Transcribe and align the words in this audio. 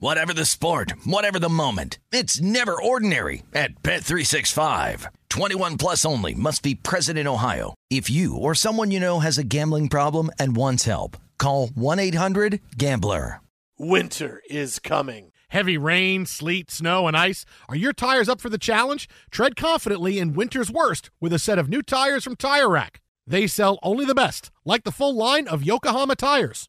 Whatever 0.00 0.32
the 0.32 0.44
sport, 0.44 0.92
whatever 1.04 1.40
the 1.40 1.48
moment, 1.48 1.98
it's 2.12 2.40
never 2.40 2.80
ordinary 2.80 3.42
at 3.52 3.82
Bet365. 3.82 5.06
21 5.28 5.76
plus 5.76 6.04
only 6.04 6.34
must 6.34 6.62
be 6.62 6.76
present 6.76 7.18
in 7.18 7.26
Ohio. 7.26 7.74
If 7.90 8.08
you 8.08 8.36
or 8.36 8.54
someone 8.54 8.92
you 8.92 9.00
know 9.00 9.18
has 9.18 9.38
a 9.38 9.44
gambling 9.44 9.88
problem 9.88 10.30
and 10.38 10.54
wants 10.54 10.84
help, 10.84 11.16
call 11.36 11.66
1-800-GAMBLER. 11.70 13.40
Winter 13.76 14.40
is 14.48 14.78
coming. 14.78 15.32
Heavy 15.48 15.76
rain, 15.76 16.26
sleet, 16.26 16.70
snow, 16.70 17.08
and 17.08 17.16
ice. 17.16 17.44
Are 17.68 17.74
your 17.74 17.92
tires 17.92 18.28
up 18.28 18.40
for 18.40 18.50
the 18.50 18.56
challenge? 18.56 19.08
Tread 19.32 19.56
confidently 19.56 20.20
in 20.20 20.32
winter's 20.32 20.70
worst 20.70 21.10
with 21.20 21.32
a 21.32 21.40
set 21.40 21.58
of 21.58 21.68
new 21.68 21.82
tires 21.82 22.22
from 22.22 22.36
Tire 22.36 22.68
Rack. 22.68 23.00
They 23.26 23.48
sell 23.48 23.80
only 23.82 24.04
the 24.04 24.14
best, 24.14 24.52
like 24.64 24.84
the 24.84 24.92
full 24.92 25.16
line 25.16 25.48
of 25.48 25.64
Yokohama 25.64 26.14
tires. 26.14 26.68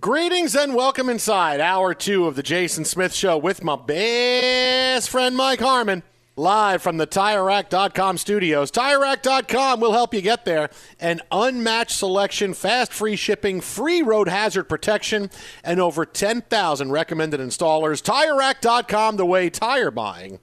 Greetings 0.00 0.54
and 0.54 0.74
welcome 0.74 1.08
inside 1.08 1.60
hour 1.60 1.94
two 1.94 2.26
of 2.26 2.36
the 2.36 2.42
Jason 2.42 2.84
Smith 2.84 3.14
Show 3.14 3.38
with 3.38 3.64
my 3.64 3.74
best 3.74 5.08
friend 5.08 5.34
Mike 5.34 5.60
Harmon, 5.60 6.02
live 6.36 6.82
from 6.82 6.98
the 6.98 7.06
TireRack.com 7.06 8.18
studios. 8.18 8.70
TireRack.com 8.70 9.80
will 9.80 9.94
help 9.94 10.12
you 10.12 10.20
get 10.20 10.44
there. 10.44 10.68
An 11.00 11.22
unmatched 11.32 11.96
selection, 11.96 12.52
fast 12.52 12.92
free 12.92 13.16
shipping, 13.16 13.62
free 13.62 14.02
road 14.02 14.28
hazard 14.28 14.64
protection, 14.64 15.30
and 15.64 15.80
over 15.80 16.04
10,000 16.04 16.92
recommended 16.92 17.40
installers. 17.40 18.02
TireRack.com, 18.02 19.16
the 19.16 19.26
way 19.26 19.48
tire 19.48 19.90
buying 19.90 20.38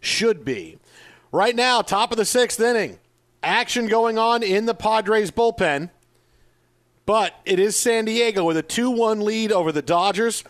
should 0.00 0.44
be. 0.44 0.76
Right 1.30 1.54
now, 1.54 1.82
top 1.82 2.10
of 2.10 2.18
the 2.18 2.24
sixth 2.24 2.60
inning. 2.60 2.98
Action 3.44 3.86
going 3.86 4.18
on 4.18 4.42
in 4.42 4.66
the 4.66 4.74
Padres 4.74 5.30
bullpen. 5.30 5.90
But 7.08 7.40
it 7.46 7.58
is 7.58 7.74
San 7.74 8.04
Diego 8.04 8.44
with 8.44 8.58
a 8.58 8.62
2 8.62 8.90
1 8.90 9.22
lead 9.22 9.50
over 9.50 9.72
the 9.72 9.80
Dodgers. 9.80 10.44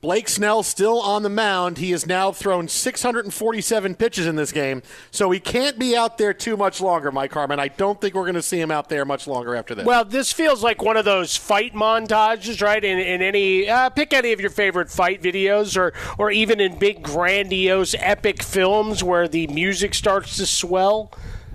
Blake 0.00 0.28
Snell 0.28 0.64
still 0.64 1.00
on 1.00 1.22
the 1.22 1.28
mound. 1.28 1.78
He 1.78 1.92
has 1.92 2.08
now 2.08 2.32
thrown 2.32 2.66
647 2.66 3.94
pitches 3.94 4.26
in 4.26 4.34
this 4.34 4.50
game, 4.50 4.82
so 5.12 5.30
he 5.30 5.38
can't 5.38 5.78
be 5.78 5.96
out 5.96 6.18
there 6.18 6.34
too 6.34 6.56
much 6.56 6.80
longer, 6.80 7.12
Mike 7.12 7.32
Harmon. 7.32 7.60
I 7.60 7.68
don't 7.68 8.00
think 8.00 8.16
we're 8.16 8.24
going 8.24 8.34
to 8.34 8.42
see 8.42 8.60
him 8.60 8.72
out 8.72 8.88
there 8.88 9.04
much 9.04 9.28
longer 9.28 9.54
after 9.54 9.76
this. 9.76 9.86
Well, 9.86 10.04
this 10.04 10.32
feels 10.32 10.60
like 10.60 10.82
one 10.82 10.96
of 10.96 11.04
those 11.04 11.36
fight 11.36 11.72
montages, 11.72 12.60
right? 12.60 12.82
In, 12.82 12.98
in 12.98 13.22
any, 13.22 13.68
uh, 13.68 13.88
pick 13.90 14.12
any 14.12 14.32
of 14.32 14.40
your 14.40 14.50
favorite 14.50 14.90
fight 14.90 15.22
videos, 15.22 15.76
or 15.76 15.92
or 16.18 16.32
even 16.32 16.60
in 16.60 16.80
big, 16.80 17.04
grandiose, 17.04 17.94
epic 18.00 18.42
films 18.42 19.04
where 19.04 19.28
the 19.28 19.46
music 19.46 19.94
starts 19.94 20.36
to 20.38 20.46
swell, 20.46 21.12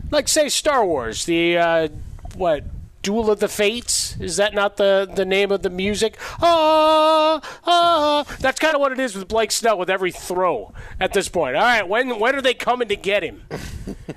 like 0.10 0.30
say 0.30 0.48
Star 0.48 0.86
Wars, 0.86 1.26
the 1.26 1.58
uh, 1.58 1.88
what 2.36 2.64
Duel 3.02 3.32
of 3.32 3.40
the 3.40 3.48
Fates. 3.48 4.16
Is 4.20 4.38
that 4.38 4.54
not 4.54 4.78
the, 4.78 5.10
the 5.14 5.26
name 5.26 5.52
of 5.52 5.64
the 5.64 5.70
music? 5.70 6.18
Ah, 6.42 7.42
ah. 7.66 8.24
That's 8.40 8.60
kind 8.60 8.76
of 8.76 8.82
what 8.82 8.92
it 8.92 9.00
is 9.00 9.16
with 9.16 9.28
Blake 9.28 9.52
Snell 9.52 9.78
with 9.78 9.90
every 9.90 10.12
throw 10.12 10.74
at 11.00 11.14
this 11.14 11.28
point. 11.30 11.56
All 11.56 11.64
right, 11.64 11.88
when 11.88 12.20
when 12.20 12.36
are 12.36 12.42
they 12.42 12.54
coming 12.54 12.88
to 12.90 12.96
get 12.96 13.24
him? 13.24 13.44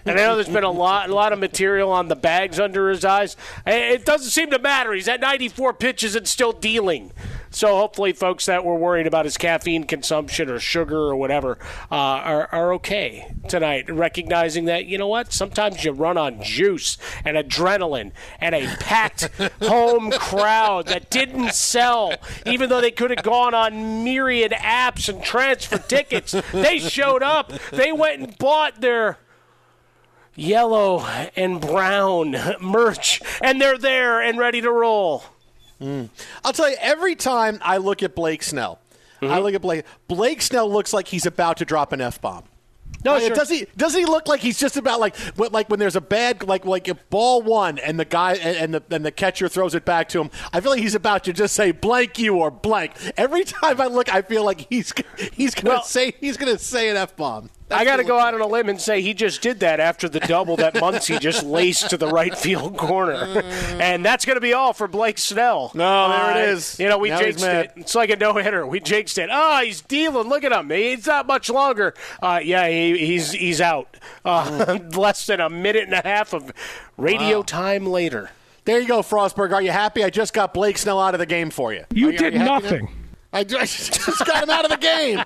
And 0.06 0.20
I 0.20 0.25
know 0.25 0.34
there's 0.34 0.48
been 0.48 0.64
a 0.64 0.70
lot 0.70 1.08
a 1.08 1.14
lot 1.14 1.32
of 1.32 1.38
material 1.38 1.90
on 1.90 2.08
the 2.08 2.16
bags 2.16 2.60
under 2.60 2.90
his 2.90 3.04
eyes. 3.06 3.36
It 3.66 4.04
doesn't 4.04 4.31
seem 4.31 4.50
to 4.50 4.58
matter. 4.58 4.92
He's 4.92 5.08
at 5.08 5.20
94 5.20 5.72
pitches 5.75 6.14
and 6.14 6.28
still 6.28 6.52
dealing. 6.52 7.12
So 7.54 7.76
hopefully, 7.76 8.12
folks 8.12 8.46
that 8.46 8.64
were 8.64 8.74
worried 8.74 9.06
about 9.06 9.26
his 9.26 9.36
caffeine 9.36 9.84
consumption 9.84 10.50
or 10.50 10.58
sugar 10.58 10.98
or 10.98 11.14
whatever 11.14 11.56
uh, 11.88 11.94
are, 11.94 12.48
are 12.50 12.72
okay 12.74 13.32
tonight, 13.48 13.88
recognizing 13.88 14.64
that, 14.64 14.86
you 14.86 14.98
know 14.98 15.06
what? 15.06 15.32
Sometimes 15.32 15.84
you 15.84 15.92
run 15.92 16.18
on 16.18 16.42
juice 16.42 16.98
and 17.24 17.36
adrenaline 17.36 18.10
and 18.40 18.56
a 18.56 18.66
packed 18.80 19.30
home 19.62 20.10
crowd 20.10 20.88
that 20.88 21.10
didn't 21.10 21.54
sell, 21.54 22.14
even 22.44 22.68
though 22.70 22.80
they 22.80 22.90
could 22.90 23.10
have 23.10 23.22
gone 23.22 23.54
on 23.54 24.02
myriad 24.02 24.50
apps 24.50 25.08
and 25.08 25.22
transfer 25.22 25.78
tickets. 25.78 26.34
They 26.52 26.80
showed 26.80 27.22
up. 27.22 27.52
They 27.70 27.92
went 27.92 28.20
and 28.20 28.36
bought 28.36 28.80
their 28.80 29.18
yellow 30.34 31.06
and 31.36 31.60
brown 31.60 32.36
merch, 32.60 33.22
and 33.40 33.60
they're 33.60 33.78
there 33.78 34.20
and 34.20 34.38
ready 34.38 34.60
to 34.60 34.72
roll. 34.72 35.22
Mm. 35.80 36.08
I'll 36.44 36.52
tell 36.52 36.70
you, 36.70 36.76
every 36.80 37.14
time 37.14 37.58
I 37.62 37.76
look 37.78 38.02
at 38.02 38.14
Blake 38.14 38.42
Snell, 38.42 38.78
I 39.22 39.38
look 39.40 39.54
at 39.54 39.62
Blake. 39.62 39.84
Blake 40.06 40.42
Snell 40.42 40.70
looks 40.70 40.92
like 40.92 41.08
he's 41.08 41.24
about 41.26 41.56
to 41.58 41.64
drop 41.64 41.92
an 41.92 42.00
f 42.02 42.20
bomb. 42.20 42.44
No, 43.04 43.12
Like, 43.14 43.22
sure. 43.24 43.36
does 43.36 43.48
he? 43.50 43.66
Does 43.76 43.94
he 43.94 44.04
look 44.06 44.28
like 44.28 44.40
he's 44.40 44.58
just 44.58 44.76
about 44.78 44.98
like 45.00 45.14
what, 45.36 45.52
like 45.52 45.68
when 45.68 45.78
there's 45.78 45.96
a 45.96 46.00
bad 46.00 46.42
like 46.46 46.64
like 46.64 46.88
a 46.88 46.94
ball 46.94 47.42
one 47.42 47.78
and 47.78 47.98
the 48.00 48.04
guy 48.06 48.34
and, 48.34 48.56
and 48.56 48.74
the 48.74 48.82
and 48.94 49.04
the 49.04 49.10
catcher 49.12 49.48
throws 49.48 49.74
it 49.74 49.84
back 49.84 50.08
to 50.10 50.20
him? 50.20 50.30
I 50.52 50.60
feel 50.60 50.70
like 50.72 50.80
he's 50.80 50.94
about 50.94 51.24
to 51.24 51.32
just 51.32 51.54
say 51.54 51.70
blank 51.70 52.18
you 52.18 52.36
or 52.36 52.50
blank. 52.50 52.92
Every 53.16 53.44
time 53.44 53.78
I 53.80 53.86
look, 53.86 54.12
I 54.14 54.22
feel 54.22 54.44
like 54.44 54.66
he's 54.70 54.92
he's 55.32 55.54
gonna 55.54 55.76
Well- 55.76 55.82
say 55.84 56.14
he's 56.20 56.36
gonna 56.38 56.58
say 56.58 56.88
an 56.90 56.96
f 56.96 57.14
bomb. 57.16 57.50
I 57.74 57.84
got 57.84 57.96
to 57.96 58.04
go 58.04 58.18
out 58.18 58.34
on 58.34 58.40
a 58.40 58.46
limb 58.46 58.68
and 58.68 58.80
say 58.80 59.02
he 59.02 59.14
just 59.14 59.42
did 59.42 59.60
that 59.60 59.80
after 59.80 60.08
the 60.08 60.20
double 60.20 60.56
that 60.56 60.74
Muncy 60.74 61.20
just 61.20 61.42
laced 61.44 61.90
to 61.90 61.96
the 61.96 62.08
right 62.08 62.36
field 62.36 62.76
corner, 62.76 63.42
and 63.80 64.04
that's 64.04 64.24
going 64.24 64.36
to 64.36 64.40
be 64.40 64.52
all 64.52 64.72
for 64.72 64.88
Blake 64.88 65.18
Snell. 65.18 65.70
No, 65.74 66.08
there 66.08 66.36
it 66.42 66.48
Uh. 66.48 66.78
You 66.78 66.88
know, 66.88 66.98
we 66.98 67.10
Now 67.10 67.18
jinxed 67.18 67.44
it. 67.44 67.72
It's 67.76 67.94
like 67.94 68.10
a 68.10 68.16
no 68.16 68.34
hitter. 68.34 68.66
We 68.66 68.80
jinxed 68.80 69.18
it. 69.18 69.28
Oh, 69.32 69.60
he's 69.62 69.80
dealing. 69.80 70.28
Look 70.28 70.44
at 70.44 70.52
him. 70.52 70.70
He's 70.70 71.06
not 71.06 71.26
much 71.26 71.50
longer. 71.50 71.94
Uh, 72.22 72.40
yeah, 72.42 72.68
he, 72.68 72.96
he's 72.98 73.32
he's 73.32 73.60
out. 73.60 73.96
Uh, 74.24 74.78
less 74.94 75.26
than 75.26 75.40
a 75.40 75.50
minute 75.50 75.84
and 75.84 75.94
a 75.94 76.02
half 76.02 76.32
of 76.32 76.52
radio 76.96 77.42
time 77.42 77.86
later. 77.86 78.30
There 78.64 78.80
you 78.80 78.88
go, 78.88 79.02
Frostberg. 79.02 79.52
Are 79.52 79.60
you 79.60 79.70
happy? 79.72 80.02
I 80.02 80.08
just 80.10 80.32
got 80.32 80.54
Blake 80.54 80.78
Snell 80.78 80.98
out 80.98 81.14
of 81.14 81.18
the 81.18 81.26
game 81.26 81.50
for 81.50 81.74
you. 81.74 81.84
You 81.92 82.08
Are 82.08 82.12
are 82.12 82.16
did 82.16 82.32
happy 82.32 82.38
now? 82.38 82.58
nothing. 82.60 82.88
I 83.34 83.42
just, 83.44 83.92
just 84.06 84.25
got 84.25 84.42
him 84.44 84.48
out 84.50 84.64
of 84.64 84.70
the 84.70 84.76
game. 84.76 85.22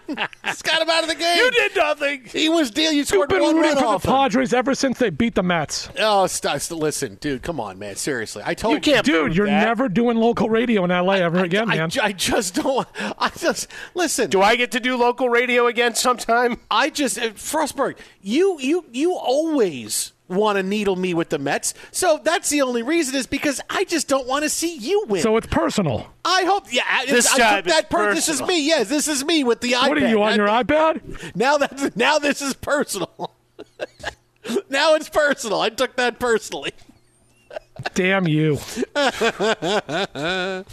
just 0.46 0.64
got 0.64 0.80
him 0.80 0.88
out 0.88 1.02
of 1.02 1.08
the 1.10 1.14
game. 1.14 1.36
You 1.36 1.50
did 1.50 1.76
nothing. 1.76 2.24
He 2.24 2.48
was 2.48 2.70
deal. 2.70 2.90
You 2.90 2.98
You've 2.98 3.08
scored 3.08 3.28
been 3.28 3.42
one 3.42 3.54
rooting 3.56 3.68
run 3.72 3.76
for 3.76 3.82
the 3.82 3.86
off 3.88 4.04
him. 4.04 4.10
Padres 4.12 4.52
ever 4.54 4.74
since 4.74 4.98
they 4.98 5.10
beat 5.10 5.34
the 5.34 5.42
Mets. 5.42 5.90
Oh, 5.98 6.26
st- 6.26 6.60
st- 6.62 6.80
listen, 6.80 7.16
dude. 7.20 7.42
Come 7.42 7.60
on, 7.60 7.78
man. 7.78 7.96
Seriously, 7.96 8.42
I 8.44 8.54
told 8.54 8.72
You 8.72 8.76
you 8.76 8.80
can't 8.80 9.04
Dude, 9.06 9.24
prove 9.26 9.36
you're 9.36 9.46
that. 9.46 9.64
never 9.66 9.88
doing 9.88 10.16
local 10.16 10.48
radio 10.48 10.84
in 10.84 10.90
LA 10.90 11.14
ever 11.16 11.44
again, 11.44 11.70
I, 11.70 11.76
man. 11.76 11.90
I 12.02 12.12
just 12.12 12.54
don't. 12.54 12.88
I 13.18 13.28
just 13.36 13.68
listen. 13.94 14.30
Do 14.30 14.40
I 14.40 14.56
get 14.56 14.72
to 14.72 14.80
do 14.80 14.96
local 14.96 15.28
radio 15.28 15.66
again 15.66 15.94
sometime? 15.94 16.58
I 16.70 16.88
just 16.90 17.18
uh, 17.18 17.30
Frostberg. 17.32 17.98
You 18.22 18.58
you 18.58 18.86
you 18.90 19.14
always 19.14 20.12
want 20.28 20.56
to 20.56 20.62
needle 20.62 20.94
me 20.96 21.14
with 21.14 21.30
the 21.30 21.38
Mets. 21.38 21.74
So 21.90 22.20
that's 22.22 22.50
the 22.50 22.62
only 22.62 22.82
reason 22.82 23.14
is 23.16 23.26
because 23.26 23.60
I 23.70 23.84
just 23.84 24.08
don't 24.08 24.26
want 24.26 24.44
to 24.44 24.48
see 24.50 24.76
you 24.76 25.04
win. 25.08 25.22
so 25.22 25.36
it's 25.36 25.46
personal. 25.46 26.06
I 26.24 26.44
hope. 26.44 26.66
Yeah, 26.70 26.82
it's- 27.02 27.10
This 27.10 27.32
I 27.34 27.38
time 27.38 27.56
took 27.64 27.72
that 27.72 27.80
it's 27.84 27.88
per- 27.90 28.14
This 28.14 28.28
is 28.28 28.42
me. 28.42 28.66
Yes, 28.66 28.88
this 28.88 29.08
is 29.08 29.24
me 29.24 29.42
with 29.44 29.60
the 29.60 29.72
iPad. 29.72 29.88
What 29.88 30.02
are 30.02 30.08
you 30.08 30.22
on 30.22 30.36
your 30.36 30.48
I- 30.48 30.62
iPad? 30.62 31.34
Now 31.34 31.56
that 31.58 31.96
now 31.96 32.18
this 32.18 32.42
is 32.42 32.54
personal. 32.54 33.32
now 34.68 34.94
it's 34.94 35.08
personal. 35.08 35.60
I 35.60 35.70
took 35.70 35.96
that 35.96 36.18
personally. 36.18 36.72
Damn 37.94 38.26
you. 38.28 38.58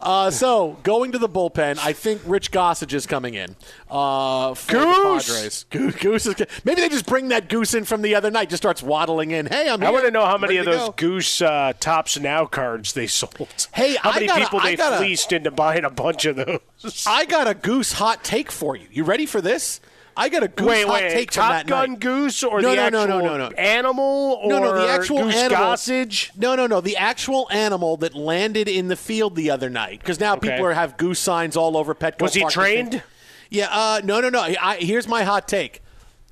Uh, 0.00 0.30
so 0.30 0.76
going 0.82 1.12
to 1.12 1.18
the 1.18 1.28
bullpen, 1.28 1.78
I 1.78 1.92
think 1.92 2.20
Rich 2.24 2.50
Gossage 2.50 2.92
is 2.94 3.06
coming 3.06 3.34
in. 3.34 3.56
Uh, 3.90 4.54
for 4.54 4.72
the 4.72 4.78
Goose! 4.84 5.26
Padres. 5.26 5.64
Goose, 5.70 5.94
Goose 5.96 6.26
is, 6.26 6.34
maybe 6.64 6.80
they 6.80 6.88
just 6.88 7.06
bring 7.06 7.28
that 7.28 7.48
goose 7.48 7.74
in 7.74 7.84
from 7.84 8.02
the 8.02 8.14
other 8.14 8.30
night. 8.30 8.48
Just 8.50 8.62
starts 8.62 8.82
waddling 8.82 9.30
in. 9.30 9.46
Hey, 9.46 9.68
I'm. 9.68 9.82
I 9.82 9.90
want 9.90 10.04
to 10.04 10.10
know 10.10 10.24
how 10.24 10.36
many 10.38 10.56
Ready 10.58 10.70
of 10.70 10.76
those 10.78 10.88
go. 10.88 10.92
goose 10.92 11.40
uh, 11.42 11.72
Topps 11.80 12.18
Now 12.18 12.46
cards 12.46 12.92
they 12.92 13.06
sold. 13.06 13.68
Hey, 13.72 13.96
how 13.96 14.10
I 14.10 14.14
many 14.14 14.26
gotta- 14.26 14.40
people 14.44 14.60
they 14.60 14.76
gotta- 14.76 14.96
fleeced 14.98 15.32
into 15.32 15.50
buying 15.50 15.84
a 15.84 15.90
bunch 15.90 16.24
of 16.26 16.36
those? 16.36 17.04
I 17.06 17.24
got 17.24 17.46
a 17.48 17.54
goose 17.54 17.92
hot 17.94 18.24
take 18.24 18.50
for 18.50 18.76
you. 18.76 18.86
You 18.90 19.04
ready 19.04 19.26
for 19.26 19.40
this? 19.40 19.80
I 20.18 20.28
got 20.28 20.42
a 20.42 20.48
goose 20.48 20.66
wait, 20.66 20.84
hot 20.86 20.92
wait, 20.94 21.10
take 21.12 21.32
from 21.32 21.42
Top 21.42 21.52
that 21.52 21.66
Gun 21.68 21.90
night. 21.92 22.00
goose 22.00 22.42
or 22.42 22.60
No, 22.60 22.70
the 22.70 22.76
no, 22.76 22.82
actual 22.82 23.06
no, 23.06 23.18
no, 23.20 23.36
no, 23.38 23.48
no. 23.48 23.56
animal 23.56 24.40
or 24.42 24.48
No, 24.50 24.58
no, 24.58 24.74
the 24.82 24.88
actual 24.88 25.22
goose 25.22 25.36
animal. 25.36 25.64
gossage? 25.64 26.30
No, 26.36 26.56
no, 26.56 26.66
no, 26.66 26.80
the 26.80 26.96
actual 26.96 27.48
animal 27.52 27.96
that 27.98 28.14
landed 28.14 28.68
in 28.68 28.88
the 28.88 28.96
field 28.96 29.36
the 29.36 29.50
other 29.50 29.70
night. 29.70 30.00
Because 30.00 30.18
now 30.18 30.34
Okay. 30.34 30.50
people 30.50 30.66
are, 30.66 30.72
have 30.74 30.96
goose 30.96 31.20
signs 31.20 31.56
all 31.56 31.76
over 31.76 31.94
Petco. 31.94 32.22
Was 32.22 32.34
he 32.34 32.40
Park. 32.40 32.52
trained? 32.52 33.02
Yeah. 33.48 33.68
Uh, 33.70 34.00
no, 34.04 34.20
no, 34.20 34.28
no. 34.28 34.40
I, 34.42 34.76
here's 34.80 35.06
my 35.08 35.22
hot 35.22 35.46
take: 35.48 35.82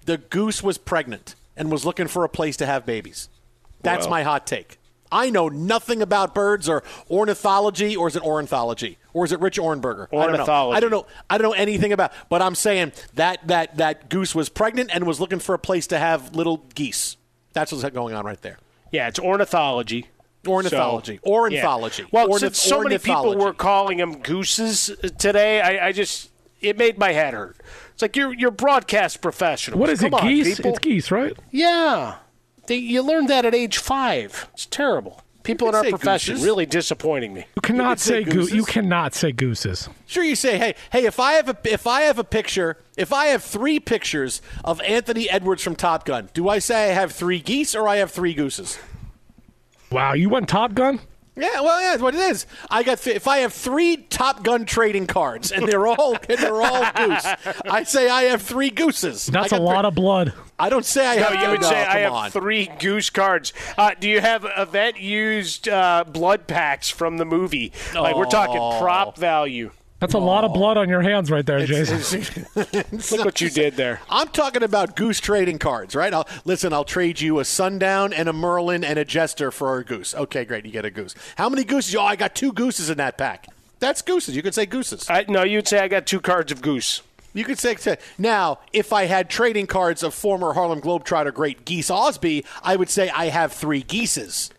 the 0.04 0.18
goose 0.18 0.62
was 0.62 0.76
pregnant 0.78 1.34
and 1.56 1.70
was 1.70 1.84
looking 1.86 2.08
for 2.08 2.24
a 2.24 2.28
place 2.28 2.56
to 2.58 2.66
have 2.66 2.84
babies. 2.84 3.28
That's 3.82 4.02
Well. 4.06 4.10
my 4.10 4.22
hot 4.24 4.46
take. 4.46 4.78
I 5.10 5.30
know 5.30 5.48
nothing 5.48 6.02
about 6.02 6.34
birds 6.34 6.68
or 6.68 6.82
ornithology, 7.10 7.96
or 7.96 8.08
is 8.08 8.16
it 8.16 8.22
ornithology, 8.22 8.98
or 9.12 9.24
is 9.24 9.32
it 9.32 9.40
Rich 9.40 9.58
Ornberger? 9.58 10.08
I 10.12 10.16
don't 10.16 10.20
know. 10.20 10.32
Ornithology. 10.32 10.76
I 10.76 10.80
don't 10.80 10.90
know. 10.90 11.06
I 11.30 11.38
don't 11.38 11.50
know 11.50 11.56
anything 11.56 11.92
about. 11.92 12.12
But 12.28 12.42
I'm 12.42 12.54
saying 12.54 12.92
that 13.14 13.46
that 13.48 13.76
that 13.76 14.08
goose 14.08 14.34
was 14.34 14.48
pregnant 14.48 14.90
and 14.92 15.06
was 15.06 15.20
looking 15.20 15.38
for 15.38 15.54
a 15.54 15.58
place 15.58 15.86
to 15.88 15.98
have 15.98 16.34
little 16.34 16.58
geese. 16.74 17.16
That's 17.52 17.72
what's 17.72 17.88
going 17.90 18.14
on 18.14 18.24
right 18.24 18.40
there. 18.42 18.58
Yeah, 18.90 19.08
it's 19.08 19.18
ornithology. 19.18 20.06
Ornithology. 20.46 21.18
So, 21.24 21.30
Ornithology. 21.30 22.02
yeah. 22.02 22.08
Well, 22.12 22.28
Ornith- 22.28 22.40
since 22.40 22.58
so 22.62 22.80
many 22.82 22.98
people 22.98 23.36
were 23.36 23.52
calling 23.52 23.98
them 23.98 24.20
gooses 24.22 24.90
today, 25.18 25.60
I, 25.60 25.88
I 25.88 25.92
just 25.92 26.30
it 26.60 26.78
made 26.78 26.98
my 26.98 27.12
head 27.12 27.34
hurt. 27.34 27.56
It's 27.92 28.02
like 28.02 28.16
you're 28.16 28.32
you're 28.34 28.50
broadcast 28.50 29.20
professional. 29.20 29.78
What 29.78 29.90
is 29.90 30.00
Come 30.00 30.14
it, 30.14 30.20
on, 30.22 30.28
geese? 30.28 30.56
people. 30.56 30.70
It's 30.72 30.78
geese, 30.80 31.10
right? 31.10 31.36
Yeah, 31.50 32.16
they, 32.66 32.76
you 32.76 33.02
learned 33.02 33.28
that 33.28 33.44
at 33.44 33.54
age 33.54 33.78
five. 33.78 34.48
It's 34.54 34.66
terrible. 34.66 35.22
People 35.42 35.68
in 35.68 35.76
our 35.76 35.84
profession 35.84 36.34
gooses. 36.34 36.44
really 36.44 36.66
disappointing 36.66 37.32
me. 37.32 37.46
You 37.54 37.62
cannot 37.62 38.00
say 38.00 38.24
say 38.24 38.24
goose. 38.24 38.34
gooses. 38.34 38.54
You 38.54 38.64
cannot 38.64 39.14
say 39.14 39.30
gooses. 39.30 39.88
Sure, 40.06 40.24
you 40.24 40.34
say, 40.34 40.58
hey, 40.58 40.74
hey, 40.90 41.06
if 41.06 41.20
I 41.20 41.34
have 41.34 41.48
a 41.48 41.56
if 41.64 41.86
I 41.86 42.00
have 42.02 42.18
a 42.18 42.24
picture, 42.24 42.78
if 42.96 43.12
I 43.12 43.26
have 43.26 43.44
three 43.44 43.78
pictures 43.78 44.42
of 44.64 44.80
Anthony 44.80 45.30
Edwards 45.30 45.62
from 45.62 45.76
Top 45.76 46.04
Gun, 46.04 46.30
do 46.34 46.48
I 46.48 46.58
say 46.58 46.90
I 46.90 46.94
have 46.94 47.12
three 47.12 47.38
geese 47.38 47.76
or 47.76 47.86
I 47.86 47.96
have 47.96 48.10
three 48.10 48.34
gooses? 48.34 48.76
Wow, 49.92 50.14
you 50.14 50.28
went 50.28 50.48
Top 50.48 50.74
Gun? 50.74 50.98
Yeah, 51.36 51.60
well, 51.60 51.80
yeah, 51.80 51.90
that's 51.90 52.02
what 52.02 52.14
it 52.14 52.20
is. 52.20 52.46
I 52.70 52.82
got 52.82 52.98
th- 52.98 53.14
if 53.14 53.28
I 53.28 53.38
have 53.38 53.52
three 53.52 53.98
Top 53.98 54.42
Gun 54.42 54.64
trading 54.64 55.06
cards 55.06 55.52
and 55.52 55.68
they're 55.68 55.86
all 55.86 56.16
and 56.28 56.38
they're 56.40 56.60
all 56.62 56.90
goose, 56.96 57.26
I 57.70 57.84
say 57.84 58.08
I 58.08 58.22
have 58.22 58.42
three 58.42 58.70
gooses. 58.70 59.26
That's 59.26 59.52
a 59.52 59.58
lot 59.58 59.82
three- 59.82 59.88
of 59.88 59.94
blood. 59.94 60.32
I 60.58 60.68
don't 60.70 60.84
say 60.86 61.06
I 61.06 61.16
No, 61.16 61.22
have. 61.24 61.42
you 61.42 61.50
would 61.50 61.60
no, 61.62 61.68
say 61.68 61.84
come 61.84 61.96
I 61.96 61.98
have 62.00 62.12
on. 62.12 62.30
three 62.30 62.70
goose 62.78 63.10
cards. 63.10 63.52
Uh, 63.76 63.92
do 63.98 64.08
you 64.08 64.20
have 64.20 64.46
event 64.56 64.98
used 64.98 65.68
uh, 65.68 66.04
blood 66.06 66.46
packs 66.46 66.88
from 66.88 67.18
the 67.18 67.24
movie? 67.26 67.72
Like 67.94 68.16
we're 68.16 68.24
talking 68.26 68.56
prop 68.80 69.18
value. 69.18 69.70
That's 69.98 70.12
a 70.12 70.18
lot 70.18 70.44
of 70.44 70.52
blood 70.52 70.76
on 70.76 70.90
your 70.90 71.00
hands 71.00 71.30
right 71.30 71.44
there, 71.44 71.64
Jason. 71.64 72.46
Look 72.54 73.24
what 73.24 73.40
you 73.40 73.48
did 73.48 73.76
there. 73.76 74.02
I'm 74.10 74.28
talking 74.28 74.62
about 74.62 74.94
goose 74.94 75.20
trading 75.20 75.58
cards, 75.58 75.94
right? 75.94 76.12
I'll, 76.12 76.28
listen, 76.44 76.74
I'll 76.74 76.84
trade 76.84 77.18
you 77.20 77.38
a 77.38 77.46
sundown 77.46 78.12
and 78.12 78.28
a 78.28 78.32
Merlin 78.34 78.84
and 78.84 78.98
a 78.98 79.06
jester 79.06 79.50
for 79.50 79.78
a 79.78 79.84
goose. 79.84 80.14
Okay, 80.14 80.44
great, 80.44 80.66
you 80.66 80.70
get 80.70 80.84
a 80.84 80.90
goose. 80.90 81.14
How 81.36 81.48
many 81.48 81.64
gooses? 81.64 81.94
Oh, 81.96 82.02
I 82.02 82.14
got 82.14 82.34
two 82.34 82.52
gooses 82.52 82.90
in 82.90 82.98
that 82.98 83.16
pack. 83.16 83.46
That's 83.78 84.02
gooses. 84.02 84.36
You 84.36 84.42
could 84.42 84.54
say 84.54 84.66
gooses. 84.66 85.08
I, 85.08 85.24
no, 85.28 85.44
you'd 85.44 85.66
say 85.66 85.78
I 85.78 85.88
got 85.88 86.06
two 86.06 86.20
cards 86.20 86.52
of 86.52 86.60
goose. 86.60 87.00
You 87.36 87.44
could 87.44 87.58
say, 87.58 87.76
say 87.76 87.98
now 88.18 88.58
if 88.72 88.92
I 88.92 89.04
had 89.06 89.28
trading 89.30 89.66
cards 89.66 90.02
of 90.02 90.14
former 90.14 90.54
Harlem 90.54 90.80
Globetrotter 90.80 91.32
great 91.34 91.64
Geese 91.64 91.90
Ausbie, 91.90 92.44
I 92.62 92.76
would 92.76 92.88
say 92.90 93.10
I 93.10 93.26
have 93.26 93.52
three 93.52 93.82
geeses. 93.82 94.50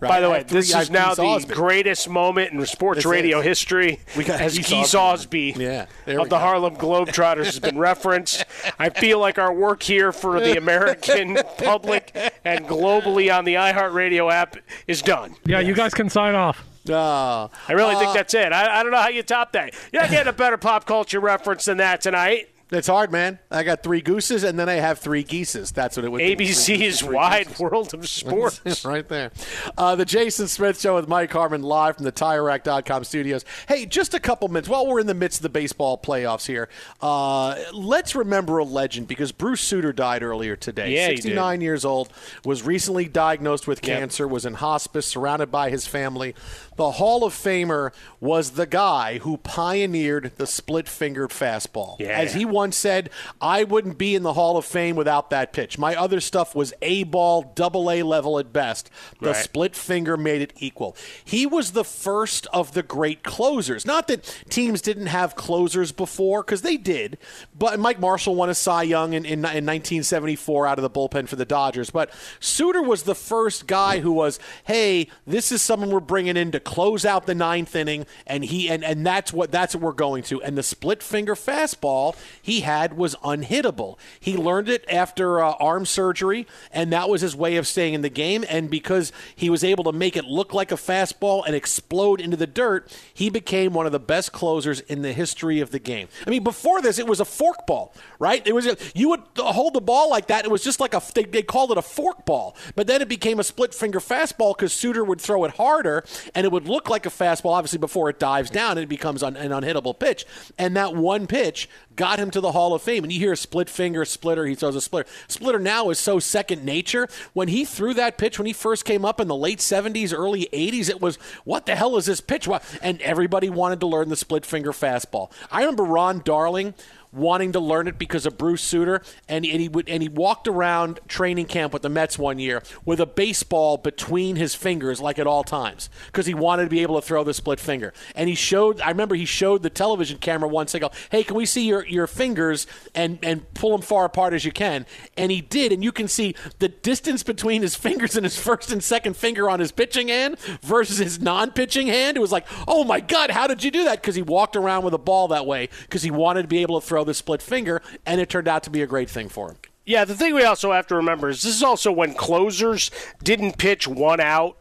Right? 0.00 0.08
By 0.08 0.20
the 0.20 0.28
way, 0.28 0.42
three- 0.42 0.58
this 0.60 0.74
is 0.74 0.90
now 0.90 1.14
the 1.14 1.22
Ausbie. 1.22 1.54
greatest 1.54 2.08
moment 2.10 2.52
in 2.52 2.66
sports 2.66 2.98
This 2.98 3.06
radio 3.06 3.38
is. 3.38 3.44
history 3.46 4.00
We 4.16 4.24
got 4.24 4.40
as 4.40 4.56
Geese 4.56 4.68
Geese 4.68 4.94
Ausbie. 4.94 5.54
Ausbie 5.54 5.56
Yeah, 5.56 5.82
of 6.20 6.28
the 6.28 6.36
go. 6.36 6.38
Harlem 6.38 6.76
Globetrotters 6.76 7.44
has 7.46 7.60
been 7.60 7.78
referenced. 7.90 8.44
I 8.78 8.90
feel 8.90 9.18
like 9.20 9.38
our 9.38 9.54
work 9.54 9.82
here 9.82 10.10
for 10.12 10.40
the 10.40 10.58
American 10.58 11.38
public 11.58 12.14
and 12.44 12.66
globally 12.66 13.34
on 13.34 13.44
the 13.44 13.54
iHeartRadio 13.54 14.30
app 14.30 14.56
is 14.88 15.00
done. 15.00 15.36
Yeah, 15.46 15.60
you 15.60 15.74
guys 15.74 15.94
can 15.94 16.10
sign 16.10 16.34
off. 16.34 16.62
Uh, 16.88 17.48
I 17.68 17.72
really 17.72 17.94
think 17.96 18.12
that's 18.12 18.34
it. 18.34 18.52
I, 18.52 18.80
I 18.80 18.82
don't 18.82 18.92
know 18.92 18.98
how 18.98 19.08
you 19.08 19.22
top 19.22 19.52
that. 19.52 19.74
You're 19.92 20.02
not 20.02 20.10
getting 20.10 20.28
a 20.28 20.34
better 20.34 20.58
pop 20.58 20.84
culture 20.84 21.20
reference 21.20 21.64
than 21.64 21.78
that 21.78 22.00
tonight. 22.00 22.53
It's 22.70 22.88
hard, 22.88 23.12
man. 23.12 23.38
I 23.50 23.62
got 23.62 23.82
three 23.82 24.00
gooses 24.00 24.42
and 24.42 24.58
then 24.58 24.68
I 24.68 24.74
have 24.74 24.98
three 24.98 25.22
geeses. 25.22 25.70
That's 25.70 25.96
what 25.96 26.04
it 26.04 26.10
would 26.10 26.18
be. 26.18 26.34
ABC 26.46 26.66
geese, 26.78 26.80
is 26.80 27.04
wide 27.04 27.46
gooses. 27.46 27.60
world 27.60 27.94
of 27.94 28.08
sports. 28.08 28.84
right 28.84 29.06
there. 29.08 29.30
Uh, 29.78 29.94
the 29.94 30.04
Jason 30.04 30.48
Smith 30.48 30.80
Show 30.80 30.96
with 30.96 31.06
Mike 31.06 31.30
Harmon 31.32 31.62
live 31.62 31.96
from 31.96 32.04
the 32.04 32.10
TireRack.com 32.12 33.04
studios. 33.04 33.44
Hey, 33.68 33.86
just 33.86 34.14
a 34.14 34.18
couple 34.18 34.48
minutes 34.48 34.68
while 34.68 34.86
we're 34.86 34.98
in 34.98 35.06
the 35.06 35.14
midst 35.14 35.38
of 35.38 35.42
the 35.42 35.48
baseball 35.50 35.98
playoffs 35.98 36.46
here. 36.46 36.68
Uh, 37.00 37.56
let's 37.72 38.14
remember 38.16 38.58
a 38.58 38.64
legend 38.64 39.08
because 39.08 39.30
Bruce 39.30 39.60
Sutter 39.60 39.92
died 39.92 40.22
earlier 40.22 40.56
today. 40.56 40.94
Yeah, 40.94 41.08
he 41.10 41.14
did. 41.16 41.22
69 41.24 41.60
years 41.60 41.84
old, 41.84 42.08
was 42.44 42.62
recently 42.62 43.04
diagnosed 43.06 43.66
with 43.68 43.86
Yep. 43.86 43.98
cancer, 43.98 44.26
was 44.26 44.46
in 44.46 44.54
hospice, 44.54 45.06
surrounded 45.06 45.50
by 45.52 45.70
his 45.70 45.86
family. 45.86 46.34
The 46.76 46.92
Hall 46.92 47.24
of 47.24 47.34
Famer 47.34 47.92
was 48.20 48.52
the 48.52 48.66
guy 48.66 49.18
who 49.18 49.36
pioneered 49.36 50.32
the 50.38 50.46
split-fingered 50.46 51.30
fastball. 51.30 52.00
Yeah. 52.00 52.08
As 52.18 52.34
he 52.34 52.44
once 52.54 52.76
said, 52.76 53.10
I 53.40 53.64
wouldn't 53.64 53.98
be 53.98 54.14
in 54.14 54.22
the 54.22 54.32
Hall 54.32 54.56
of 54.56 54.64
Fame 54.64 54.96
without 54.96 55.28
that 55.30 55.52
pitch. 55.52 55.76
My 55.78 55.94
other 55.94 56.20
stuff 56.20 56.54
was 56.54 56.72
A 56.80 57.02
ball, 57.04 57.52
double 57.54 57.90
A 57.90 58.02
level 58.02 58.38
at 58.38 58.52
best. 58.52 58.88
The 59.20 59.32
Right. 59.32 59.36
split 59.44 59.76
finger 59.76 60.16
made 60.16 60.40
it 60.40 60.52
equal. 60.58 60.96
He 61.22 61.44
was 61.44 61.72
the 61.72 61.84
first 61.84 62.46
of 62.52 62.72
the 62.72 62.82
great 62.82 63.22
closers. 63.22 63.84
Not 63.84 64.08
that 64.08 64.24
teams 64.48 64.80
didn't 64.80 65.06
have 65.08 65.34
closers 65.34 65.92
before, 65.92 66.42
because 66.42 66.62
they 66.62 66.76
did. 66.78 67.18
But 67.58 67.78
Mike 67.78 68.00
Marshall 68.00 68.34
won 68.34 68.48
a 68.48 68.54
Cy 68.54 68.84
Young 68.84 69.12
in, 69.12 69.24
in, 69.26 69.32
in 69.44 69.66
1974 69.66 70.66
out 70.66 70.78
of 70.78 70.82
the 70.82 70.90
bullpen 70.90 71.28
for 71.28 71.36
the 71.36 71.44
Dodgers. 71.44 71.90
But 71.90 72.10
Sutter 72.40 72.82
was 72.82 73.02
the 73.02 73.14
first 73.14 73.66
guy 73.66 73.98
who 74.00 74.12
was, 74.12 74.38
hey, 74.64 75.08
this 75.26 75.50
is 75.50 75.60
someone 75.62 75.90
we're 75.90 76.00
bringing 76.00 76.36
in 76.36 76.52
to 76.52 76.60
close 76.60 77.04
out 77.04 77.26
the 77.26 77.34
ninth 77.34 77.74
inning, 77.74 78.06
and 78.26 78.44
he 78.44 78.68
and, 78.68 78.84
and 78.84 79.04
that's 79.04 79.32
what 79.32 79.50
that's 79.50 79.74
what 79.74 79.82
we're 79.82 79.92
going 79.92 80.22
to. 80.24 80.42
And 80.42 80.56
the 80.56 80.62
split 80.62 81.02
finger 81.02 81.34
fastball 81.34 82.16
he 82.44 82.60
had 82.60 82.94
was 82.98 83.14
unhittable. 83.24 83.96
He 84.20 84.36
learned 84.36 84.68
it 84.68 84.84
after 84.86 85.42
uh, 85.42 85.52
arm 85.52 85.86
surgery, 85.86 86.46
and 86.70 86.92
that 86.92 87.08
was 87.08 87.22
his 87.22 87.34
way 87.34 87.56
of 87.56 87.66
staying 87.66 87.94
in 87.94 88.02
the 88.02 88.10
game. 88.10 88.44
And 88.50 88.68
because 88.68 89.12
he 89.34 89.48
was 89.48 89.64
able 89.64 89.82
to 89.84 89.92
make 89.92 90.14
it 90.14 90.26
look 90.26 90.52
like 90.52 90.70
a 90.70 90.74
fastball 90.74 91.42
and 91.46 91.54
explode 91.54 92.20
into 92.20 92.36
the 92.36 92.46
dirt, 92.46 92.94
he 93.14 93.30
became 93.30 93.72
one 93.72 93.86
of 93.86 93.92
the 93.92 93.98
best 93.98 94.32
closers 94.32 94.80
in 94.80 95.00
the 95.00 95.14
history 95.14 95.60
of 95.60 95.70
the 95.70 95.78
game. 95.78 96.08
I 96.26 96.30
mean, 96.30 96.44
before 96.44 96.82
this, 96.82 96.98
it 96.98 97.06
was 97.06 97.18
a 97.18 97.24
fork 97.24 97.66
ball, 97.66 97.94
right? 98.18 98.46
It 98.46 98.54
was 98.54 98.66
a, 98.66 98.76
you 98.94 99.08
would 99.08 99.22
hold 99.38 99.72
the 99.72 99.80
ball 99.80 100.10
like 100.10 100.26
that. 100.26 100.44
It 100.44 100.50
was 100.50 100.62
just 100.62 100.80
like 100.80 100.92
a 100.92 101.00
they, 101.14 101.24
they 101.24 101.42
called 101.42 101.70
it 101.70 101.78
a 101.78 101.82
fork 101.82 102.26
ball, 102.26 102.56
but 102.74 102.86
then 102.86 103.00
it 103.00 103.08
became 103.08 103.40
a 103.40 103.44
split 103.44 103.72
finger 103.72 104.00
fastball 104.00 104.54
because 104.54 104.74
Sutter 104.74 105.02
would 105.02 105.20
throw 105.20 105.44
it 105.44 105.52
harder, 105.52 106.04
and 106.34 106.44
it 106.44 106.52
would 106.52 106.68
look 106.68 106.90
like 106.90 107.06
a 107.06 107.10
fastball. 107.10 107.52
Obviously, 107.52 107.78
before 107.78 108.10
it 108.10 108.18
dives 108.18 108.50
down, 108.50 108.72
and 108.72 108.80
it 108.80 108.88
becomes 108.88 109.22
un, 109.22 109.34
an 109.34 109.50
unhittable 109.50 109.98
pitch. 109.98 110.26
And 110.58 110.76
that 110.76 110.94
one 110.94 111.26
pitch 111.26 111.70
got 111.96 112.18
him 112.18 112.30
to 112.30 112.40
the 112.40 112.52
Hall 112.52 112.74
of 112.74 112.82
Fame. 112.82 113.04
And 113.04 113.12
you 113.12 113.18
hear 113.18 113.32
a 113.32 113.36
split 113.36 113.68
finger 113.70 114.04
splitter, 114.04 114.46
he 114.46 114.54
throws 114.54 114.76
a 114.76 114.80
splitter. 114.80 115.08
Splitter 115.28 115.58
now 115.58 115.90
is 115.90 115.98
so 115.98 116.18
second 116.18 116.64
nature. 116.64 117.08
When 117.32 117.48
he 117.48 117.64
threw 117.64 117.94
that 117.94 118.18
pitch, 118.18 118.38
when 118.38 118.46
he 118.46 118.52
first 118.52 118.84
came 118.84 119.04
up 119.04 119.20
in 119.20 119.28
the 119.28 119.36
late 119.36 119.58
70s, 119.58 120.12
early 120.16 120.48
80s, 120.52 120.88
it 120.88 121.00
was, 121.00 121.16
what 121.44 121.66
the 121.66 121.76
hell 121.76 121.96
is 121.96 122.06
this 122.06 122.20
pitch? 122.20 122.48
And 122.82 123.00
everybody 123.02 123.50
wanted 123.50 123.80
to 123.80 123.86
learn 123.86 124.08
the 124.08 124.16
split 124.16 124.44
finger 124.44 124.72
fastball. 124.72 125.30
I 125.50 125.60
remember 125.60 125.84
Ron 125.84 126.22
Darling 126.24 126.74
wanting 127.14 127.52
to 127.52 127.60
learn 127.60 127.88
it 127.88 127.98
because 127.98 128.26
of 128.26 128.36
Bruce 128.36 128.62
Sutter, 128.62 129.02
and, 129.28 129.44
and 129.44 129.60
he 129.60 129.68
would 129.68 129.88
and 129.88 130.02
he 130.02 130.08
walked 130.08 130.48
around 130.48 131.00
training 131.08 131.46
camp 131.46 131.72
with 131.72 131.82
the 131.82 131.88
Mets 131.88 132.18
one 132.18 132.38
year 132.38 132.62
with 132.84 133.00
a 133.00 133.06
baseball 133.06 133.76
between 133.76 134.36
his 134.36 134.54
fingers, 134.54 135.00
like 135.00 135.18
at 135.18 135.26
all 135.26 135.44
times, 135.44 135.88
because 136.06 136.26
he 136.26 136.34
wanted 136.34 136.64
to 136.64 136.70
be 136.70 136.82
able 136.82 137.00
to 137.00 137.06
throw 137.06 137.24
the 137.24 137.34
split 137.34 137.60
finger. 137.60 137.92
And 138.14 138.28
he 138.28 138.34
showed, 138.34 138.80
I 138.80 138.88
remember 138.88 139.14
he 139.14 139.24
showed 139.24 139.62
the 139.62 139.70
television 139.70 140.18
camera 140.18 140.48
once. 140.48 140.72
They 140.72 140.78
go, 140.78 140.90
"Hey, 141.10 141.22
can 141.22 141.36
we 141.36 141.46
see 141.46 141.66
your 141.66 141.86
your 141.86 142.06
fingers 142.06 142.66
and 142.94 143.18
and 143.22 143.52
pull 143.54 143.70
them 143.70 143.82
far 143.82 144.04
apart 144.04 144.34
as 144.34 144.44
you 144.44 144.52
can?" 144.52 144.86
And 145.16 145.30
he 145.30 145.40
did, 145.40 145.72
and 145.72 145.84
you 145.84 145.92
can 145.92 146.08
see 146.08 146.34
the 146.58 146.68
distance 146.68 147.22
between 147.22 147.62
his 147.62 147.74
fingers 147.84 148.16
and 148.16 148.24
his 148.24 148.38
first 148.38 148.72
and 148.72 148.82
second 148.82 149.16
finger 149.16 149.48
on 149.48 149.60
his 149.60 149.72
pitching 149.72 150.08
hand 150.08 150.38
versus 150.62 150.98
his 150.98 151.20
non-pitching 151.20 151.86
hand. 151.86 152.16
It 152.16 152.20
was 152.20 152.32
like, 152.32 152.46
"Oh 152.66 152.84
my 152.84 153.00
God, 153.00 153.30
how 153.30 153.46
did 153.46 153.62
you 153.62 153.70
do 153.70 153.84
that?" 153.84 154.02
Because 154.02 154.14
he 154.14 154.22
walked 154.22 154.56
around 154.56 154.84
with 154.84 154.94
a 154.94 154.98
ball 154.98 155.28
that 155.28 155.46
way 155.46 155.68
because 155.82 156.02
he 156.02 156.10
wanted 156.10 156.42
to 156.42 156.48
be 156.48 156.62
able 156.62 156.80
to 156.80 156.86
throw 156.86 157.03
the 157.04 157.14
split 157.14 157.42
finger, 157.42 157.82
and 158.04 158.20
it 158.20 158.28
turned 158.28 158.48
out 158.48 158.62
to 158.64 158.70
be 158.70 158.82
a 158.82 158.86
great 158.86 159.10
thing 159.10 159.28
for 159.28 159.50
him. 159.50 159.58
Yeah, 159.86 160.04
the 160.04 160.14
thing 160.14 160.34
we 160.34 160.44
also 160.44 160.72
have 160.72 160.86
to 160.88 160.96
remember 160.96 161.28
is 161.28 161.42
this 161.42 161.54
is 161.54 161.62
also 161.62 161.92
when 161.92 162.14
closers 162.14 162.90
didn't 163.22 163.58
pitch 163.58 163.86
one 163.86 164.20
out, 164.20 164.56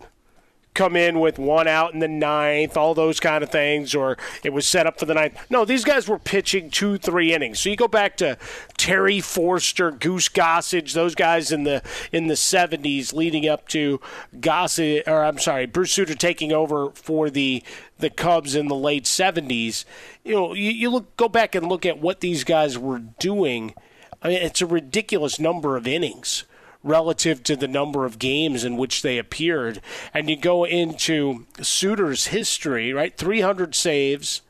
come 0.74 0.96
in 0.96 1.20
with 1.20 1.38
one 1.38 1.68
out 1.68 1.94
in 1.94 2.00
the 2.00 2.08
ninth, 2.08 2.76
all 2.78 2.94
those 2.94 3.20
kind 3.20 3.44
of 3.44 3.50
things, 3.50 3.94
or 3.94 4.18
it 4.44 4.52
was 4.52 4.66
set 4.66 4.88
up 4.88 5.00
for 5.00 5.06
the 5.06 5.14
ninth. 5.14 5.38
No, 5.50 5.66
these 5.66 5.84
guys 5.84 6.08
were 6.08 6.20
pitching 6.20 6.70
two, 6.70 6.98
three 6.98 7.34
innings. 7.34 7.60
So 7.60 7.70
you 7.70 7.76
go 7.76 7.88
back 7.88 8.18
to 8.18 8.38
Terry 8.78 9.20
Forster, 9.20 9.92
Goose 9.92 10.30
Gossage, 10.30 10.94
those 10.94 11.16
guys 11.16 11.52
in 11.52 11.64
the 11.64 11.82
in 12.12 12.28
the 12.28 12.36
seventies, 12.36 13.14
leading 13.14 13.48
up 13.48 13.68
to 13.70 14.00
Gossage, 14.36 15.08
or 15.08 15.24
I'm 15.24 15.40
sorry, 15.40 15.66
Bruce 15.66 15.92
Sutter 15.92 16.16
taking 16.16 16.52
over 16.52 16.92
for 16.92 17.30
the 17.30 17.64
the 18.00 18.10
Cubs 18.10 18.56
in 18.56 18.68
the 18.68 18.76
late 18.76 19.08
seventies. 19.08 19.86
You 20.24 20.34
know, 20.34 20.54
you, 20.54 20.72
you 20.72 20.90
look 20.90 21.16
go 21.18 21.30
back 21.30 21.56
and 21.56 21.68
look 21.68 21.86
at 21.86 22.00
what 22.00 22.20
these 22.20 22.44
guys 22.44 22.78
were 22.78 23.00
doing. 23.00 23.74
I 24.22 24.30
mean, 24.30 24.42
it's 24.42 24.62
a 24.62 24.66
ridiculous 24.66 25.40
number 25.40 25.76
of 25.76 25.86
innings 25.86 26.46
relative 26.84 27.42
to 27.44 27.56
the 27.56 27.68
number 27.68 28.06
of 28.06 28.20
games 28.20 28.64
in 28.64 28.78
which 28.78 29.02
they 29.02 29.18
appeared. 29.18 29.82
And 30.14 30.30
you 30.30 30.36
go 30.36 30.66
into 30.66 31.46
Sutter's 31.62 32.28
history, 32.28 32.94
right? 32.94 33.16
300 33.16 33.74
saves 33.74 34.42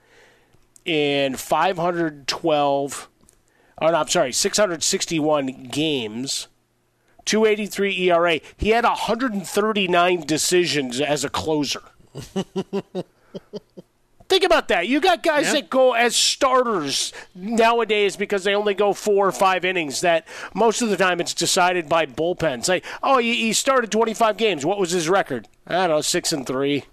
in 0.84 1.36
512, 1.36 3.10
oh, 3.82 3.88
no, 3.88 3.94
I'm 3.94 4.08
sorry, 4.08 4.32
661 4.34 5.68
games. 5.72 6.48
283 7.26 8.10
ERA. 8.10 8.40
He 8.58 8.70
had 8.70 8.84
139 8.84 10.22
decisions 10.22 11.00
as 11.00 11.24
a 11.24 11.30
closer. 11.30 11.84
Think 14.34 14.46
about 14.46 14.70
that. 14.70 14.88
You 14.88 15.00
got 15.00 15.22
guys 15.22 15.54
that 15.54 15.70
go 15.70 15.94
as 15.94 16.16
starters 16.16 17.14
nowadays 17.36 18.16
because 18.16 18.44
they 18.44 18.56
only 18.56 18.74
go 18.74 18.92
four 18.92 19.28
or 19.28 19.32
five 19.32 19.64
innings. 19.64 20.02
That 20.02 20.28
most 20.56 20.82
of 20.82 20.90
the 20.90 20.98
time 20.98 21.22
it's 21.22 21.36
decided 21.36 21.88
by 21.88 22.08
bullpens. 22.08 22.68
Like, 22.68 22.84
oh, 23.04 23.20
he, 23.20 23.36
he 23.36 23.54
started 23.54 23.92
25 23.92 24.36
games. 24.38 24.66
What 24.66 24.80
was 24.80 24.90
his 24.90 25.08
record? 25.08 25.48
I 25.68 25.74
don't 25.74 25.90
know, 25.90 26.02
six 26.02 26.34
and 26.34 26.48
three, 26.48 26.86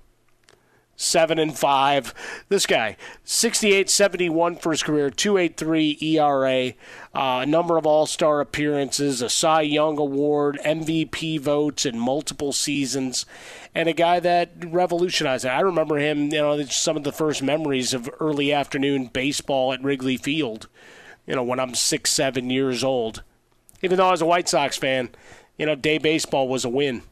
seven 1.00 1.38
and 1.38 1.56
five. 1.58 2.14
This 2.48 2.66
guy, 2.66 2.96
68 3.24 3.88
71 3.88 4.56
for 4.56 4.70
his 4.70 4.82
career, 4.82 5.10
283 5.10 5.98
ERA, 6.00 6.68
uh, 7.14 7.40
a 7.42 7.46
number 7.46 7.76
of 7.76 7.86
All 7.86 8.06
Star 8.06 8.40
appearances, 8.40 9.22
a 9.22 9.30
Cy 9.30 9.62
Young 9.62 9.98
Award, 9.98 10.60
MVP 10.64 11.40
votes 11.40 11.86
in 11.86 11.98
multiple 11.98 12.52
seasons, 12.52 13.24
and 13.74 13.88
a 13.88 13.94
guy 13.94 14.20
that 14.20 14.52
revolutionized 14.64 15.44
it. 15.44 15.48
I 15.48 15.60
remember 15.60 15.98
him, 15.98 16.24
you 16.30 16.40
know, 16.40 16.62
some 16.64 16.96
of 16.96 17.04
the 17.04 17.12
first 17.12 17.42
memories 17.42 17.94
of 17.94 18.10
early 18.20 18.52
afternoon 18.52 19.06
baseball 19.06 19.72
at 19.72 19.82
Wrigley 19.82 20.18
Field, 20.18 20.68
you 21.26 21.34
know, 21.34 21.42
when 21.42 21.60
I'm 21.60 21.74
six, 21.74 22.10
seven 22.12 22.50
years 22.50 22.84
old. 22.84 23.22
Even 23.82 23.96
though 23.96 24.08
I 24.08 24.10
was 24.10 24.20
a 24.20 24.26
White 24.26 24.48
Sox 24.48 24.76
fan, 24.76 25.08
you 25.56 25.64
know, 25.64 25.74
day 25.74 25.96
baseball 25.96 26.48
was 26.48 26.66
a 26.66 26.68
win 26.68 27.02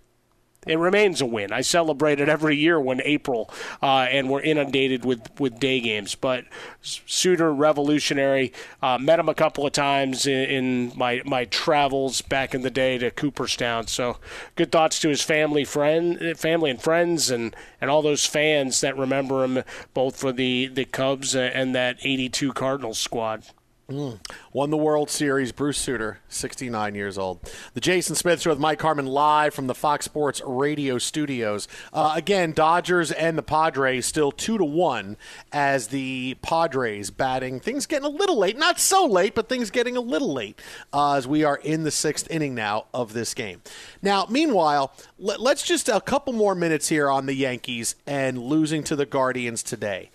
it 0.67 0.79
remains 0.79 1.21
a 1.21 1.27
win. 1.27 1.53
I 1.53 1.61
celebrate 1.61 2.21
it 2.21 2.29
every 2.29 2.57
year 2.57 2.81
when 2.81 3.01
April 3.05 3.51
uh, 3.83 4.07
and 4.11 4.29
we're 4.29 4.43
inundated 4.43 5.05
with, 5.05 5.41
with 5.41 5.61
day 5.61 5.81
games. 5.81 6.15
But 6.15 6.45
Sutter, 6.83 7.53
revolutionary. 7.53 8.53
Uh, 8.83 8.99
met 8.99 9.19
him 9.19 9.29
a 9.29 9.35
couple 9.35 9.67
of 9.67 9.73
times 9.73 10.27
in, 10.27 10.45
in 10.51 10.93
my 10.97 11.23
my 11.25 11.45
travels 11.45 12.23
back 12.23 12.55
in 12.55 12.63
the 12.63 12.71
day 12.71 12.99
to 12.99 13.11
Cooperstown. 13.11 13.87
So 13.87 14.19
good 14.57 14.73
thoughts 14.73 14.99
to 15.01 15.09
his 15.09 15.23
family, 15.23 15.65
friend, 15.65 16.37
family 16.37 16.71
and 16.71 16.81
friends, 16.81 17.31
and, 17.31 17.55
and 17.81 17.91
all 17.91 18.03
those 18.03 18.27
fans 18.27 18.81
that 18.81 18.97
remember 18.97 19.45
him 19.45 19.65
both 19.95 20.17
for 20.17 20.33
the, 20.33 20.67
the 20.67 20.85
Cubs 20.85 21.35
and 21.35 21.75
that 21.75 21.99
'82 22.03 22.53
Cardinals 22.53 22.99
squad. 22.99 23.45
Won 23.91 24.69
the 24.69 24.77
World 24.77 25.09
Series, 25.09 25.51
Bruce 25.51 25.79
Sutter, 25.79 26.19
69 26.29 26.95
years 26.95 27.17
old. 27.17 27.41
The 27.73 27.81
Jason 27.81 28.17
Smith 28.17 28.43
Show 28.43 28.51
with 28.51 28.59
Mike 28.59 28.83
Harmon 28.83 29.07
live 29.07 29.55
from 29.55 29.67
the 29.67 29.75
Fox 29.75 30.05
Sports 30.05 30.43
radio 30.45 30.99
studios. 30.99 31.67
Uh, 31.91 32.13
again, 32.15 32.53
Dodgers 32.53 33.11
and 33.13 33.39
the 33.39 33.43
Padres 33.43 34.05
still 34.05 34.31
2 34.31 34.59
to 34.59 34.65
1 34.65 35.17
as 35.53 35.87
the 35.87 36.37
Padres 36.43 37.11
batting. 37.11 37.61
Things 37.61 37.87
getting 37.87 38.05
a 38.05 38.11
little 38.11 38.37
late. 38.37 38.59
Not 38.59 38.79
so 38.79 39.07
late, 39.07 39.35
but 39.35 39.49
things 39.49 39.71
getting 39.71 39.97
a 39.97 40.03
little 40.03 40.35
late 40.35 40.61
uh, 40.93 41.15
as 41.15 41.27
we 41.27 41.43
are 41.43 41.57
in 41.57 41.85
the 41.85 41.91
sixth 41.91 42.31
inning 42.31 42.55
now 42.55 42.89
of 42.93 43.15
this 43.15 43.33
game. 43.33 43.63
Now, 44.03 44.27
meanwhile, 44.29 44.93
let, 45.19 45.41
let's 45.41 45.63
just 45.63 45.89
a 45.89 46.03
couple 46.03 46.35
more 46.35 46.55
minutes 46.55 46.89
here 46.89 47.09
on 47.09 47.25
the 47.25 47.35
Yankees 47.35 47.95
and 48.07 48.39
losing 48.39 48.85
to 48.85 48.97
the 48.97 49.07
Guardians 49.07 49.63
today. 49.63 50.11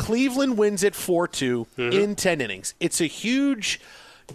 Cleveland 0.00 0.56
wins 0.56 0.82
it 0.82 0.94
4 0.94 1.28
2 1.28 1.66
in 1.76 2.14
10 2.16 2.40
innings. 2.40 2.74
It's 2.80 3.02
a 3.02 3.06
huge 3.06 3.80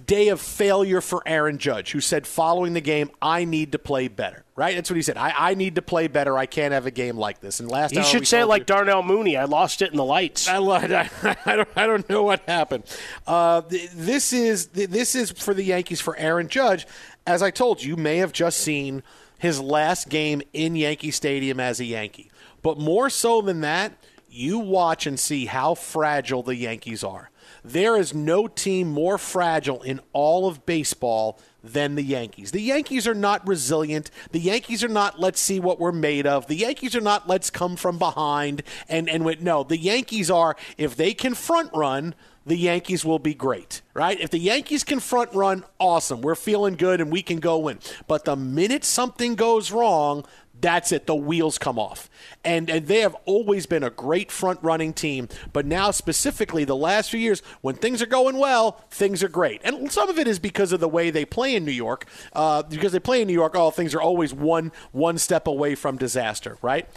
day 0.05 0.27
of 0.27 0.39
failure 0.39 1.01
for 1.01 1.23
Aaron 1.25 1.57
Judge, 1.57 1.91
who 1.91 2.01
said 2.01 2.27
following 2.27 2.73
the 2.73 2.81
game, 2.81 3.09
I 3.21 3.45
need 3.45 3.71
to 3.71 3.79
play 3.79 4.07
better. 4.07 4.43
Right? 4.55 4.75
That's 4.75 4.89
what 4.91 4.95
he 4.95 5.01
said. 5.01 5.17
I, 5.17 5.33
I 5.35 5.53
need 5.55 5.75
to 5.75 5.81
play 5.81 6.07
better. 6.07 6.37
I 6.37 6.45
can't 6.45 6.71
have 6.71 6.85
a 6.85 6.91
game 6.91 7.17
like 7.17 7.39
this. 7.41 7.59
And 7.59 7.69
last 7.69 7.95
You 7.95 8.03
should 8.03 8.27
say 8.27 8.41
it 8.41 8.45
like 8.45 8.61
you- 8.61 8.65
Darnell 8.65 9.01
Mooney. 9.03 9.37
I 9.37 9.45
lost 9.45 9.81
it 9.81 9.89
in 9.89 9.97
the 9.97 10.05
lights. 10.05 10.47
I, 10.47 10.57
I, 10.59 11.09
I 11.45 11.55
don't, 11.55 11.69
I 11.75 11.87
don't 11.87 12.07
know 12.09 12.21
what 12.23 12.41
happened. 12.41 12.83
Uh, 13.25 13.61
this 13.95 14.31
is 14.33 14.67
this 14.67 15.15
is 15.15 15.31
for 15.31 15.53
the 15.55 15.63
Yankees 15.63 15.99
for 15.99 16.15
Aaron 16.17 16.47
Judge. 16.47 16.85
As 17.25 17.41
I 17.41 17.49
told 17.49 17.81
you, 17.81 17.89
you 17.89 17.95
may 17.97 18.17
have 18.17 18.31
just 18.31 18.59
seen 18.59 19.01
his 19.39 19.59
last 19.59 20.09
game 20.09 20.41
in 20.53 20.75
Yankee 20.75 21.11
Stadium 21.11 21.59
as 21.59 21.79
a 21.79 21.85
Yankee. 21.85 22.29
But 22.61 22.77
more 22.77 23.09
so 23.09 23.41
than 23.41 23.61
that, 23.61 23.93
you 24.35 24.59
watch 24.59 25.07
and 25.07 25.19
see 25.19 25.45
how 25.45 25.75
fragile 25.75 26.43
the 26.43 26.55
Yankees 26.55 27.03
are. 27.03 27.29
There 27.63 27.95
is 27.95 28.13
no 28.13 28.47
team 28.47 28.89
more 28.89 29.17
fragile 29.17 29.81
in 29.81 29.99
all 30.13 30.47
of 30.47 30.65
baseball 30.65 31.39
than 31.63 31.95
the 31.95 32.03
Yankees. 32.03 32.51
The 32.51 32.61
Yankees 32.61 33.07
are 33.07 33.15
not 33.15 33.47
resilient. 33.47 34.11
The 34.31 34.39
Yankees 34.39 34.83
are 34.83 34.89
not 34.89 35.19
let's 35.19 35.39
see 35.39 35.59
what 35.59 35.79
we're 35.79 35.91
made 35.91 36.27
of. 36.27 36.47
The 36.47 36.55
Yankees 36.55 36.95
are 36.95 37.01
not 37.01 37.27
let's 37.27 37.49
come 37.49 37.75
from 37.75 37.97
behind 37.97 38.63
and 38.87 39.09
and 39.09 39.25
with, 39.25 39.41
no, 39.41 39.63
the 39.63 39.77
Yankees 39.77 40.29
are 40.29 40.55
if 40.77 40.95
they 40.95 41.13
can 41.13 41.33
front 41.33 41.71
run, 41.73 42.13
the 42.45 42.57
Yankees 42.57 43.03
will 43.03 43.17
be 43.17 43.33
great, 43.33 43.81
right? 43.95 44.19
If 44.19 44.29
the 44.29 44.37
Yankees 44.37 44.83
can 44.83 44.99
front 44.99 45.33
run, 45.33 45.63
awesome. 45.79 46.21
We're 46.21 46.35
feeling 46.35 46.75
good 46.75 47.01
and 47.01 47.11
we 47.11 47.23
can 47.23 47.39
go 47.39 47.57
win. 47.57 47.79
But 48.07 48.25
the 48.25 48.35
minute 48.35 48.83
something 48.83 49.33
goes 49.33 49.71
wrong, 49.71 50.25
that's 50.61 50.91
it. 50.91 51.05
The 51.05 51.15
wheels 51.15 51.57
come 51.57 51.77
off. 51.77 52.09
And, 52.43 52.69
and 52.69 52.87
they 52.87 53.01
have 53.01 53.15
always 53.25 53.65
been 53.65 53.83
a 53.83 53.89
great 53.89 54.31
front 54.31 54.59
running 54.61 54.93
team. 54.93 55.29
But 55.53 55.65
now, 55.65 55.91
specifically, 55.91 56.63
the 56.63 56.75
last 56.75 57.11
few 57.11 57.19
years, 57.19 57.41
when 57.61 57.75
things 57.75 58.01
are 58.01 58.07
going 58.07 58.37
well, 58.37 58.83
things 58.89 59.23
are 59.23 59.29
great. 59.29 59.61
And 59.63 59.91
some 59.91 60.09
of 60.09 60.17
it 60.17 60.27
is 60.27 60.39
because 60.39 60.71
of 60.71 60.79
the 60.79 60.87
way 60.87 61.09
they 61.09 61.25
play 61.25 61.55
in 61.55 61.65
New 61.65 61.71
York. 61.71 62.05
Uh, 62.33 62.63
because 62.63 62.91
they 62.91 62.99
play 62.99 63.21
in 63.21 63.27
New 63.27 63.33
York, 63.33 63.53
oh, 63.55 63.71
things 63.71 63.93
are 63.93 64.01
always 64.01 64.33
one, 64.33 64.71
one 64.91 65.17
step 65.17 65.47
away 65.47 65.75
from 65.75 65.97
disaster, 65.97 66.57
right? 66.61 66.87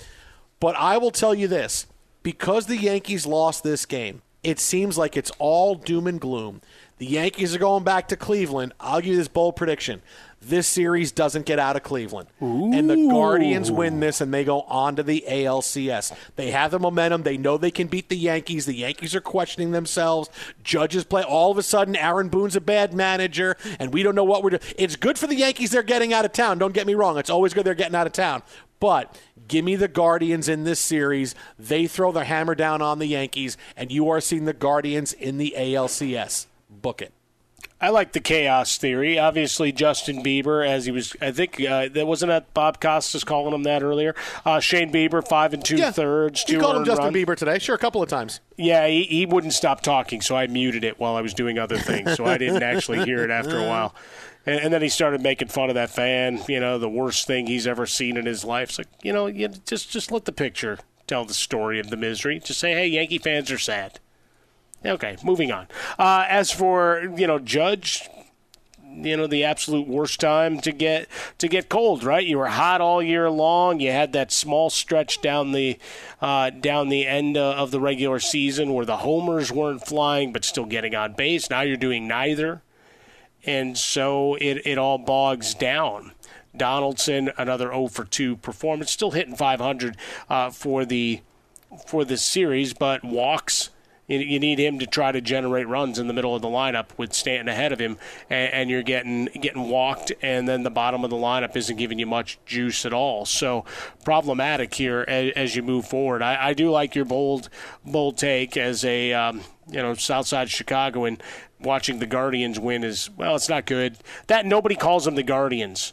But 0.61 0.77
I 0.77 0.99
will 0.99 1.11
tell 1.11 1.35
you 1.35 1.49
this 1.49 1.87
because 2.23 2.67
the 2.67 2.77
Yankees 2.77 3.27
lost 3.27 3.62
this 3.62 3.87
game, 3.87 4.23
it 4.43 4.59
seems 4.59 4.97
like 4.97 5.17
it's 5.17 5.33
all 5.38 5.75
doom 5.75 6.07
and 6.07 6.21
gloom. 6.21 6.61
The 6.99 7.07
Yankees 7.07 7.55
are 7.55 7.61
going 7.61 7.85
back 7.85 8.09
to 8.09 8.17
Cleveland. 8.17 8.73
I'll 8.81 9.00
give 9.00 9.12
you 9.12 9.17
this 9.17 9.29
bold 9.29 9.55
prediction 9.57 10.03
this 10.40 10.66
series 10.66 11.12
doesn't 11.12 11.47
get 11.47 11.59
out 11.59 11.76
of 11.76 11.83
Cleveland. 11.83 12.28
Ooh. 12.42 12.73
And 12.73 12.88
the 12.88 13.09
Guardians 13.09 13.71
win 13.71 14.00
this 14.00 14.21
and 14.21 14.33
they 14.33 14.45
go 14.45 14.62
on 14.62 14.97
to 14.97 15.02
the 15.02 15.25
ALCS. 15.28 16.12
They 16.37 16.50
have 16.50 16.71
the 16.71 16.78
momentum. 16.78 17.23
They 17.23 17.37
know 17.37 17.59
they 17.59 17.71
can 17.71 17.88
beat 17.88 18.09
the 18.09 18.16
Yankees. 18.16 18.66
The 18.66 18.75
Yankees 18.75 19.14
are 19.14 19.21
questioning 19.21 19.73
themselves. 19.73 20.30
Judges 20.62 21.04
play. 21.04 21.23
All 21.23 21.50
of 21.50 21.59
a 21.59 21.62
sudden, 21.62 21.97
Aaron 21.97 22.28
Boone's 22.28 22.57
a 22.57 22.61
bad 22.61 22.95
manager 22.95 23.57
and 23.78 23.92
we 23.92 24.02
don't 24.02 24.14
know 24.14 24.25
what 24.25 24.42
we're 24.42 24.50
doing. 24.50 24.62
It's 24.76 24.97
good 24.97 25.18
for 25.18 25.26
the 25.26 25.37
Yankees 25.37 25.71
they're 25.71 25.83
getting 25.83 26.12
out 26.12 26.25
of 26.25 26.33
town. 26.33 26.59
Don't 26.59 26.75
get 26.75 26.87
me 26.87 26.95
wrong. 26.95 27.18
It's 27.18 27.30
always 27.30 27.52
good 27.52 27.64
they're 27.64 27.75
getting 27.75 27.97
out 27.97 28.07
of 28.07 28.12
town. 28.12 28.42
But 28.80 29.18
give 29.49 29.64
me 29.64 29.76
the 29.76 29.88
Guardians 29.88 30.49
in 30.49 30.64
this 30.64 30.80
series. 30.80 31.35
They 31.59 31.87
throw 31.87 32.12
their 32.12 32.25
hammer 32.25 32.54
down 32.54 32.80
on 32.80 32.99
the 32.99 33.07
Yankees, 33.07 33.57
and 33.76 33.90
you 33.90 34.09
are 34.09 34.21
seeing 34.21 34.45
the 34.45 34.52
Guardians 34.52 35.12
in 35.12 35.38
the 35.38 35.54
ALCS. 35.57 36.47
Book 36.71 37.02
it. 37.02 37.12
I 37.81 37.91
like 37.91 38.12
the 38.12 38.21
chaos 38.21 38.77
theory. 38.77 39.19
Obviously, 39.19 39.71
Justin 39.71 40.23
Bieber, 40.23 40.67
as 40.67 40.87
he 40.87 40.91
was, 40.91 41.15
I 41.21 41.31
think 41.31 41.61
uh, 41.61 41.88
that 41.88 42.07
wasn't 42.09 42.31
that 42.31 42.53
Bob 42.53 42.81
Costas 42.81 43.23
calling 43.23 43.55
him 43.55 43.62
that 43.62 43.85
earlier. 43.85 44.17
Uh, 44.45 44.59
Shane 44.59 44.93
Bieber, 44.93 45.27
five 45.27 45.55
and 45.55 45.65
two 45.65 45.77
yeah, 45.77 45.93
thirds. 45.93 46.43
He 46.43 46.57
called 46.57 46.77
him 46.77 46.85
Justin 46.85 47.07
run. 47.07 47.15
Bieber 47.15 47.37
today. 47.37 47.61
Sure, 47.61 47.77
a 47.77 47.79
couple 47.79 48.03
of 48.03 48.09
times. 48.09 48.41
Yeah, 48.57 48.88
he, 48.88 49.05
he 49.05 49.27
wouldn't 49.27 49.53
stop 49.53 49.81
talking, 49.81 50.21
so 50.21 50.37
I 50.37 50.49
muted 50.49 50.83
it 50.83 50.99
while 50.99 51.15
I 51.15 51.21
was 51.21 51.35
doing 51.35 51.59
other 51.59 51.79
things, 51.79 52.17
so 52.17 52.27
I 52.27 52.37
didn't 52.37 52.65
actually 52.65 53.05
hear 53.05 53.23
it 53.23 53.31
after 53.31 53.59
a 53.59 53.65
while. 53.69 53.95
And, 54.45 54.61
and, 54.61 54.73
then 54.73 54.83
he 54.83 54.88
started 54.88 55.21
making 55.21 55.49
fun 55.49 55.69
of 55.69 55.77
that 55.77 55.91
fan. 55.91 56.41
You 56.49 56.59
know, 56.59 56.79
the 56.79 56.88
worst 56.88 57.29
thing 57.29 57.47
he's 57.47 57.67
ever 57.67 57.87
seen 57.87 58.17
in 58.17 58.27
his 58.27 58.45
life. 58.45 58.71
It's 58.71 58.79
like, 58.79 58.88
you 59.03 59.12
know, 59.12 59.27
you 59.27 59.49
just 59.49 59.91
just 59.91 60.11
let 60.11 60.25
the 60.25 60.33
picture 60.33 60.79
tell 61.07 61.25
the 61.25 61.35
story 61.35 61.79
of 61.79 61.91
the 61.91 61.97
misery. 61.97 62.41
Just 62.41 62.59
say, 62.59 62.73
hey, 62.73 62.88
Yankee 62.88 63.19
fans 63.19 63.53
are 63.53 63.59
sad. 63.59 64.00
Okay, 64.85 65.17
moving 65.25 65.51
on. 65.51 65.67
Uh, 65.99 66.25
as 66.29 66.51
for 66.51 67.13
you 67.17 67.27
know, 67.27 67.39
Judge, 67.39 68.09
you 68.85 69.17
know 69.17 69.27
the 69.27 69.45
absolute 69.45 69.89
worst 69.89 70.21
time 70.21 70.61
to 70.61 70.73
get 70.73 71.09
to 71.39 71.49
get 71.49 71.69
cold, 71.69 72.05
right? 72.05 72.25
You 72.25 72.39
were 72.39 72.47
hot 72.47 72.81
all 72.81 73.03
year 73.03 73.31
long. 73.31 73.81
You 73.81 73.91
had 73.91 74.13
that 74.13 74.31
small 74.31 74.71
stretch 74.71 75.21
down 75.21 75.53
the 75.53 75.79
uh, 76.21 76.51
down 76.51 76.89
the 76.89 77.07
end 77.07 77.37
uh, 77.37 77.55
of 77.55 77.71
the 77.71 77.81
regular 77.81 78.21
season 78.21 78.73
where 78.73 78.87
the 78.87 78.99
homers 78.99 79.51
weren't 79.51 79.87
flying, 79.87 80.33
but 80.33 80.45
still 80.45 80.67
getting 80.67 80.95
on 80.95 81.15
base. 81.15 81.51
Now 81.51 81.63
you're 81.63 81.77
doing 81.77 82.07
neither, 82.07 82.63
and 83.45 83.77
so 83.77 84.37
it 84.37 84.63
it 84.65 84.79
all 84.79 84.99
bogs 84.99 85.55
down. 85.55 86.13
Donaldson, 86.57 87.31
another 87.37 87.67
0 87.67 87.89
for 87.89 88.05
2 88.05 88.37
performance, 88.37 88.91
still 88.91 89.13
hitting 89.13 89.37
500 89.37 89.97
uh, 90.29 90.51
for 90.51 90.85
the 90.85 91.21
for 91.87 92.05
the 92.05 92.17
series, 92.17 92.75
but 92.75 93.05
walks 93.05 93.71
you, 94.09 94.41
need 94.41 94.59
him 94.59 94.79
to 94.79 94.87
try 94.87 95.12
to 95.12 95.21
generate 95.21 95.69
runs 95.69 95.99
in 95.99 96.07
the 96.07 96.15
middle 96.15 96.35
of 96.35 96.41
the 96.41 96.49
lineup 96.49 96.87
with 96.97 97.12
Stanton 97.12 97.49
ahead 97.49 97.73
of 97.73 97.79
him, 97.79 97.99
and, 98.31 98.71
you're 98.71 98.83
getting 98.83 99.27
getting 99.27 99.69
walked, 99.69 100.12
and 100.23 100.49
then 100.49 100.62
the 100.62 100.71
bottom 100.71 101.05
of 101.05 101.11
the 101.11 101.17
lineup 101.17 101.57
isn't 101.57 101.77
giving 101.77 101.99
you 101.99 102.07
much 102.07 102.38
juice 102.47 102.85
at 102.87 102.93
all. 102.93 103.25
So 103.25 103.65
problematic 104.05 104.75
here 104.75 105.05
as, 105.07 105.33
as 105.37 105.57
you 105.57 105.62
move 105.62 105.87
forward. 105.87 106.23
I, 106.23 106.49
I, 106.49 106.55
do 106.55 106.71
like 106.71 106.95
your 106.95 107.05
bold 107.05 107.49
bold 107.85 108.17
take 108.17 108.57
as 108.57 108.85
a 108.85 109.12
um, 109.12 109.43
you 109.71 109.83
know 109.83 109.95
Southside 109.95 110.50
Chicago 110.50 111.05
and 111.05 111.23
watching 111.61 111.99
the 111.99 112.07
Guardians 112.07 112.59
win 112.59 112.85
is 112.85 113.11
well, 113.17 113.37
it's 113.37 113.49
not 113.49 113.67
good. 113.67 113.99
That 114.27 114.47
nobody 114.47 114.75
calls 114.75 115.05
them 115.05 115.15
the 115.15 115.23
Guardians. 115.23 115.93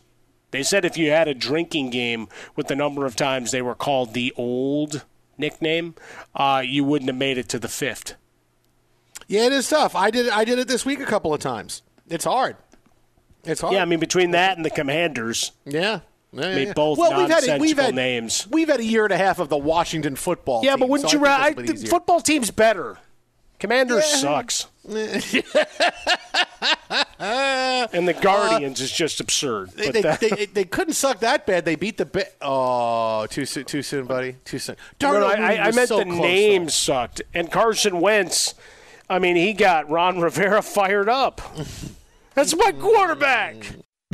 They 0.52 0.64
said 0.64 0.86
if 0.86 0.98
you 0.98 1.12
had 1.12 1.28
a 1.28 1.34
drinking 1.34 1.90
game 1.90 2.30
with 2.56 2.68
the 2.68 2.76
number 2.76 3.06
of 3.06 3.16
times 3.16 3.52
they 3.52 3.62
were 3.62 3.76
called 3.76 4.14
the 4.14 4.34
old 4.38 5.04
nickname, 5.38 5.96
uh, 6.36 6.62
you 6.66 6.84
wouldn't 6.84 7.10
have 7.10 7.18
made 7.18 7.38
it 7.38 7.50
to 7.50 7.60
the 7.60 7.68
fifth. 7.68 8.16
Yeah, 9.28 9.46
it 9.46 9.54
is 9.54 9.70
tough. 9.70 9.96
I 9.96 10.12
did. 10.12 10.30
I 10.30 10.44
did 10.46 10.60
it 10.60 10.68
this 10.68 10.86
week 10.86 11.00
a 11.00 11.06
couple 11.06 11.34
of 11.34 11.40
times. 11.40 11.82
It's 12.10 12.26
hard. 12.26 12.58
It's 13.44 13.62
hard. 13.62 13.74
Yeah, 13.74 13.82
I 13.82 13.86
mean 13.86 14.00
between 14.00 14.32
that 14.32 14.58
and 14.58 14.66
the 14.66 14.70
Commanders. 14.70 15.52
Yeah. 15.66 16.02
Yeah, 16.32 16.48
I 16.48 16.56
mean, 16.56 16.68
yeah. 16.68 16.74
both 16.74 16.98
well, 16.98 17.18
we've 17.18 17.30
had, 17.30 17.62
we've 17.62 17.78
had 17.78 17.96
names. 17.96 18.46
We've 18.52 18.68
had 18.68 18.82
a 18.82 18.84
year 18.84 19.06
and 19.06 19.14
a 19.14 19.18
half 19.18 19.40
of 19.40 19.48
the 19.48 19.58
Washington 19.58 20.18
football. 20.18 20.66
Yeah, 20.66 20.72
team, 20.72 20.82
but 20.82 20.90
wouldn't 20.90 21.10
so 21.10 21.18
you 21.18 21.24
rather? 21.24 21.62
The 21.62 21.88
football 21.88 22.20
team's 22.20 22.52
better. 22.52 22.98
Commanders 23.60 24.04
yeah. 24.10 24.18
sucks. 24.18 24.68
and 27.20 28.08
the 28.08 28.14
Guardians 28.14 28.82
is 28.82 28.92
just 28.92 29.20
absurd. 29.20 29.72
They, 29.72 29.90
they, 29.90 30.02
they, 30.02 30.46
they, 30.46 30.64
couldn't 30.64 30.94
suck 30.94 31.22
that 31.22 31.48
bad. 31.48 31.66
They 31.66 31.76
beat 31.76 31.98
the. 31.98 32.06
Ba- 32.06 32.28
oh, 32.42 33.26
too 33.28 33.46
soon, 33.46 33.66
too 33.66 33.82
soon, 33.82 34.06
buddy. 34.06 34.36
Too 34.46 34.60
soon. 34.60 34.76
no, 35.02 35.20
no, 35.20 35.26
I, 35.26 35.68
I, 35.68 35.72
meant 35.72 35.90
so 35.90 35.98
the 35.98 36.06
name 36.06 36.70
sucked. 36.70 37.22
And 37.34 37.52
Carson 37.52 38.00
Wentz, 38.00 38.54
I 39.10 39.18
mean, 39.20 39.36
he 39.36 39.54
got 39.54 39.90
Ron 39.90 40.20
Rivera 40.20 40.62
fired 40.62 41.10
up. 41.10 41.42
That's 42.36 42.56
my 42.56 42.72
quarterback. 42.72 43.56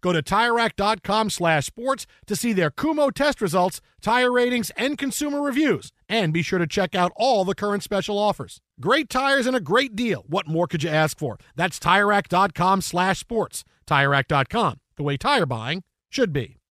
Go 0.00 0.12
to 0.12 0.22
TireRack.com 0.22 1.30
slash 1.30 1.66
sports 1.66 2.06
to 2.26 2.36
see 2.36 2.52
their 2.52 2.70
Kumho 2.70 3.12
test 3.12 3.40
results, 3.40 3.80
tire 4.00 4.32
ratings, 4.32 4.70
and 4.76 4.98
consumer 4.98 5.40
reviews. 5.40 5.92
And 6.08 6.32
be 6.32 6.42
sure 6.42 6.58
to 6.58 6.66
check 6.66 6.94
out 6.94 7.12
all 7.16 7.44
the 7.44 7.54
current 7.54 7.82
special 7.82 8.18
offers. 8.18 8.60
Great 8.80 9.08
tires 9.08 9.46
and 9.46 9.56
a 9.56 9.60
great 9.60 9.96
deal. 9.96 10.24
What 10.26 10.46
more 10.46 10.66
could 10.66 10.82
you 10.82 10.90
ask 10.90 11.18
for? 11.18 11.38
That's 11.56 11.78
TireRack.com 11.78 12.82
slash 12.82 13.18
sports. 13.18 13.64
TireRack.com, 13.86 14.80
the 14.96 15.02
way 15.02 15.16
tire 15.16 15.46
buying 15.46 15.82
should 16.10 16.32
be. 16.32 16.57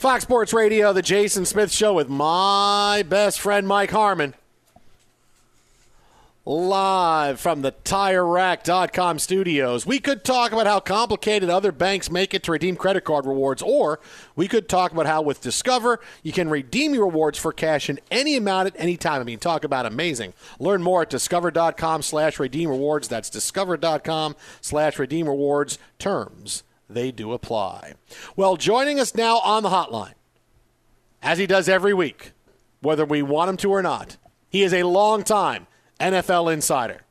Fox 0.00 0.22
Sports 0.22 0.54
Radio, 0.54 0.94
the 0.94 1.02
Jason 1.02 1.44
Smith 1.44 1.70
Show 1.70 1.92
with 1.92 2.08
my 2.08 3.04
best 3.06 3.38
friend 3.38 3.68
Mike 3.68 3.90
Harmon. 3.90 4.32
Live 6.46 7.38
from 7.38 7.60
the 7.60 7.72
TireRack.com 7.72 9.18
studios. 9.18 9.84
We 9.84 9.98
could 9.98 10.24
talk 10.24 10.52
about 10.52 10.66
how 10.66 10.80
complicated 10.80 11.50
other 11.50 11.70
banks 11.70 12.10
make 12.10 12.32
it 12.32 12.42
to 12.44 12.52
redeem 12.52 12.76
credit 12.76 13.04
card 13.04 13.26
rewards, 13.26 13.60
or 13.60 14.00
we 14.34 14.48
could 14.48 14.70
talk 14.70 14.90
about 14.92 15.04
how 15.04 15.20
with 15.20 15.42
Discover 15.42 16.00
you 16.22 16.32
can 16.32 16.48
redeem 16.48 16.94
your 16.94 17.04
rewards 17.04 17.38
for 17.38 17.52
cash 17.52 17.90
in 17.90 18.00
any 18.10 18.36
amount 18.36 18.68
at 18.68 18.76
any 18.78 18.96
time. 18.96 19.20
I 19.20 19.24
mean, 19.24 19.38
talk 19.38 19.64
about 19.64 19.84
amazing. 19.84 20.32
Learn 20.58 20.82
more 20.82 21.02
at 21.02 21.10
discover.com 21.10 22.00
slash 22.00 22.40
redeem 22.40 22.70
rewards. 22.70 23.06
That's 23.06 23.28
discover.com 23.28 24.34
slash 24.62 24.98
redeem 24.98 25.28
rewards. 25.28 25.78
Terms 25.98 26.62
they 26.94 27.10
do 27.10 27.32
apply. 27.32 27.94
Well, 28.36 28.56
joining 28.56 28.98
us 29.00 29.14
now 29.14 29.38
on 29.38 29.62
the 29.62 29.70
hotline, 29.70 30.14
as 31.22 31.38
he 31.38 31.46
does 31.46 31.68
every 31.68 31.94
week, 31.94 32.32
whether 32.80 33.04
we 33.04 33.22
want 33.22 33.50
him 33.50 33.56
to 33.58 33.70
or 33.70 33.82
not, 33.82 34.16
he 34.48 34.62
is 34.62 34.72
a 34.72 34.82
long-time 34.82 35.66
NFL 35.98 36.52
insider. 36.52 37.02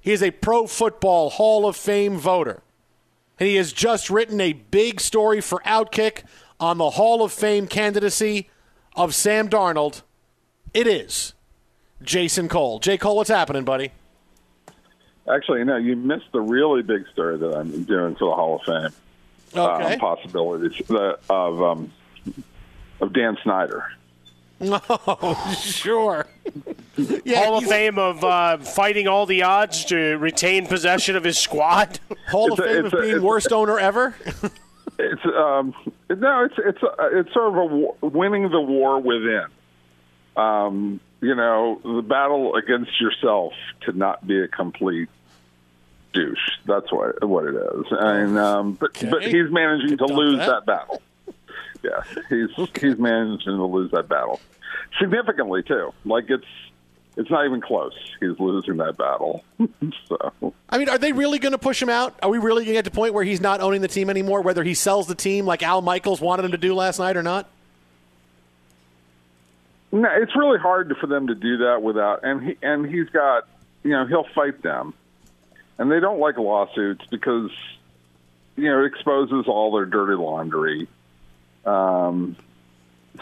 He 0.00 0.12
is 0.12 0.22
a 0.22 0.30
Pro 0.32 0.66
Football 0.66 1.30
Hall 1.30 1.66
of 1.66 1.76
Fame 1.76 2.18
voter. 2.18 2.62
And 3.38 3.48
he 3.48 3.56
has 3.56 3.72
just 3.72 4.10
written 4.10 4.40
a 4.40 4.52
big 4.52 5.00
story 5.00 5.40
for 5.40 5.60
Outkick 5.64 6.24
on 6.58 6.78
the 6.78 6.90
Hall 6.90 7.22
of 7.22 7.32
Fame 7.32 7.66
candidacy 7.66 8.48
of 8.96 9.14
Sam 9.14 9.48
Darnold. 9.48 10.02
It 10.74 10.86
is 10.86 11.34
Jason 12.02 12.48
Cole. 12.48 12.78
Jay 12.78 12.98
Cole, 12.98 13.16
what's 13.16 13.30
happening, 13.30 13.64
buddy? 13.64 13.92
Actually, 15.30 15.64
no, 15.64 15.76
you 15.76 15.94
missed 15.96 16.30
the 16.32 16.40
really 16.40 16.82
big 16.82 17.06
story 17.12 17.36
that 17.38 17.56
I'm 17.56 17.84
doing 17.84 18.14
for 18.16 18.28
the 18.28 18.34
Hall 18.34 18.56
of 18.56 18.62
Fame. 18.62 18.92
Okay. 19.54 19.94
Um, 19.94 19.98
possibilities 20.00 20.80
that, 20.88 21.18
of 21.30 21.62
um, 21.62 21.92
of 23.00 23.12
Dan 23.12 23.36
Snyder. 23.42 23.84
Oh, 24.64 25.58
sure. 25.60 26.26
Hall 27.26 27.58
of 27.58 27.64
Fame 27.64 27.98
of 27.98 28.22
uh, 28.22 28.58
fighting 28.58 29.08
all 29.08 29.26
the 29.26 29.42
odds 29.42 29.84
to 29.86 30.16
retain 30.18 30.66
possession 30.68 31.16
of 31.16 31.24
his 31.24 31.36
squad. 31.36 31.98
Hall 32.30 32.46
It's 32.52 32.60
of 32.60 32.64
a- 32.64 32.68
Fame 32.68 32.84
of 32.86 32.92
a- 32.92 32.96
being 33.00 33.14
it's 33.16 33.22
a- 33.22 33.26
worst 33.26 33.52
owner 33.52 33.78
ever. 33.80 34.14
It's 35.00 35.24
um, 35.26 35.74
no, 36.10 36.44
it's 36.44 36.54
it's 36.58 36.82
uh, 36.82 37.08
it's 37.12 37.32
sort 37.32 37.48
of 37.48 37.56
a 37.56 37.64
war, 37.64 37.96
winning 38.02 38.50
the 38.50 38.60
war 38.60 39.00
within. 39.00 39.46
Um, 40.36 41.00
you 41.22 41.34
know, 41.36 41.80
the 41.82 42.02
battle 42.02 42.56
against 42.56 43.00
yourself 43.00 43.52
to 43.82 43.92
not 43.92 44.26
be 44.26 44.40
a 44.40 44.48
complete 44.48 45.08
douche. 46.12 46.50
That's 46.66 46.92
what 46.92 47.24
what 47.26 47.46
it 47.46 47.54
is. 47.54 47.84
And 47.90 48.38
um, 48.38 48.72
but 48.72 49.02
but 49.08 49.22
he's 49.22 49.50
managing 49.50 49.96
to 49.98 50.06
lose 50.06 50.38
that. 50.38 50.48
that 50.48 50.66
battle. 50.66 51.00
Yeah, 51.82 52.02
he's 52.28 52.50
he's 52.80 52.98
managing 52.98 53.56
to 53.56 53.64
lose 53.64 53.92
that 53.92 54.08
battle 54.08 54.40
significantly 54.98 55.62
too. 55.62 55.92
Like 56.04 56.24
it's 56.28 56.44
it's 57.16 57.30
not 57.30 57.44
even 57.44 57.60
close. 57.60 57.94
He's 58.20 58.38
losing 58.40 58.78
that 58.78 58.96
battle. 58.96 59.44
so 60.08 60.52
I 60.68 60.78
mean, 60.78 60.88
are 60.88 60.98
they 60.98 61.12
really 61.12 61.38
going 61.38 61.52
to 61.52 61.58
push 61.58 61.80
him 61.80 61.88
out? 61.88 62.18
Are 62.22 62.30
we 62.30 62.38
really 62.38 62.64
going 62.64 62.74
to 62.74 62.78
get 62.78 62.84
to 62.84 62.90
the 62.90 62.96
point 62.96 63.14
where 63.14 63.24
he's 63.24 63.40
not 63.40 63.60
owning 63.60 63.80
the 63.80 63.88
team 63.88 64.10
anymore, 64.10 64.40
whether 64.42 64.64
he 64.64 64.74
sells 64.74 65.06
the 65.06 65.14
team 65.14 65.46
like 65.46 65.62
Al 65.62 65.82
Michaels 65.82 66.20
wanted 66.20 66.46
him 66.46 66.52
to 66.52 66.58
do 66.58 66.74
last 66.74 66.98
night 66.98 67.16
or 67.16 67.22
not? 67.22 67.48
No, 69.92 70.08
it's 70.10 70.34
really 70.34 70.58
hard 70.58 70.96
for 70.98 71.06
them 71.06 71.26
to 71.26 71.34
do 71.34 71.58
that 71.58 71.82
without 71.82 72.24
and 72.24 72.42
he 72.42 72.56
and 72.62 72.86
he's 72.86 73.08
got 73.10 73.46
you 73.82 73.90
know 73.90 74.06
he'll 74.06 74.26
fight 74.34 74.62
them, 74.62 74.94
and 75.78 75.90
they 75.90 76.00
don't 76.00 76.18
like 76.18 76.38
lawsuits 76.38 77.04
because 77.10 77.50
you 78.56 78.64
know 78.70 78.82
it 78.82 78.86
exposes 78.86 79.46
all 79.46 79.72
their 79.72 79.86
dirty 79.86 80.14
laundry. 80.14 80.88
Um, 81.64 82.36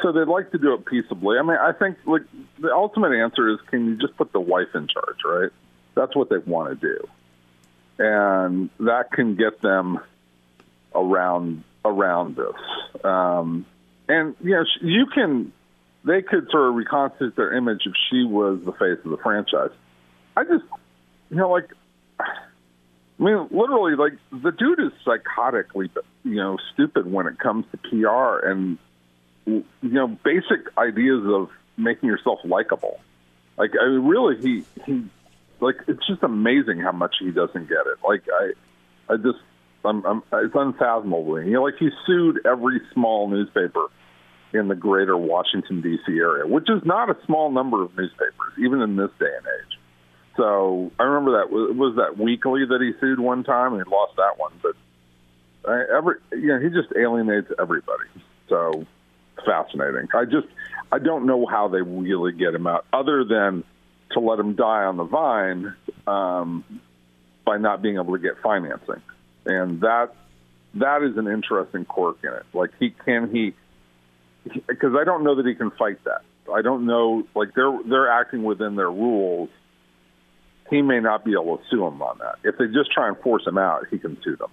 so 0.00 0.12
they'd 0.12 0.28
like 0.28 0.52
to 0.52 0.58
do 0.58 0.74
it 0.74 0.86
peaceably. 0.86 1.38
I 1.38 1.42
mean, 1.42 1.56
I 1.56 1.72
think 1.72 1.98
like 2.06 2.22
the 2.58 2.72
ultimate 2.72 3.12
answer 3.12 3.48
is, 3.48 3.58
can 3.68 3.86
you 3.86 3.96
just 3.96 4.16
put 4.16 4.32
the 4.32 4.40
wife 4.40 4.74
in 4.74 4.86
charge, 4.86 5.18
right? 5.24 5.50
That's 5.94 6.14
what 6.14 6.30
they 6.30 6.38
want 6.38 6.80
to 6.80 6.86
do, 6.88 7.08
and 7.98 8.70
that 8.78 9.10
can 9.10 9.34
get 9.34 9.60
them 9.60 9.98
around 10.94 11.64
around 11.84 12.36
this. 12.36 13.04
Um, 13.04 13.66
and 14.08 14.36
you 14.40 14.52
know, 14.52 14.64
you 14.80 15.06
can 15.06 15.52
they 16.04 16.22
could 16.22 16.50
sort 16.50 16.68
of 16.68 16.74
reconstitute 16.74 17.36
their 17.36 17.54
image 17.54 17.82
if 17.86 17.92
she 18.10 18.24
was 18.24 18.60
the 18.64 18.72
face 18.72 18.98
of 19.04 19.10
the 19.10 19.18
franchise. 19.18 19.70
I 20.36 20.44
just, 20.44 20.64
you 21.30 21.36
know, 21.36 21.50
like, 21.50 21.68
I 22.18 23.22
mean, 23.22 23.48
literally, 23.50 23.96
like 23.96 24.14
the 24.32 24.50
dude 24.50 24.80
is 24.80 24.92
psychotically, 25.04 25.90
you 26.24 26.36
know, 26.36 26.56
stupid 26.72 27.10
when 27.10 27.26
it 27.26 27.38
comes 27.38 27.66
to 27.72 27.76
PR 27.76 28.46
and 28.46 28.78
you 29.46 29.64
know 29.82 30.06
basic 30.06 30.76
ideas 30.78 31.22
of 31.26 31.50
making 31.76 32.08
yourself 32.08 32.38
likable. 32.44 33.00
Like, 33.58 33.72
I 33.80 33.88
mean, 33.88 34.06
really, 34.06 34.40
he 34.40 34.64
he, 34.86 35.04
like, 35.60 35.76
it's 35.86 36.06
just 36.06 36.22
amazing 36.22 36.78
how 36.78 36.92
much 36.92 37.16
he 37.20 37.30
doesn't 37.30 37.68
get 37.68 37.86
it. 37.86 37.98
Like, 38.06 38.22
I, 38.32 39.12
I 39.12 39.16
just, 39.18 39.38
I'm, 39.84 40.04
I'm, 40.06 40.22
it's 40.32 40.54
unfathomable. 40.54 41.42
You 41.42 41.52
know, 41.52 41.62
like 41.64 41.76
he 41.78 41.90
sued 42.06 42.40
every 42.46 42.80
small 42.94 43.28
newspaper 43.28 43.88
in 44.52 44.68
the 44.68 44.74
greater 44.74 45.16
Washington 45.16 45.80
D.C. 45.80 46.12
area, 46.12 46.46
which 46.46 46.68
is 46.68 46.82
not 46.84 47.10
a 47.10 47.16
small 47.26 47.50
number 47.50 47.82
of 47.82 47.96
newspapers, 47.96 48.52
even 48.58 48.82
in 48.82 48.96
this 48.96 49.10
day 49.18 49.26
and 49.26 49.46
age. 49.46 49.78
So 50.36 50.90
I 50.98 51.04
remember 51.04 51.38
that 51.38 51.52
was, 51.52 51.76
was 51.76 51.96
that 51.96 52.18
weekly 52.22 52.64
that 52.66 52.80
he 52.80 52.92
sued 53.00 53.20
one 53.20 53.44
time 53.44 53.74
and 53.74 53.84
he 53.84 53.90
lost 53.90 54.16
that 54.16 54.38
one, 54.38 54.52
but 54.62 54.74
I, 55.68 55.96
every 55.96 56.16
you 56.32 56.48
know 56.48 56.58
he 56.58 56.68
just 56.68 56.88
alienates 56.96 57.52
everybody. 57.58 58.08
So 58.48 58.86
fascinating. 59.44 60.08
I 60.14 60.24
just 60.24 60.46
I 60.92 60.98
don't 60.98 61.26
know 61.26 61.46
how 61.46 61.68
they 61.68 61.82
really 61.82 62.32
get 62.32 62.54
him 62.54 62.66
out, 62.66 62.86
other 62.92 63.24
than 63.24 63.64
to 64.12 64.20
let 64.20 64.38
him 64.38 64.54
die 64.54 64.84
on 64.84 64.96
the 64.96 65.04
vine 65.04 65.74
um, 66.06 66.64
by 67.44 67.58
not 67.58 67.82
being 67.82 67.96
able 67.96 68.14
to 68.14 68.18
get 68.18 68.40
financing, 68.42 69.02
and 69.46 69.80
that 69.82 70.14
that 70.74 71.02
is 71.02 71.16
an 71.16 71.26
interesting 71.26 71.84
quirk 71.84 72.18
in 72.22 72.30
it. 72.30 72.46
Like 72.54 72.70
he 72.78 72.90
can 72.90 73.30
he 73.34 73.54
because 74.66 74.94
I 74.98 75.04
don't 75.04 75.24
know 75.24 75.34
that 75.36 75.46
he 75.46 75.54
can 75.54 75.70
fight 75.72 76.02
that. 76.04 76.22
I 76.52 76.62
don't 76.62 76.86
know 76.86 77.26
like 77.34 77.54
they're 77.54 77.78
they're 77.86 78.10
acting 78.10 78.42
within 78.42 78.76
their 78.76 78.90
rules. 78.90 79.50
He 80.68 80.82
may 80.82 81.00
not 81.00 81.24
be 81.24 81.32
able 81.32 81.58
to 81.58 81.64
sue 81.68 81.84
him 81.86 82.00
on 82.00 82.18
that. 82.18 82.36
If 82.44 82.58
they 82.58 82.66
just 82.66 82.92
try 82.92 83.08
and 83.08 83.16
force 83.18 83.46
him 83.46 83.58
out, 83.58 83.86
he 83.90 83.98
can 83.98 84.20
sue 84.22 84.36
them 84.36 84.50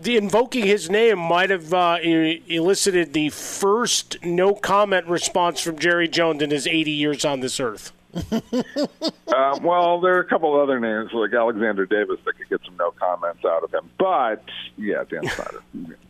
the 0.00 0.16
invoking 0.16 0.66
his 0.66 0.90
name 0.90 1.18
might 1.18 1.50
have 1.50 1.72
uh, 1.72 1.98
elicited 2.02 3.12
the 3.12 3.30
first 3.30 4.22
no 4.22 4.54
comment 4.54 5.06
response 5.06 5.60
from 5.60 5.78
Jerry 5.78 6.08
Jones 6.08 6.42
in 6.42 6.50
his 6.50 6.66
80 6.66 6.90
years 6.90 7.24
on 7.24 7.40
this 7.40 7.60
earth. 7.60 7.92
uh, 8.32 9.58
well, 9.62 10.00
there 10.00 10.16
are 10.16 10.20
a 10.20 10.24
couple 10.24 10.58
other 10.58 10.80
names 10.80 11.10
like 11.12 11.32
Alexandra 11.34 11.86
Davis 11.86 12.18
that 12.24 12.36
could 12.36 12.48
get 12.48 12.60
some 12.64 12.76
no 12.76 12.90
comments 12.92 13.44
out 13.44 13.62
of 13.62 13.72
him, 13.72 13.90
but 13.98 14.42
yeah, 14.76 15.04
Dan 15.08 15.26
Snyder. 15.28 15.62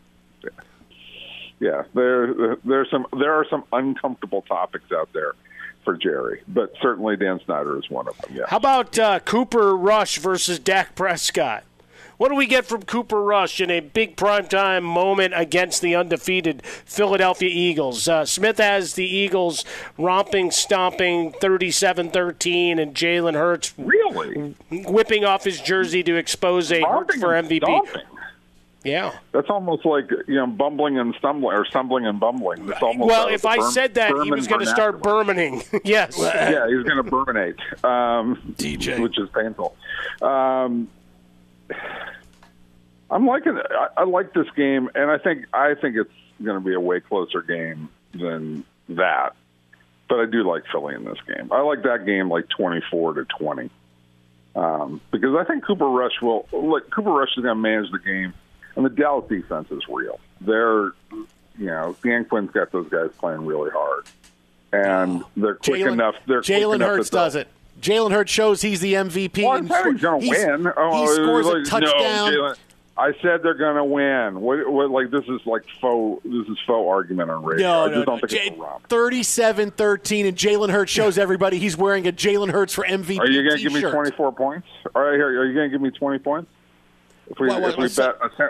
yeah. 1.59 1.83
there 1.93 2.55
there's 2.63 2.89
some 2.89 3.05
there 3.17 3.33
are 3.33 3.45
some 3.49 3.63
uncomfortable 3.71 4.41
topics 4.43 4.91
out 4.91 5.09
there 5.13 5.33
for 5.83 5.95
Jerry, 5.95 6.41
but 6.47 6.73
certainly 6.81 7.15
Dan 7.15 7.39
Snyder 7.45 7.79
is 7.79 7.89
one 7.89 8.07
of 8.07 8.17
them. 8.17 8.35
Yeah. 8.35 8.43
How 8.47 8.57
about 8.57 8.99
uh, 8.99 9.19
Cooper 9.21 9.75
Rush 9.75 10.17
versus 10.17 10.59
Dak 10.59 10.95
Prescott? 10.95 11.63
What 12.17 12.29
do 12.29 12.35
we 12.35 12.47
get 12.47 12.65
from 12.65 12.81
Cooper 12.81 13.23
Rush 13.23 13.61
in 13.61 13.69
a 13.69 13.79
big 13.79 14.17
primetime 14.17 14.81
moment 14.81 15.33
against 15.35 15.83
the 15.83 15.95
undefeated 15.95 16.65
Philadelphia 16.65 17.49
Eagles? 17.49 18.07
Uh, 18.07 18.25
Smith 18.25 18.57
has 18.57 18.95
the 18.95 19.05
Eagles 19.05 19.63
romping, 19.99 20.49
stomping 20.49 21.31
37 21.31 22.09
13, 22.09 22.79
and 22.79 22.95
Jalen 22.95 23.35
Hurts 23.35 23.73
really 23.77 24.55
whipping 24.71 25.25
off 25.25 25.43
his 25.43 25.61
jersey 25.61 26.01
to 26.03 26.15
expose 26.15 26.71
a 26.71 26.81
Hurts 26.81 27.15
for 27.15 27.29
MVP. 27.29 27.59
Stomping. 27.59 28.01
Yeah, 28.83 29.17
that's 29.31 29.49
almost 29.49 29.85
like 29.85 30.09
you 30.27 30.35
know 30.35 30.47
bumbling 30.47 30.97
and 30.97 31.13
stumbling 31.15 31.57
or 31.57 31.65
stumbling 31.65 32.05
and 32.05 32.19
bumbling. 32.19 32.69
It's 32.69 32.81
almost 32.81 33.09
well, 33.09 33.27
if 33.27 33.45
I 33.45 33.59
said 33.71 33.95
that, 33.95 34.11
he 34.23 34.31
was 34.31 34.47
going 34.47 34.61
to 34.61 34.67
start 34.67 35.01
burning. 35.01 35.63
yes, 35.83 36.17
yeah, 36.19 36.67
he's 36.67 36.83
going 36.83 37.03
to 37.03 37.03
burninate, 37.03 37.59
um, 37.83 38.55
DJ, 38.57 38.99
which 38.99 39.17
is 39.17 39.29
painful. 39.29 39.75
Um, 40.21 40.87
I'm 43.09 43.25
liking. 43.25 43.57
I, 43.57 43.87
I 43.97 44.03
like 44.03 44.33
this 44.33 44.47
game, 44.55 44.89
and 44.95 45.09
I 45.09 45.17
think 45.17 45.45
I 45.53 45.73
think 45.73 45.97
it's 45.97 46.11
going 46.43 46.61
to 46.61 46.65
be 46.65 46.73
a 46.73 46.79
way 46.79 46.99
closer 46.99 47.41
game 47.41 47.89
than 48.13 48.63
that. 48.89 49.35
But 50.07 50.19
I 50.19 50.25
do 50.25 50.47
like 50.47 50.63
Philly 50.71 50.95
in 50.95 51.03
this 51.03 51.19
game. 51.27 51.51
I 51.51 51.61
like 51.61 51.83
that 51.83 52.05
game 52.05 52.29
like 52.29 52.47
24 52.47 53.15
to 53.15 53.25
20 53.25 53.69
um, 54.57 55.01
because 55.11 55.35
I 55.35 55.43
think 55.43 55.65
Cooper 55.65 55.87
Rush 55.87 56.19
will. 56.21 56.47
Like 56.51 56.89
Cooper 56.89 57.11
Rush 57.11 57.29
is 57.37 57.43
going 57.43 57.55
to 57.55 57.61
manage 57.61 57.91
the 57.91 57.99
game, 57.99 58.33
and 58.77 58.85
the 58.85 58.89
Dallas 58.89 59.27
defense 59.27 59.69
is 59.71 59.81
real. 59.89 60.19
They're, 60.39 60.93
you 61.57 61.65
know, 61.65 61.95
Dan 62.03 62.25
Quinn's 62.25 62.51
got 62.51 62.71
those 62.71 62.87
guys 62.89 63.09
playing 63.17 63.45
really 63.45 63.71
hard, 63.71 64.05
and 64.71 65.23
they're 65.35 65.55
quick 65.55 65.81
Jalen, 65.81 65.93
enough. 65.93 66.15
They're 66.27 66.41
Jalen 66.41 66.85
Hurts 66.85 67.09
does 67.09 67.35
it. 67.35 67.47
Jalen 67.81 68.11
Hurts 68.11 68.31
shows 68.31 68.61
he's 68.61 68.79
the 68.79 68.93
MVP. 68.93 69.43
Well, 69.43 69.51
I'm 69.51 69.63
he's 69.63 70.01
going 70.01 70.21
to 70.21 70.29
win. 70.29 70.73
Oh, 70.77 71.01
he 71.01 71.13
scores 71.13 71.45
like, 71.45 71.57
a 71.57 71.63
touchdown. 71.63 72.33
No, 72.33 72.53
I 72.97 73.13
said 73.21 73.43
they're 73.43 73.53
going 73.53 73.75
to 73.75 73.83
win. 73.83 74.41
What, 74.41 74.71
what, 74.71 74.89
like 74.89 75.11
this 75.11 75.25
is 75.27 75.45
like 75.45 75.63
faux. 75.79 76.23
This 76.23 76.47
is 76.47 76.57
faux 76.65 76.89
argument 76.89 77.29
on 77.29 77.43
radio. 77.43 77.67
No, 77.67 77.85
I 77.85 77.89
just 77.89 78.07
no, 78.07 78.17
think 78.17 78.33
it's 78.33 78.57
a 78.57 78.59
romp. 78.59 78.89
37-13, 78.89 80.27
and 80.27 80.37
Jalen 80.37 80.71
Hurts 80.71 80.91
shows 80.91 81.17
everybody 81.19 81.59
he's 81.59 81.77
wearing 81.77 82.07
a 82.07 82.11
Jalen 82.11 82.51
Hurts 82.51 82.73
for 82.73 82.83
MVP. 82.83 83.19
Are 83.19 83.27
you 83.27 83.43
going 83.43 83.57
to 83.57 83.57
t-shirt. 83.57 83.73
give 83.73 83.73
me 83.73 83.91
twenty 83.91 84.11
four 84.11 84.31
points? 84.31 84.67
All 84.95 85.03
right, 85.03 85.13
here. 85.13 85.27
Are 85.27 85.45
you 85.45 85.53
going 85.53 85.69
to 85.69 85.71
give 85.71 85.81
me 85.81 85.91
twenty 85.91 86.19
points? 86.19 86.49
If 87.29 87.39
we, 87.39 87.47
What- 87.49 87.61
what- 87.61 87.71
if 87.71 87.77
we 87.77 87.83
bet, 87.89 88.15
a, 88.21 88.29
sa- 88.37 88.47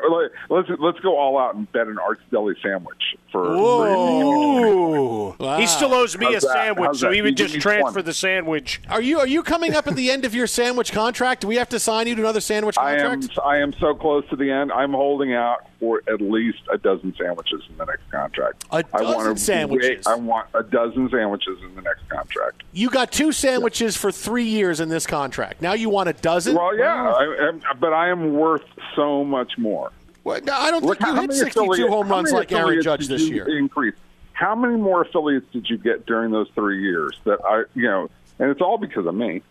let's 0.49 0.69
let's 0.79 0.99
go 0.99 1.17
all 1.17 1.39
out 1.39 1.55
and 1.55 1.71
bet 1.71 1.87
an 1.87 1.97
Arts 1.97 2.21
Deli 2.31 2.55
sandwich 2.61 3.15
for. 3.31 3.43
Whoa! 3.57 5.35
Wow. 5.39 5.57
He 5.57 5.65
still 5.67 5.93
owes 5.93 6.17
me 6.17 6.25
How's 6.25 6.43
a 6.43 6.47
that? 6.47 6.53
sandwich, 6.53 6.85
How's 6.87 6.99
so 6.99 7.07
that? 7.07 7.15
he 7.15 7.21
would 7.21 7.35
just 7.37 7.59
transfer 7.59 7.91
20. 7.93 8.01
the 8.03 8.13
sandwich. 8.13 8.81
Are 8.89 9.01
you 9.01 9.19
are 9.19 9.27
you 9.27 9.41
coming 9.43 9.73
up 9.75 9.87
at 9.87 9.95
the 9.95 10.11
end 10.11 10.25
of 10.25 10.35
your 10.35 10.47
sandwich 10.47 10.91
contract? 10.91 11.41
Do 11.41 11.47
we 11.47 11.55
have 11.55 11.69
to 11.69 11.79
sign 11.79 12.07
you 12.07 12.15
to 12.15 12.21
another 12.21 12.39
sandwich 12.41 12.77
I 12.77 12.93
am 12.95 13.09
contract? 13.21 13.39
I 13.43 13.57
am 13.57 13.73
so 13.73 13.95
close 13.95 14.27
to 14.29 14.35
the 14.35 14.49
end. 14.51 14.71
I'm 14.71 14.91
holding 14.93 15.33
out 15.33 15.65
for 15.79 16.01
at 16.07 16.21
least 16.21 16.59
a 16.71 16.77
dozen 16.77 17.13
sandwiches 17.17 17.61
in 17.69 17.77
the 17.77 17.85
next 17.85 18.09
contract. 18.11 18.65
A 18.71 18.83
I 18.93 19.01
want 19.01 19.17
dozen 19.19 19.37
sandwiches? 19.37 20.05
Wait, 20.05 20.07
I 20.07 20.15
want 20.15 20.47
a 20.53 20.63
dozen 20.63 21.09
sandwiches 21.09 21.57
in 21.63 21.75
the 21.75 21.81
next 21.81 22.07
contract. 22.09 22.63
You 22.73 22.89
got 22.89 23.11
two 23.11 23.31
sandwiches 23.31 23.95
for 23.95 24.11
three 24.11 24.45
years 24.45 24.79
in 24.79 24.89
this 24.89 25.05
contract. 25.05 25.61
Now 25.61 25.73
you 25.73 25.89
want 25.89 26.09
a 26.09 26.13
dozen? 26.13 26.55
Well, 26.55 26.75
yeah, 26.77 27.11
I, 27.11 27.51
I, 27.69 27.73
but 27.73 27.93
I 27.93 28.09
am 28.09 28.33
worth 28.33 28.65
so 28.95 29.23
much 29.23 29.57
more. 29.57 29.91
Well, 30.23 30.41
no, 30.43 30.53
I 30.53 30.71
don't 30.71 30.83
Look, 30.83 30.99
think 30.99 31.07
you 31.07 31.15
hit 31.21 31.29
many 31.29 31.39
62 31.39 31.59
affiliates- 31.61 31.89
home 31.89 32.09
runs 32.09 32.31
like 32.31 32.51
Aaron 32.51 32.81
Judge 32.81 33.07
this 33.07 33.29
year. 33.29 33.47
Increase. 33.57 33.95
How 34.33 34.55
many 34.55 34.75
more 34.75 35.01
affiliates 35.01 35.51
did 35.51 35.69
you 35.69 35.77
get 35.77 36.05
during 36.05 36.31
those 36.31 36.49
three 36.53 36.81
years? 36.81 37.17
That 37.23 37.39
I, 37.43 37.63
you 37.73 37.83
know, 37.87 38.09
and 38.39 38.51
it's 38.51 38.61
all 38.61 38.77
because 38.77 39.05
of 39.05 39.15
me. 39.15 39.41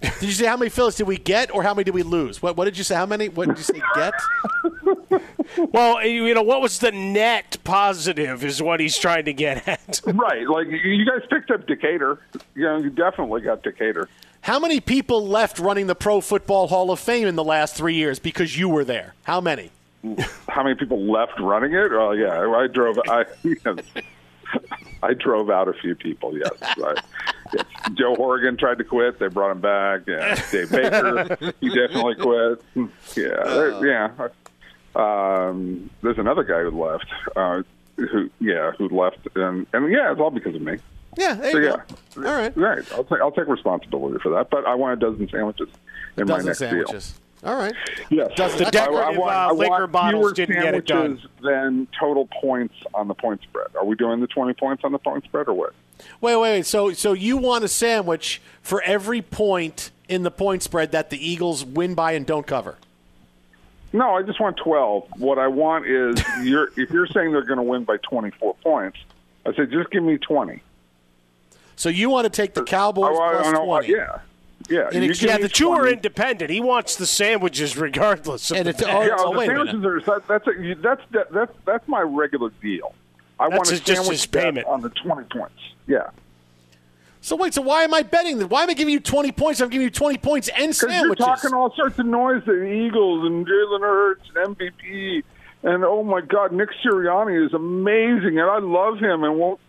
Did 0.00 0.22
you 0.22 0.32
say 0.32 0.46
how 0.46 0.56
many 0.56 0.70
Phillies 0.70 0.94
did 0.94 1.06
we 1.06 1.18
get, 1.18 1.54
or 1.54 1.62
how 1.62 1.74
many 1.74 1.84
did 1.84 1.94
we 1.94 2.02
lose? 2.02 2.40
What, 2.40 2.56
what 2.56 2.64
did 2.64 2.78
you 2.78 2.84
say? 2.84 2.94
How 2.94 3.06
many? 3.06 3.28
What 3.28 3.48
did 3.48 3.58
you 3.58 3.64
say? 3.64 3.82
Get? 3.94 4.14
Well, 5.72 6.04
you 6.04 6.32
know, 6.34 6.42
what 6.42 6.60
was 6.60 6.78
the 6.78 6.92
net 6.92 7.58
positive 7.64 8.44
is 8.44 8.62
what 8.62 8.80
he's 8.80 8.96
trying 8.96 9.24
to 9.24 9.32
get 9.32 9.66
at. 9.66 10.00
right, 10.06 10.48
like 10.48 10.68
you 10.68 11.04
guys 11.04 11.26
picked 11.28 11.50
up 11.50 11.66
Decatur. 11.66 12.18
You 12.54 12.62
know, 12.62 12.78
you 12.78 12.90
definitely 12.90 13.40
got 13.40 13.62
Decatur. 13.62 14.08
How 14.42 14.58
many 14.58 14.80
people 14.80 15.26
left 15.26 15.58
running 15.58 15.86
the 15.86 15.94
Pro 15.94 16.20
Football 16.20 16.68
Hall 16.68 16.90
of 16.90 16.98
Fame 17.00 17.26
in 17.26 17.36
the 17.36 17.44
last 17.44 17.74
three 17.74 17.94
years 17.94 18.18
because 18.18 18.56
you 18.56 18.68
were 18.68 18.84
there? 18.84 19.14
How 19.24 19.40
many? 19.40 19.70
How 20.48 20.62
many 20.62 20.76
people 20.76 21.00
left 21.10 21.38
running 21.40 21.74
it? 21.74 21.92
Oh 21.92 22.12
yeah, 22.12 22.38
I 22.38 22.66
drove. 22.66 22.98
I 23.08 23.26
I 25.02 25.14
drove 25.14 25.50
out 25.50 25.68
a 25.68 25.74
few 25.74 25.94
people. 25.94 26.36
Yes, 26.38 26.78
right. 26.78 26.98
Joe 27.94 28.14
Horrigan 28.14 28.56
tried 28.56 28.78
to 28.78 28.84
quit. 28.84 29.18
They 29.18 29.28
brought 29.28 29.50
him 29.52 29.60
back. 29.60 30.02
Yeah, 30.06 30.34
Dave 30.50 30.70
Baker, 30.70 31.52
he 31.60 31.68
definitely 31.68 32.14
quit. 32.16 32.62
Yeah, 33.16 33.80
yeah. 33.82 34.28
Um, 34.94 35.90
there's 36.02 36.18
another 36.18 36.42
guy 36.44 36.62
who 36.62 36.70
left. 36.82 37.06
Uh, 37.36 37.62
who 37.96 38.30
yeah, 38.40 38.72
who 38.72 38.88
left, 38.88 39.18
and 39.34 39.66
and 39.72 39.92
yeah, 39.92 40.10
it's 40.10 40.20
all 40.20 40.30
because 40.30 40.54
of 40.54 40.62
me. 40.62 40.78
Yeah, 41.18 41.34
there 41.34 41.52
So 41.52 41.58
you 41.58 41.64
yeah, 41.64 41.76
go. 42.14 42.26
All 42.28 42.34
right. 42.36 42.56
right. 42.56 42.92
I'll 42.92 43.04
take 43.04 43.20
I'll 43.20 43.32
take 43.32 43.48
responsibility 43.48 44.18
for 44.22 44.30
that. 44.30 44.48
But 44.50 44.64
I 44.66 44.74
want 44.74 44.94
a 44.94 44.96
dozen 45.10 45.28
sandwiches 45.28 45.68
in 46.16 46.26
my 46.26 46.34
Dozen 46.36 46.46
next 46.46 46.58
sandwiches. 46.58 47.20
All 47.44 47.56
right. 47.56 47.74
deal. 48.08 48.18
Yes, 48.28 48.36
Dozen- 48.36 48.58
The 48.64 48.70
decorative, 48.70 49.20
I, 49.20 49.22
I, 49.22 49.48
uh, 49.48 49.52
liquor 49.54 49.86
bottles 49.86 50.32
didn't 50.34 50.60
get 50.62 50.74
it 50.74 50.86
done. 50.86 51.20
Than 51.42 51.88
total 51.98 52.26
points 52.40 52.74
on 52.94 53.08
the 53.08 53.14
point 53.14 53.42
spread. 53.42 53.68
Are 53.76 53.84
we 53.84 53.96
doing 53.96 54.20
the 54.20 54.26
twenty 54.26 54.52
points 54.54 54.84
on 54.84 54.92
the 54.92 54.98
point 54.98 55.24
spread 55.24 55.48
or 55.48 55.54
what? 55.54 55.74
Wait, 56.20 56.36
wait, 56.36 56.40
wait. 56.42 56.66
So, 56.66 56.92
so 56.92 57.12
you 57.12 57.36
want 57.36 57.64
a 57.64 57.68
sandwich 57.68 58.40
for 58.62 58.82
every 58.82 59.22
point 59.22 59.90
in 60.08 60.22
the 60.22 60.30
point 60.30 60.62
spread 60.62 60.92
that 60.92 61.10
the 61.10 61.18
Eagles 61.28 61.64
win 61.64 61.94
by 61.94 62.12
and 62.12 62.26
don't 62.26 62.46
cover? 62.46 62.76
No, 63.92 64.14
I 64.16 64.22
just 64.22 64.38
want 64.40 64.56
twelve. 64.56 65.08
What 65.16 65.38
I 65.38 65.48
want 65.48 65.86
is 65.86 66.22
you're 66.42 66.68
if 66.76 66.90
you're 66.90 67.06
saying 67.08 67.32
they're 67.32 67.42
going 67.42 67.56
to 67.58 67.62
win 67.64 67.84
by 67.84 67.96
twenty 67.98 68.30
four 68.30 68.54
points, 68.62 68.98
I 69.44 69.52
said 69.54 69.70
just 69.70 69.90
give 69.90 70.02
me 70.04 70.16
twenty. 70.18 70.62
So 71.76 71.88
you 71.88 72.10
want 72.10 72.24
to 72.24 72.30
take 72.30 72.54
the 72.54 72.62
Cowboys 72.62 73.16
I- 73.18 73.22
I- 73.22 73.32
plus 73.34 73.46
I 73.46 73.64
twenty? 73.64 73.92
yeah, 73.92 74.18
yeah. 74.68 74.90
In 74.92 75.02
ex- 75.02 75.22
yeah, 75.22 75.38
the 75.38 75.48
two 75.48 75.70
are 75.70 75.88
independent. 75.88 76.50
He 76.50 76.60
wants 76.60 76.94
the 76.96 77.06
sandwiches 77.06 77.76
regardless. 77.76 78.50
Of 78.50 78.58
And 78.58 78.66
the 78.66 78.70
it's- 78.70 78.84
bet. 78.84 78.94
oh, 78.94 79.02
Yeah, 79.02 79.14
oh, 79.18 79.32
the 79.32 79.38
wait 79.38 79.46
sandwiches 79.48 79.84
are 79.84 80.20
that's 80.28 80.46
a, 80.46 80.74
that's 80.74 81.02
that, 81.10 81.32
that's 81.32 81.52
that's 81.64 81.88
my 81.88 82.00
regular 82.02 82.50
deal. 82.62 82.94
I 83.40 83.48
That's 83.48 83.56
want 83.58 83.68
his- 83.70 83.80
just 83.80 84.10
his 84.10 84.26
payment. 84.26 84.66
on 84.66 84.80
the 84.82 84.90
twenty 84.90 85.24
points. 85.24 85.54
Yeah. 85.86 86.10
So 87.22 87.36
wait, 87.36 87.52
so 87.52 87.60
why 87.62 87.82
am 87.82 87.92
I 87.92 88.02
betting 88.02 88.38
that? 88.38 88.46
Why 88.48 88.62
am 88.62 88.70
I 88.70 88.74
giving 88.74 88.92
you 88.94 89.00
twenty 89.00 89.32
points? 89.32 89.60
I'm 89.60 89.68
giving 89.68 89.84
you 89.84 89.90
twenty 89.90 90.18
points 90.18 90.48
and 90.48 90.68
Because 90.72 91.02
you're 91.02 91.14
talking 91.14 91.52
all 91.52 91.74
sorts 91.74 91.98
of 91.98 92.06
noise, 92.06 92.42
the 92.46 92.62
Eagles 92.64 93.26
and 93.26 93.46
Jalen 93.46 93.80
Hurts 93.80 94.22
and 94.34 94.56
MVP. 94.56 95.22
And 95.62 95.84
oh 95.84 96.02
my 96.02 96.22
God, 96.22 96.52
Nick 96.52 96.70
Sirianni 96.82 97.46
is 97.46 97.52
amazing, 97.52 98.38
and 98.38 98.50
I 98.50 98.58
love 98.60 98.98
him. 98.98 99.24
And 99.24 99.38
won't 99.38 99.60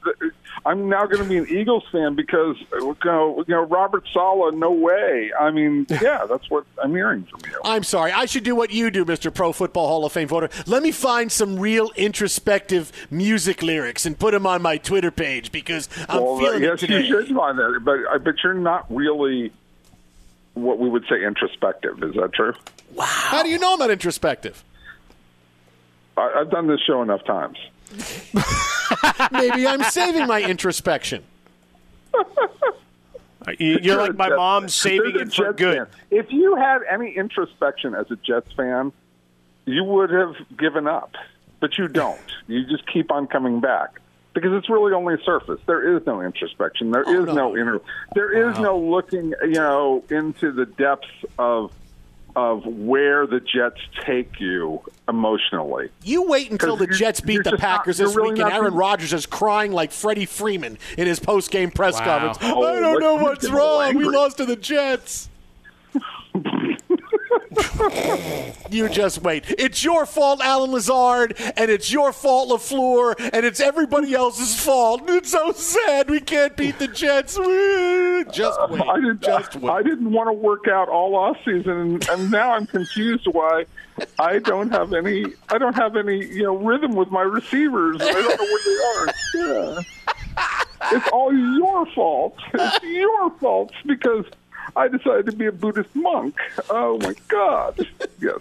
I'm 0.65 0.89
now 0.89 1.06
going 1.06 1.23
to 1.23 1.27
be 1.27 1.38
an 1.38 1.47
Eagles 1.49 1.84
fan 1.91 2.15
because 2.15 2.56
you 2.71 2.95
know, 3.04 3.43
you 3.47 3.54
know 3.54 3.63
Robert 3.63 4.08
Saleh. 4.13 4.54
No 4.54 4.71
way. 4.71 5.32
I 5.38 5.51
mean, 5.51 5.88
yeah, 6.01 6.25
that's 6.30 6.49
what 6.49 6.65
I'm 6.82 6.91
hearing 6.91 7.23
from 7.23 7.41
you. 7.49 7.60
I'm 7.65 7.84
sorry. 7.84 8.12
I 8.12 8.25
should 8.25 8.43
do 8.43 8.56
what 8.56 8.71
you 8.71 8.91
do, 8.91 9.04
Mr. 9.04 9.34
Pro 9.34 9.51
Football 9.51 9.88
Hall 9.88 10.06
of 10.06 10.13
Fame 10.13 10.27
voter. 10.27 10.49
Let 10.67 10.84
me 10.84 10.91
find 10.91 11.32
some 11.32 11.60
real 11.60 11.91
introspective 11.95 12.91
music 13.10 13.62
lyrics 13.62 14.06
and 14.06 14.17
put 14.17 14.32
them 14.32 14.45
on 14.45 14.62
my 14.62 14.77
Twitter 14.77 15.12
page 15.12 15.51
because 15.51 15.89
I'm 16.08 16.21
well, 16.21 16.38
feeling 16.39 16.63
yes, 16.63 16.84
it 16.84 16.88
today. 16.88 17.08
you 17.08 17.25
should 17.25 17.36
find 17.36 17.58
that, 17.58 17.82
but 17.84 17.99
uh, 18.10 18.19
but 18.19 18.36
you're 18.43 18.54
not 18.54 18.86
really 18.89 19.51
what 20.54 20.80
we 20.80 20.89
would 20.89 21.06
say 21.10 21.23
introspective. 21.25 22.04
Is 22.04 22.15
that 22.15 22.34
true? 22.34 22.54
Wow. 22.93 23.06
How 23.06 23.43
do 23.43 23.49
you 23.49 23.58
know 23.58 23.73
I'm 23.73 23.80
not 23.80 23.91
introspective? 23.91 24.63
I, 26.17 26.34
I've 26.39 26.52
done 26.52 26.67
this 26.67 26.82
show 26.82 27.02
enough 27.02 27.24
times. 27.26 27.58
Maybe 29.32 29.67
I'm 29.67 29.84
saving 29.84 30.28
my 30.28 30.41
introspection. 30.41 31.24
You- 33.58 33.80
You're 33.82 33.97
like 33.97 34.15
my 34.15 34.28
Jets 34.28 34.38
mom 34.38 34.62
fan. 34.63 34.69
saving 34.69 35.15
it 35.15 35.34
for 35.34 35.45
Jets 35.45 35.58
good. 35.58 35.78
fan. 35.78 35.88
If 36.12 36.32
you 36.32 36.56
had 36.56 36.82
any 36.89 37.12
introspection 37.12 37.95
as 37.95 38.10
a 38.12 38.15
Jets 38.17 38.52
fan, 38.54 38.91
you 39.65 39.84
would 39.84 40.12
have 40.12 40.36
given 40.58 40.88
up, 40.88 41.15
but 41.60 41.78
you 41.78 41.88
don't. 41.88 42.19
You 42.47 42.65
just 42.67 42.86
keep 42.86 43.12
on 43.12 43.26
coming 43.28 43.60
back 43.60 44.00
because 44.34 44.54
it's 44.54 44.69
really 44.69 44.93
only 44.93 45.15
surface. 45.26 45.60
There 45.65 45.97
is 45.97 46.06
no 46.06 46.21
introspection. 46.21 46.91
There 46.91 47.04
oh, 47.06 47.24
is 47.24 47.34
no. 47.34 47.58
inner. 47.58 47.82
There 48.13 48.50
is 48.50 48.60
no 48.60 48.78
looking, 48.78 49.34
you 49.41 49.54
know, 49.54 50.04
into 50.10 50.52
the 50.52 50.65
depths 50.65 51.08
of 51.39 51.71
of 52.36 52.65
where 52.65 53.26
the 53.28 53.39
Jets 53.39 53.82
take 54.06 54.39
you 54.39 54.82
emotionally. 55.08 55.89
You 56.04 56.24
wait 56.24 56.52
until 56.52 56.78
the 56.78 56.88
Jets 56.88 57.22
beat 57.22 57.38
the 57.38 57.44
just 57.44 57.52
not- 57.54 57.60
Packers 57.60 57.98
this 57.98 58.15
really 58.15 58.32
week, 58.34 58.41
and 58.41 58.52
Aaron 58.52 58.74
Rodgers 58.74 59.13
is 59.13 59.26
crying 59.26 59.72
like 59.72 59.91
Freddie 59.91 60.26
Freeman 60.26 60.78
in 60.98 61.08
his 61.08 61.20
post-game 61.20 61.72
press 61.72 61.96
Wow. 62.00 62.06
conference. 62.06 62.38
Oh, 62.41 62.63
I 62.63 62.80
don't 62.80 62.84
let's 62.94 63.00
know 63.02 63.15
what's 63.15 63.46
get 63.48 63.54
all 63.60 63.82
wrong. 63.82 63.96
We 63.96 64.06
lost 64.06 64.38
to 64.38 64.46
the 64.46 64.56
Jets. 64.56 65.30
you 68.70 68.88
just 68.89 69.22
wait. 69.22 69.44
It's 69.50 69.84
your 69.84 70.06
fault, 70.06 70.39
Allen 70.41 70.72
Lazard, 70.72 71.36
and 71.58 71.70
it's 71.70 71.91
your 71.91 72.13
fault, 72.13 72.50
Lafleur, 72.50 73.15
and 73.34 73.46
it's 73.46 73.60
everybody 73.60 74.13
else's 74.13 74.63
fault. 74.63 75.02
It's 75.10 75.32
so 75.32 75.52
sad 75.52 76.10
we 76.10 76.22
can't 76.22 76.56
beat 76.56 76.80
the 76.80 76.88
Jets. 76.88 77.36
Just 78.34 78.60
uh, 78.60 78.67
wait. 78.70 78.82
I 78.82 78.96
didn't. 78.96 79.28
Uh, 79.28 79.39
just 79.39 79.56
wait. 79.58 79.72
I 79.72 79.84
didn't 79.84 80.12
want 80.12 80.30
to 80.30 80.34
work 80.34 80.67
out 80.67 80.88
all 80.88 81.15
off 81.15 81.38
season, 81.44 81.72
and, 81.72 82.10
and 82.10 82.32
now 82.32 82.52
I'm 82.52 82.65
confused 82.65 83.28
why 83.28 83.65
I 84.20 84.39
don't 84.39 84.72
have 84.72 84.94
any. 84.94 85.26
I 85.50 85.58
don't 85.58 85.76
have 85.76 85.98
any, 85.98 86.26
you 86.26 86.44
know, 86.44 86.56
rhythm 86.56 86.96
with 86.96 87.12
my 87.12 87.24
receivers. 87.24 87.98
I 88.00 88.12
don't 88.12 88.39
know 88.39 88.46
where 88.46 88.62
they 88.65 88.78
are. 89.44 89.76
Yeah. 89.76 89.82
It's 90.94 91.08
all 91.10 91.34
your 91.34 91.86
fault. 91.88 92.38
It's 92.54 92.84
your 92.84 93.30
fault 93.38 93.72
because 93.86 94.26
I 94.75 94.88
decided 94.88 95.25
to 95.27 95.31
be 95.34 95.45
a 95.47 95.51
Buddhist 95.51 95.93
monk. 95.95 96.36
Oh 96.69 96.97
my 96.99 97.13
God! 97.27 97.88
Yes, 98.21 98.39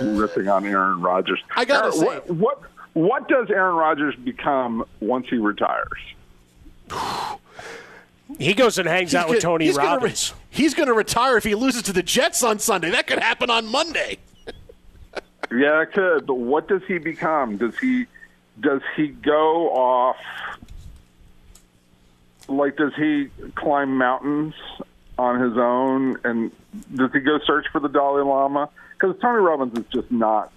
ripping 0.00 0.48
on 0.48 0.64
Aaron 0.66 1.00
Rodgers. 1.00 1.40
I 1.56 1.64
gotta 1.64 1.86
Aaron, 1.86 1.98
say- 1.98 2.06
what, 2.06 2.30
what 2.30 2.62
what 2.92 3.28
does 3.28 3.50
Aaron 3.50 3.76
Rodgers 3.76 4.16
become 4.16 4.84
once 5.00 5.28
he 5.28 5.36
retires? 5.38 6.00
He 8.38 8.54
goes 8.54 8.78
and 8.78 8.88
hangs 8.88 9.14
out 9.14 9.28
with 9.28 9.36
gonna- 9.42 9.52
Tony 9.54 9.64
he's 9.66 9.76
gonna 9.76 9.88
re- 9.88 9.94
Robbins. 9.96 10.34
he's 10.50 10.74
going 10.74 10.86
to 10.86 10.92
retire 10.94 11.36
if 11.36 11.44
he 11.44 11.54
loses 11.54 11.82
to 11.82 11.92
the 11.92 12.02
Jets 12.02 12.42
on 12.42 12.58
Sunday. 12.60 12.90
That 12.90 13.06
could 13.06 13.18
happen 13.18 13.50
on 13.50 13.66
Monday. 13.66 14.18
Yeah, 15.52 15.82
it 15.82 15.92
could. 15.92 16.26
But 16.26 16.34
what 16.34 16.68
does 16.68 16.82
he 16.86 16.98
become? 16.98 17.56
Does 17.56 17.76
he 17.78 18.06
does 18.60 18.82
he 18.96 19.08
go 19.08 19.70
off? 19.70 20.16
Like, 22.50 22.76
does 22.76 22.92
he 22.96 23.28
climb 23.54 23.96
mountains 23.96 24.54
on 25.16 25.40
his 25.40 25.56
own? 25.56 26.18
And 26.24 26.50
does 26.94 27.12
he 27.12 27.20
go 27.20 27.38
search 27.46 27.66
for 27.70 27.80
the 27.80 27.88
Dalai 27.88 28.22
Lama? 28.22 28.68
Because 28.94 29.16
Tony 29.20 29.38
Robbins 29.38 29.78
is 29.78 29.84
just 29.92 30.10
not 30.10 30.52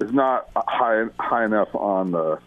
is 0.00 0.12
not 0.12 0.48
high 0.56 1.06
high 1.18 1.44
enough 1.44 1.74
on 1.74 2.12
the 2.12 2.38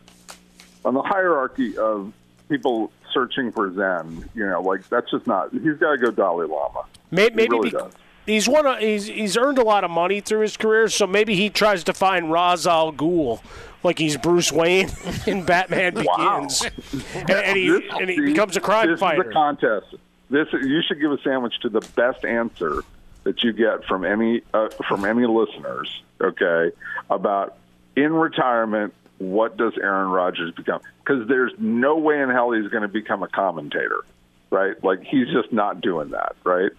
on 0.86 0.94
the 0.94 1.02
hierarchy 1.02 1.78
of 1.78 2.14
people 2.50 2.92
searching 3.14 3.52
for 3.52 3.72
Zen. 3.74 4.30
You 4.34 4.48
know, 4.48 4.62
like 4.62 4.88
that's 4.90 5.12
just 5.12 5.28
not. 5.28 5.52
He's 5.52 5.78
got 5.78 5.92
to 5.92 5.98
go 5.98 6.12
Dalai 6.12 6.48
Lama. 6.48 6.86
Maybe 7.12 7.48
really 7.48 7.70
be-. 7.70 7.78
He's 8.26 8.48
one. 8.48 8.66
Of, 8.66 8.80
he's 8.80 9.06
he's 9.08 9.38
earned 9.38 9.58
a 9.58 9.64
lot 9.64 9.84
of 9.84 9.92
money 9.92 10.22
through 10.22 10.42
his 10.42 10.58
career, 10.58 10.88
so 10.90 11.08
maybe 11.08 11.36
he 11.36 11.50
tries 11.50 11.84
to 11.86 11.94
find 11.94 12.32
Ra's 12.32 12.66
al 12.68 12.92
Ghul, 12.94 13.42
like 13.84 14.00
he's 14.00 14.18
Bruce 14.18 14.52
Wayne 14.52 14.90
in 15.28 15.44
Batman 15.46 15.94
Wow. 16.04 16.42
Begins, 16.42 16.62
and, 17.16 17.30
and 17.32 17.58
he 17.58 17.70
This- 17.70 17.84
and 18.00 18.10
he 18.10 18.20
becomes 18.22 18.56
a 18.58 18.62
crime 18.62 18.90
this 18.90 19.00
fighter. 19.00 19.24
is 19.24 19.30
a 19.30 19.34
contest. 19.34 19.96
This 20.30 20.48
you 20.54 20.82
should 20.88 21.00
give 21.00 21.12
a 21.12 21.22
sandwich 21.22 21.54
to 21.62 21.70
the 21.70 21.82
best 21.96 22.26
answer 22.26 22.84
that 23.24 23.44
you 23.44 23.54
get 23.54 23.86
from 23.86 24.04
any 24.06 24.42
uh, 24.54 24.70
from 24.88 25.06
any 25.06 25.26
listeners. 25.28 26.02
Okay, 26.22 26.72
about 27.10 27.58
in 27.96 28.14
retirement, 28.14 28.94
what 29.20 29.58
does 29.58 29.74
Aaron 29.78 30.10
Rodgers 30.10 30.52
become? 30.56 30.82
Because 31.04 31.28
there's 31.28 31.52
no 31.60 31.98
way 31.98 32.22
in 32.22 32.30
hell 32.30 32.52
he's 32.52 32.70
going 32.70 32.82
to 32.82 32.88
become 32.88 33.22
a 33.24 33.28
commentator, 33.28 34.04
right? 34.50 34.82
Like 34.84 35.04
he's 35.04 35.28
just 35.28 35.52
not 35.54 35.82
doing 35.82 36.10
that, 36.12 36.36
right? 36.44 36.72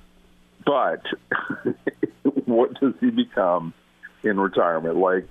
But 0.65 1.03
what 2.47 2.79
does 2.81 2.95
he 3.01 3.11
become 3.11 3.75
in 4.23 4.41
retirement? 4.41 4.97
Like 4.97 5.29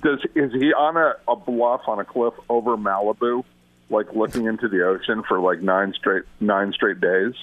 does 0.00 0.20
is 0.34 0.52
he 0.52 0.72
on 0.72 0.96
a, 0.96 1.14
a 1.30 1.36
bluff 1.36 1.82
on 1.86 1.98
a 1.98 2.04
cliff 2.04 2.34
over 2.48 2.76
Malibu, 2.76 3.44
like 3.90 4.12
looking 4.14 4.46
into 4.46 4.68
the 4.68 4.86
ocean 4.86 5.22
for 5.26 5.40
like 5.40 5.60
nine 5.60 5.92
straight 5.94 6.24
nine 6.40 6.72
straight 6.72 7.00
days? 7.00 7.34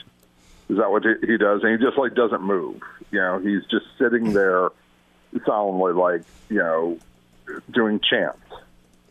Is 0.70 0.78
that 0.78 0.89
what 0.89 1.04
he, 1.04 1.38
does? 1.38 1.62
And 1.63 1.78
he 1.80 1.86
just 1.86 1.98
like 1.98 2.16
doesn't 2.16 2.42
move. 2.42 2.82
You 3.12 3.20
know, 3.20 3.39
he's 3.39 3.63
just 3.70 3.86
sitting 3.98 4.34
there 4.34 4.70
solemnly, 5.46 5.94
like 5.94 6.24
you 6.50 6.58
know, 6.58 6.98
doing 7.72 8.00
chants, 8.00 8.39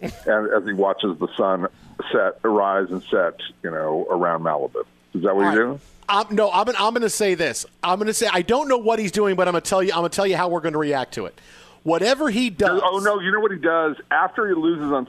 and 0.01 0.53
as 0.53 0.65
he 0.65 0.73
watches 0.73 1.19
the 1.19 1.29
sun 1.37 1.69
set, 2.11 2.45
rise 2.45 2.91
and 2.91 3.03
set, 3.05 3.39
you 3.63 3.71
know, 3.71 4.07
around 4.11 4.43
Malibu. 4.43 4.85
Is 5.15 5.23
that 5.23 5.37
what 5.37 5.45
All 5.45 5.49
right. 5.49 5.55
doing? 5.55 5.81
I'm, 6.13 6.35
no, 6.35 6.51
I'm, 6.51 6.69
I'm 6.69 6.93
going 6.93 7.01
to 7.03 7.11
say 7.11 7.35
this. 7.35 7.65
I'm 7.83 7.99
going 7.99 8.07
to 8.07 8.15
say 8.15 8.29
I 8.31 8.43
don't 8.43 8.69
know 8.69 8.77
what 8.79 8.99
he's 8.99 9.13
doing, 9.13 9.35
but 9.35 9.49
I'm 9.49 9.53
going 9.53 9.63
to 9.63 9.69
tell 9.69 9.83
you. 9.83 9.93
I'm 9.93 10.01
going 10.01 10.11
to 10.11 10.15
tell 10.17 10.27
you 10.27 10.37
how 10.37 10.49
we're 10.51 10.61
going 10.61 10.75
to 10.75 10.79
react 10.79 11.15
to 11.15 11.25
it. 11.27 11.41
Whatever 11.85 12.31
he 12.31 12.51
does. 12.51 12.81
Oh 12.85 12.99
no! 12.99 13.19
You 13.19 13.33
know 13.33 13.41
what 13.41 13.51
he 13.51 13.59
does 13.59 13.97
after 14.11 14.47
he 14.47 14.55
loses 14.55 14.93
on 14.93 15.09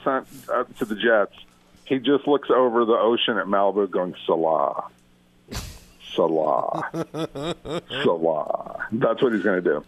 uh, 0.52 0.63
to 0.80 0.86
the 0.86 0.96
Jets? 0.96 1.36
He 1.86 2.00
just 2.00 2.28
looks 2.28 2.50
over 2.50 2.86
the 2.86 2.94
ocean 2.94 3.38
at 3.38 3.46
Malibu, 3.46 3.92
going 3.92 4.16
Saleh, 4.26 4.86
Saleh, 6.16 6.84
Saleh. 8.04 8.82
That's 8.94 9.22
what 9.22 9.34
he's 9.34 9.44
going 9.44 9.62
to 9.62 9.70
do. 9.70 9.84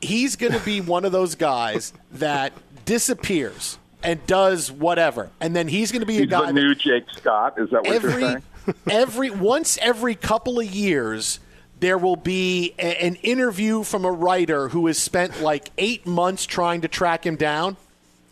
he's 0.00 0.36
going 0.36 0.54
to 0.54 0.64
be 0.64 0.80
one 0.80 1.04
of 1.04 1.12
those 1.12 1.34
guys 1.34 1.92
that 2.12 2.52
disappears 2.86 3.78
and 4.02 4.26
does 4.26 4.72
whatever, 4.72 5.30
and 5.40 5.54
then 5.54 5.68
he's 5.68 5.92
going 5.92 6.00
to 6.00 6.06
be 6.06 6.22
a 6.22 6.26
guy 6.26 6.40
the 6.40 6.46
that 6.46 6.54
new 6.54 6.74
Jake 6.74 7.04
Scott. 7.16 7.54
Is 7.58 7.70
that 7.70 7.84
what 7.84 8.02
you're 8.02 8.12
saying? 8.12 8.42
Every 8.88 9.30
once 9.30 9.78
every 9.82 10.14
couple 10.14 10.58
of 10.60 10.66
years 10.66 11.40
there 11.80 11.96
will 11.98 12.16
be 12.16 12.74
a, 12.78 13.02
an 13.04 13.14
interview 13.16 13.82
from 13.82 14.04
a 14.04 14.12
writer 14.12 14.68
who 14.68 14.86
has 14.86 14.98
spent 14.98 15.40
like 15.40 15.70
eight 15.78 16.06
months 16.06 16.44
trying 16.44 16.82
to 16.82 16.88
track 16.88 17.24
him 17.24 17.36
down, 17.36 17.76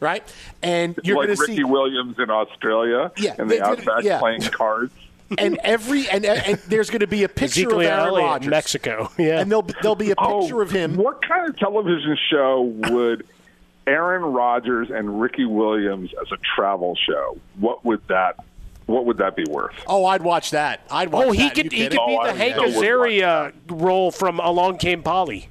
right? 0.00 0.22
And 0.62 0.98
you're 1.02 1.16
like 1.16 1.28
going 1.28 1.36
to 1.36 1.40
Ricky 1.42 1.56
see 1.56 1.64
Williams 1.64 2.18
in 2.18 2.28
Australia, 2.30 3.10
Yeah, 3.16 3.34
and 3.38 3.50
they 3.50 3.58
the 3.58 3.64
did- 3.76 3.88
outback 3.88 4.04
yeah. 4.04 4.18
playing 4.18 4.42
cards. 4.42 4.92
and 5.38 5.58
every 5.64 6.08
and, 6.10 6.24
and 6.26 6.58
there's 6.68 6.88
going 6.90 7.00
to 7.00 7.06
be 7.06 7.22
a 7.24 7.28
picture 7.28 7.60
Ezekiel 7.60 7.80
of 7.80 7.86
Aaron 7.86 7.98
Elliott 8.08 8.18
in 8.18 8.24
Rodgers, 8.26 8.50
Mexico. 8.50 9.10
Yeah. 9.18 9.40
and 9.40 9.50
there'll 9.50 9.66
there'll 9.82 9.94
be 9.96 10.10
a 10.10 10.14
Oh, 10.18 10.40
picture 10.40 10.60
of 10.62 10.70
him. 10.70 10.96
What 10.96 11.20
kind 11.26 11.48
of 11.48 11.56
television 11.58 12.16
show 12.30 12.62
would 12.90 13.26
Aaron 13.86 14.22
Rodgers 14.22 14.90
and 14.90 15.20
Ricky 15.20 15.44
Williams 15.46 16.10
as 16.20 16.30
a 16.32 16.36
travel 16.54 16.96
show? 16.96 17.38
What 17.58 17.84
would 17.84 18.06
that? 18.08 18.36
What 18.88 19.04
would 19.04 19.18
that 19.18 19.36
be 19.36 19.44
worth? 19.44 19.74
Oh, 19.86 20.06
I'd 20.06 20.22
watch 20.22 20.50
that. 20.52 20.80
I'd 20.90 21.12
watch 21.12 21.26
Oh, 21.28 21.32
he 21.32 21.42
that. 21.42 21.54
could 21.54 21.64
he 21.64 21.68
kidding? 21.84 21.98
could 21.98 22.06
be 22.06 22.16
Oh, 22.18 22.24
the 22.24 22.30
I 22.32 22.34
Hank 22.36 22.54
so 22.56 22.62
Azaria 22.80 23.52
role 23.68 24.10
from 24.10 24.40
Along 24.40 24.78
Came 24.78 25.02
Polly. 25.02 25.50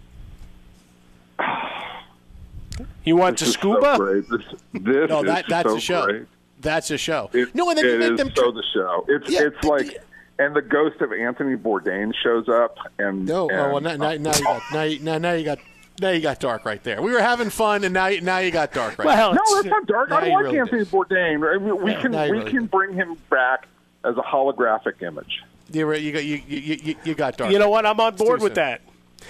You 3.05 3.15
want 3.15 3.37
This 3.37 3.53
to 3.53 3.57
is 3.57 3.61
so 3.61 3.79
scuba? 3.79 4.21
This, 4.21 4.41
this 4.73 5.09
No, 5.09 5.19
is 5.19 5.25
that 5.27 5.45
that's 5.47 5.69
so 5.69 5.77
a 5.77 5.79
show. 5.79 6.05
great. 6.05 6.23
That's 6.61 6.89
a 6.91 6.97
show. 6.97 7.29
It, 7.31 7.53
no, 7.53 7.69
and 7.69 7.77
then 7.77 7.85
you 7.85 7.99
make 7.99 8.11
is 8.13 8.17
them. 8.17 8.31
so 8.35 8.51
the 8.51 8.63
show. 8.73 9.05
It's 9.07 9.29
Yeah, 9.29 9.41
it's 9.43 9.61
the- 9.61 9.67
like, 9.67 10.03
and 10.39 10.55
the 10.55 10.61
ghost 10.63 10.99
of 11.01 11.13
Anthony 11.13 11.55
Bourdain 11.55 12.13
shows 12.23 12.49
up, 12.49 12.75
and 12.97 13.25
No, 13.25 13.49
and, 13.49 13.59
oh, 13.59 13.71
well, 13.73 13.81
now, 13.81 13.95
now, 13.95 14.13
now 14.17 14.35
you 14.35 14.43
got 14.43 15.01
now, 15.03 15.17
now 15.19 15.33
you 15.33 15.45
got 15.45 15.59
now 15.99 16.09
you 16.09 16.19
got 16.21 16.39
dark 16.39 16.65
right 16.65 16.81
there. 16.83 17.01
We 17.01 17.11
were 17.11 17.21
having 17.21 17.49
fun, 17.49 17.83
and 17.83 17.93
now 17.93 18.09
now 18.21 18.37
you 18.39 18.51
got 18.51 18.73
dark 18.73 18.97
right. 18.99 19.05
Well, 19.05 19.33
No, 19.33 19.41
it's- 19.41 19.55
that's 19.63 19.67
not 19.67 19.85
dark. 19.87 20.09
Now 20.09 20.17
I 20.17 20.25
you 20.27 20.33
like 20.33 20.43
really 20.45 20.59
Anthony 20.59 20.85
Bourdain. 20.85 21.55
I 21.55 21.57
mean, 21.57 21.81
we 21.81 21.91
Yeah, 21.91 22.01
can 22.01 22.11
we 22.11 22.17
really 22.39 22.51
can 22.51 22.61
do. 22.63 22.67
bring 22.67 22.93
him 22.93 23.17
back 23.29 23.67
as 24.03 24.15
a 24.17 24.21
holographic 24.21 25.01
image. 25.01 25.43
You, 25.71 25.85
were- 25.87 25.95
you 25.95 26.11
got 26.13 26.23
you, 26.23 26.41
you, 26.47 26.77
you, 26.83 26.95
you 27.03 27.15
got 27.15 27.37
dark. 27.37 27.51
you 27.51 27.59
know 27.59 27.69
what? 27.69 27.85
I'm 27.85 27.99
on 27.99 28.15
board 28.15 28.41
with 28.41 28.51
soon. 28.55 28.63
that. 28.63 28.81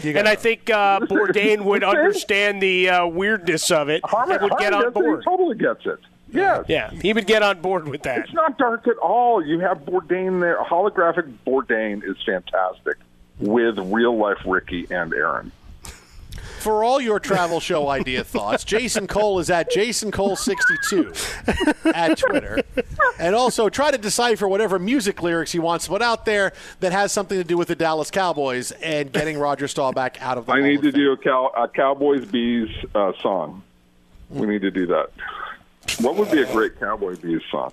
And 0.04 0.28
I 0.28 0.36
think 0.36 0.70
uh, 0.70 1.00
Bourdain 1.02 1.62
would 1.64 1.84
understand 1.84 2.62
the 2.62 2.90
uh, 2.90 3.08
weirdness 3.08 3.72
of 3.72 3.90
it 3.90 4.02
Harmon, 4.06 4.42
would 4.44 4.52
get 4.60 4.74
Harmon 4.74 4.74
on 4.74 4.82
gets 4.82 4.90
it. 4.90 4.94
board. 4.94 5.20
He 5.20 5.26
totally 5.26 5.56
gets 5.58 5.86
it. 5.86 6.00
Yes. 6.30 6.66
Yeah, 6.68 6.92
he 6.92 7.14
would 7.14 7.26
get 7.26 7.42
on 7.42 7.62
board 7.62 7.88
with 7.88 8.04
that. 8.04 8.20
It's 8.20 8.34
not 8.34 8.58
dark 8.58 8.86
at 8.88 8.98
all. 8.98 9.44
You 9.44 9.60
have 9.60 9.86
Bourdain 9.86 10.42
there. 10.42 10.62
Holographic 10.62 11.34
Bourdain 11.48 12.04
is 12.04 12.18
fantastic 12.26 12.98
with 13.40 13.80
real 13.80 14.18
life 14.18 14.38
Ricky 14.46 14.86
and 14.92 15.14
Aaron. 15.14 15.54
For 16.68 16.84
all 16.84 17.00
your 17.00 17.18
travel 17.22 17.62
show 17.62 17.88
idea 17.88 18.26
thoughts, 18.26 18.66
Jason 18.66 19.08
Cole 19.08 19.40
is 19.40 19.50
at 19.50 19.72
Jason 19.72 20.12
Cole62 20.12 21.94
at 21.96 22.18
Twitter. 22.18 22.62
And 23.18 23.34
also 23.34 23.70
try 23.70 23.90
to 23.90 23.98
decipher 23.98 24.50
whatever 24.50 24.78
music 24.78 25.24
lyrics 25.24 25.54
he 25.54 25.60
wants 25.60 25.86
to 25.86 25.92
put 25.92 26.02
out 26.02 26.26
there 26.26 26.52
that 26.82 26.92
has 26.92 27.14
something 27.14 27.38
to 27.38 27.46
do 27.46 27.58
with 27.58 27.70
the 27.70 27.76
Dallas 27.76 28.12
Cowboys 28.12 28.74
and 28.74 29.14
getting 29.14 29.40
Roger 29.40 29.70
Staubach 29.70 30.22
out 30.22 30.38
of 30.38 30.46
the 30.46 30.52
I 30.52 30.60
Hall 30.60 30.68
need 30.68 30.76
of 30.80 30.82
to 30.82 30.92
Fame. 30.92 31.02
do 31.02 31.12
a, 31.14 31.18
cow, 31.18 31.54
a 31.56 31.70
Cowboys 31.70 32.26
Bees 32.26 32.68
uh, 32.94 33.14
song. 33.22 33.64
We 34.30 34.46
need 34.46 34.60
to 34.64 34.72
do 34.72 34.88
that. 34.88 35.12
What 36.02 36.18
would 36.18 36.30
be 36.30 36.42
a 36.42 36.52
great 36.52 36.78
Cowboy 36.82 37.16
Bees 37.16 37.44
song? 37.50 37.72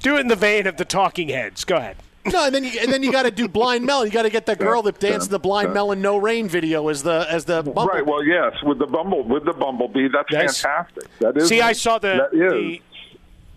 Do 0.00 0.16
it 0.16 0.20
in 0.22 0.26
the 0.26 0.34
vein 0.34 0.66
of 0.66 0.78
the 0.78 0.84
Talking 0.84 1.28
Heads. 1.28 1.64
Go 1.64 1.76
ahead. 1.76 1.96
No, 2.26 2.44
and 2.44 2.54
then 2.54 2.64
you 2.64 2.72
and 2.80 2.92
then 2.92 3.02
you 3.02 3.10
got 3.10 3.22
to 3.22 3.30
do 3.30 3.48
Blind 3.48 3.86
Melon. 3.86 4.06
You 4.06 4.12
got 4.12 4.22
to 4.24 4.30
get 4.30 4.44
that 4.46 4.58
girl 4.58 4.82
that 4.82 5.00
danced 5.00 5.28
in 5.28 5.32
the 5.32 5.38
Blind 5.38 5.72
Melon 5.72 6.02
No 6.02 6.18
Rain 6.18 6.48
video 6.48 6.88
as 6.88 7.02
the 7.02 7.26
as 7.30 7.46
the 7.46 7.62
bumble. 7.62 7.86
Right. 7.86 8.04
Well, 8.04 8.22
yes, 8.22 8.52
with 8.62 8.78
the 8.78 8.86
bumble 8.86 9.22
with 9.22 9.44
the 9.46 9.54
bumblebee, 9.54 10.08
that's 10.08 10.30
fantastic. 10.30 11.04
That 11.20 11.36
is. 11.38 11.48
See, 11.48 11.62
I 11.62 11.72
saw 11.72 11.98
the, 11.98 12.28
the 12.30 12.80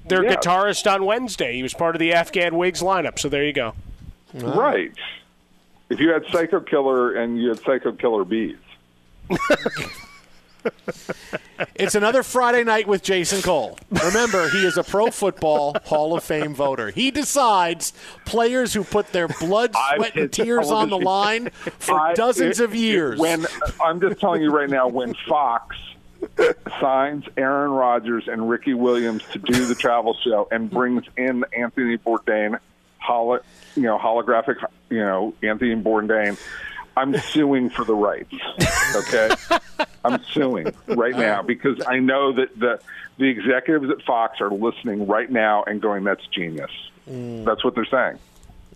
their 0.07 0.24
Yeah. 0.24 0.36
guitarist 0.36 0.89
on 0.91 1.03
Wednesday. 1.05 1.55
He 1.55 1.64
was 1.64 1.74
part 1.74 1.93
of 1.95 1.99
the 1.99 2.14
Afghan 2.14 2.55
Whigs 2.55 2.82
lineup. 2.82 3.20
So 3.20 3.28
there 3.28 3.43
you 3.43 3.53
go. 3.53 3.74
right. 4.34 4.91
If 5.89 5.99
you 5.99 6.09
had 6.11 6.24
Psycho 6.32 6.59
Killer 6.61 7.16
and 7.16 7.39
you 7.41 7.49
had 7.49 7.59
Psycho 7.59 7.91
Killer 7.91 8.24
Bees, 8.24 8.55
It's 11.76 11.95
another 11.95 12.24
Friday 12.24 12.64
night 12.64 12.88
with 12.88 13.03
Jason 13.03 13.41
Cole. 13.41 13.78
Remember, 13.89 14.49
he 14.49 14.66
is 14.66 14.78
a 14.78 14.84
Pro 14.84 15.07
Football 15.11 15.76
Hall 15.86 16.16
of 16.16 16.24
Fame 16.24 16.53
voter. 16.53 16.91
He 16.91 17.11
decides 17.11 17.93
players 18.26 18.74
who 18.74 18.84
put 18.84 19.11
their 19.11 19.28
blood, 19.28 19.74
sweat, 19.95 20.16
and 20.16 20.32
tears 20.32 20.70
on 20.70 20.89
the 20.89 20.97
line 20.99 21.49
for 21.80 21.99
I- 21.99 22.14
dozens 22.14 22.59
it- 22.59 22.64
of 22.64 22.76
years. 22.76 23.20
When 23.20 23.45
I'm 23.84 23.99
just 23.99 24.20
telling 24.20 24.41
you 24.41 24.51
right 24.51 24.70
now, 24.70 24.88
when 24.88 25.14
Fox 25.28 25.76
signs 26.80 27.26
Aaron 27.38 27.72
Rodgers 27.72 28.28
and 28.28 28.49
Ricky 28.49 28.74
Williams 28.74 29.24
to 29.34 29.39
do 29.39 29.66
the 29.66 29.76
travel 29.76 30.16
show 30.24 30.47
and 30.51 30.70
brings 30.70 31.03
in 31.18 31.43
Anthony 31.55 31.97
Bourdain, 31.97 32.57
holo, 32.99 33.39
you 33.76 33.84
know, 33.84 33.97
holographic, 33.97 34.55
you 34.89 34.99
know, 34.99 35.34
Anthony 35.43 35.76
Bourdain, 35.76 36.38
I'm 36.96 37.18
suing 37.18 37.70
for 37.70 37.84
the 37.86 37.96
rights. 37.96 38.34
Okay, 38.96 39.30
I'm 40.06 40.24
suing 40.26 40.74
right 40.88 41.16
now 41.16 41.41
because 41.41 41.82
I 41.88 42.00
know 42.00 42.34
that 42.34 42.58
the 42.60 42.80
the 43.18 43.26
executives 43.26 43.89
at 43.89 44.02
Fox 44.06 44.41
are 44.41 44.52
listening 44.52 45.08
right 45.08 45.30
now 45.30 45.64
and 45.64 45.82
going, 45.82 46.04
"That's 46.04 46.26
genius." 46.28 46.72
Mm. 47.10 47.46
That's 47.46 47.64
what 47.64 47.76
they're 47.76 47.86
saying. 47.86 48.20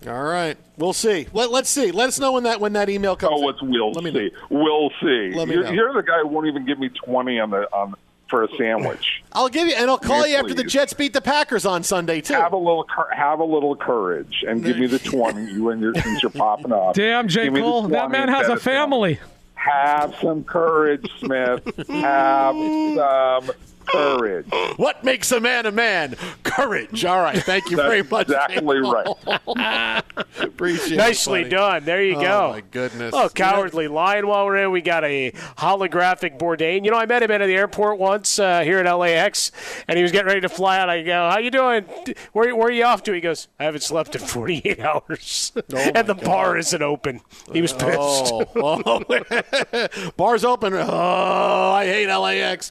All 0.06 0.22
right, 0.22 0.56
we'll 0.76 0.92
see. 0.92 1.26
Let, 1.32 1.50
let's 1.50 1.68
see. 1.68 1.90
Let 1.90 2.08
us 2.08 2.20
know 2.20 2.32
when 2.32 2.44
that 2.44 2.60
when 2.60 2.72
that 2.74 2.88
email 2.88 3.16
comes. 3.16 3.32
Oh, 3.34 3.48
it's 3.48 3.60
we'll 3.60 3.90
Let 3.92 4.04
me 4.04 4.12
see. 4.12 4.30
We'll 4.48 4.90
see. 5.00 5.32
Let 5.34 5.48
me 5.48 5.54
you're, 5.54 5.64
know. 5.64 5.70
you're 5.70 5.92
the 5.92 6.02
guy 6.02 6.20
who 6.20 6.28
won't 6.28 6.46
even 6.46 6.64
give 6.66 6.78
me 6.78 6.88
twenty 6.88 7.40
on 7.40 7.50
the 7.50 7.68
on 7.72 7.94
for 8.28 8.44
a 8.44 8.48
sandwich. 8.56 9.22
I'll 9.32 9.48
give 9.48 9.68
you, 9.68 9.74
and 9.74 9.90
I'll 9.90 9.98
call 9.98 10.20
Yes, 10.26 10.30
you 10.30 10.36
after 10.36 10.54
the. 10.54 10.64
Jets 10.64 10.92
beat 10.92 11.12
the 11.12 11.20
Packers 11.20 11.64
on 11.66 11.82
Sunday 11.82 12.20
too. 12.20 12.34
have 12.34 12.52
a 12.52 12.56
little 12.56 12.86
have 13.14 13.40
a 13.40 13.44
little 13.44 13.74
courage 13.76 14.44
and 14.46 14.62
give 14.64 14.78
me 14.78 14.86
the 14.86 14.98
twenty. 15.10 15.50
You 15.52 15.70
and 15.70 15.80
your 15.80 15.94
since 15.94 16.22
you're 16.22 16.30
popping 16.30 16.72
up. 16.72 16.94
Damn, 16.94 17.28
J. 17.28 17.44
Give 17.50 17.54
Cole. 17.54 17.88
That 17.88 18.10
man 18.10 18.28
has 18.28 18.48
a 18.48 18.56
family. 18.56 19.18
Have 19.54 20.14
some 20.22 20.44
courage, 20.44 21.06
Smith. 21.20 21.62
have 21.88 22.54
some 22.96 23.50
courage. 23.90 24.46
What 24.76 25.04
makes 25.04 25.30
a 25.32 25.40
man 25.40 25.66
a 25.66 25.72
man? 25.72 26.16
Courage. 26.44 27.04
All 27.04 27.20
right. 27.20 27.42
Thank 27.42 27.70
you 27.70 27.76
That's 27.76 27.88
very 27.88 28.02
much. 28.02 28.28
exactly 28.28 28.78
right. 28.78 30.04
Appreciate 30.40 30.92
it. 30.92 30.96
Nicely 30.96 31.42
buddy. 31.42 31.50
done. 31.50 31.84
There 31.84 32.02
you 32.02 32.14
go. 32.14 32.20
Oh, 32.20 32.22
go. 32.22 32.52
my 32.52 32.60
goodness. 32.60 33.14
Oh, 33.14 33.28
cowardly 33.28 33.88
lion 33.88 34.26
while 34.26 34.46
we're 34.46 34.56
in. 34.64 34.70
We 34.70 34.80
got 34.80 35.04
a 35.04 35.30
holographic 35.58 36.38
Bourdain. 36.38 36.84
You 36.84 36.90
know, 36.90 36.96
I 36.96 37.06
met 37.06 37.22
him 37.22 37.30
at 37.30 37.38
the 37.38 37.54
airport 37.54 37.98
once 37.98 38.38
uh, 38.38 38.60
here 38.60 38.78
at 38.78 38.92
LAX, 38.92 39.52
and 39.86 39.96
he 39.96 40.02
was 40.02 40.12
getting 40.12 40.26
ready 40.28 40.40
to 40.42 40.48
fly 40.48 40.78
out. 40.78 40.88
I 40.88 41.02
go, 41.02 41.30
"How 41.30 41.38
you 41.38 41.50
doing? 41.50 41.84
Where, 42.32 42.54
where 42.54 42.68
are 42.68 42.72
you 42.72 42.84
off 42.84 43.02
to?" 43.04 43.12
He 43.12 43.20
goes, 43.20 43.48
"I 43.58 43.64
haven't 43.64 43.82
slept 43.82 44.14
in 44.14 44.20
48 44.20 44.80
hours, 44.88 45.52
and 45.94 46.06
the 46.06 46.14
bar 46.14 46.56
isn't 46.56 46.82
open." 46.82 47.20
He 47.52 47.62
was 47.62 47.72
pissed. 47.72 47.98
Oh, 48.60 49.02
oh. 49.06 50.10
bars 50.16 50.44
open. 50.44 50.72
Oh, 50.74 51.70
I 51.72 51.86
hate 51.86 52.06
LAX. 52.08 52.70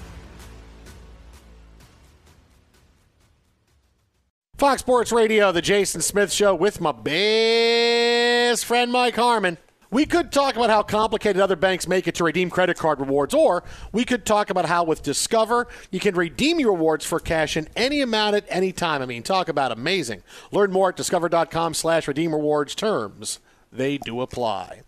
Fox 4.61 4.81
Sports 4.81 5.11
Radio, 5.11 5.51
the 5.51 5.59
Jason 5.59 6.01
Smith 6.01 6.31
Show 6.31 6.53
with 6.53 6.79
my 6.79 6.91
best 6.91 8.63
friend 8.63 8.91
Mike 8.91 9.15
Harmon. 9.15 9.57
We 9.89 10.05
could 10.05 10.31
talk 10.31 10.55
about 10.55 10.69
how 10.69 10.83
complicated 10.83 11.41
other 11.41 11.55
banks 11.55 11.87
make 11.87 12.07
it 12.07 12.13
to 12.13 12.23
redeem 12.23 12.51
credit 12.51 12.77
card 12.77 12.99
rewards, 12.99 13.33
or 13.33 13.63
we 13.91 14.05
could 14.05 14.23
talk 14.23 14.51
about 14.51 14.67
how 14.67 14.83
with 14.83 15.01
Discover 15.01 15.67
you 15.89 15.99
can 15.99 16.13
redeem 16.13 16.59
your 16.59 16.73
rewards 16.73 17.03
for 17.03 17.19
cash 17.19 17.57
in 17.57 17.69
any 17.75 18.01
amount 18.01 18.35
at 18.35 18.45
any 18.49 18.71
time. 18.71 19.01
I 19.01 19.07
mean, 19.07 19.23
talk 19.23 19.49
about 19.49 19.71
amazing. 19.71 20.21
Learn 20.51 20.71
more 20.71 20.89
at 20.89 20.95
discover.com 20.95 21.73
slash 21.73 22.07
redeem 22.07 22.31
rewards 22.31 22.75
terms. 22.75 23.39
They 23.71 23.97
do 23.97 24.21
apply. 24.21 24.81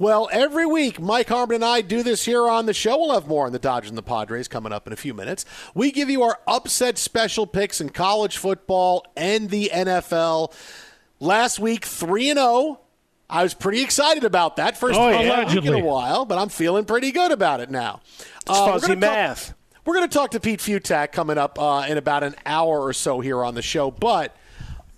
Well, 0.00 0.30
every 0.32 0.64
week, 0.64 0.98
Mike 0.98 1.28
Harmon 1.28 1.56
and 1.56 1.64
I 1.64 1.82
do 1.82 2.02
this 2.02 2.24
here 2.24 2.48
on 2.48 2.64
the 2.64 2.72
show. 2.72 2.98
We'll 2.98 3.12
have 3.12 3.28
more 3.28 3.44
on 3.44 3.52
the 3.52 3.58
Dodgers 3.58 3.90
and 3.90 3.98
the 3.98 4.02
Padres 4.02 4.48
coming 4.48 4.72
up 4.72 4.86
in 4.86 4.94
a 4.94 4.96
few 4.96 5.12
minutes. 5.12 5.44
We 5.74 5.92
give 5.92 6.08
you 6.08 6.22
our 6.22 6.38
upset 6.46 6.96
special 6.96 7.46
picks 7.46 7.82
in 7.82 7.90
college 7.90 8.38
football 8.38 9.04
and 9.14 9.50
the 9.50 9.70
NFL. 9.72 10.54
Last 11.20 11.58
week, 11.60 11.84
3 11.84 12.30
and 12.30 12.38
0. 12.38 12.80
I 13.28 13.42
was 13.42 13.52
pretty 13.52 13.82
excited 13.82 14.24
about 14.24 14.56
that. 14.56 14.78
First 14.78 14.98
Oh, 14.98 15.12
time 15.12 15.26
yeah. 15.26 15.52
in 15.52 15.74
a 15.74 15.84
while, 15.84 16.24
but 16.24 16.38
I'm 16.38 16.48
feeling 16.48 16.86
pretty 16.86 17.12
good 17.12 17.30
about 17.30 17.60
it 17.60 17.70
now. 17.70 18.00
It's 18.40 18.58
Uh, 18.58 18.66
fuzzy 18.72 18.86
gonna 18.88 19.00
talk- 19.02 19.12
math. 19.12 19.54
we're 19.84 19.94
going 19.94 20.08
to 20.08 20.12
talk 20.18 20.30
to 20.30 20.40
Pete 20.40 20.60
Fiutak 20.60 21.12
coming 21.12 21.36
up 21.36 21.58
uh, 21.60 21.84
in 21.86 21.98
about 21.98 22.22
an 22.24 22.34
hour 22.46 22.80
or 22.80 22.94
so 22.94 23.20
here 23.20 23.44
on 23.44 23.54
the 23.54 23.60
show, 23.62 23.90
but 23.90 24.34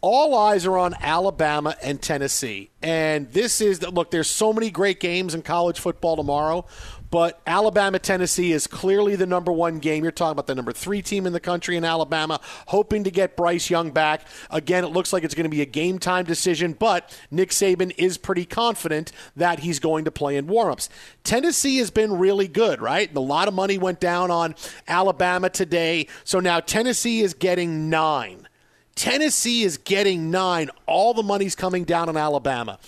all 0.03 0.35
eyes 0.35 0.67
are 0.67 0.77
on 0.77 0.95
Alabama 1.01 1.77
and 1.81 2.03
Tennessee. 2.03 2.71
And 2.83 3.31
this 3.33 3.61
is 3.61 3.81
look, 3.83 4.11
there's 4.11 4.29
so 4.29 4.53
many 4.53 4.71
great 4.71 4.99
games 5.01 5.35
in 5.35 5.43
college 5.43 5.79
football 5.79 6.17
tomorrow, 6.17 6.67
but 7.13 7.41
Alabama 7.47 8.01
Tennessee 8.01 8.51
is 8.51 8.67
clearly 8.67 9.15
the 9.15 9.27
number 9.27 9.53
one 9.53 9.79
game. 9.79 10.03
You're 10.03 10.11
talking 10.11 10.33
about 10.33 10.49
the 10.49 10.57
number 10.57 10.73
three 10.73 11.03
team 11.03 11.25
in 11.25 11.33
the 11.33 11.39
country 11.41 11.77
in 11.77 11.85
Alabama, 11.85 12.41
hoping 12.67 13.05
to 13.05 13.13
get 13.13 13.37
Bryce 13.37 13.71
Young 13.71 13.93
back. 13.93 14.27
Again, 14.51 14.83
it 14.83 14.89
looks 14.89 15.13
like 15.13 15.23
it's 15.23 15.37
going 15.37 15.45
to 15.45 15.51
be 15.51 15.63
a 15.63 15.67
game 15.67 16.01
time 16.01 16.25
decision, 16.25 16.73
but 16.73 17.17
Nick 17.31 17.51
Saban 17.51 17.93
is 17.97 18.19
pretty 18.19 18.45
confident 18.45 19.13
that 19.37 19.61
he's 19.61 19.79
going 19.79 20.05
to 20.07 20.11
play 20.11 20.37
in 20.37 20.49
warmups. 20.49 20.89
Tennessee 21.23 21.79
has 21.79 21.93
been 21.93 22.19
really 22.19 22.49
good, 22.49 22.81
right? 22.81 23.15
A 23.15 23.21
lot 23.21 23.47
of 23.47 23.55
money 23.55 23.79
went 23.79 24.01
down 24.01 24.33
on 24.33 24.57
Alabama 24.89 25.49
today, 25.49 26.09
so 26.25 26.41
now 26.41 26.59
Tennessee 26.59 27.21
is 27.21 27.35
getting 27.35 27.89
nine. 27.89 28.49
Tennessee 28.95 29.63
is 29.63 29.79
getting 29.79 30.31
nine. 30.31 30.71
All 30.87 31.15
the 31.15 31.23
money's 31.23 31.55
coming 31.55 31.85
down 31.85 32.09
on 32.09 32.17
Alabama. 32.17 32.79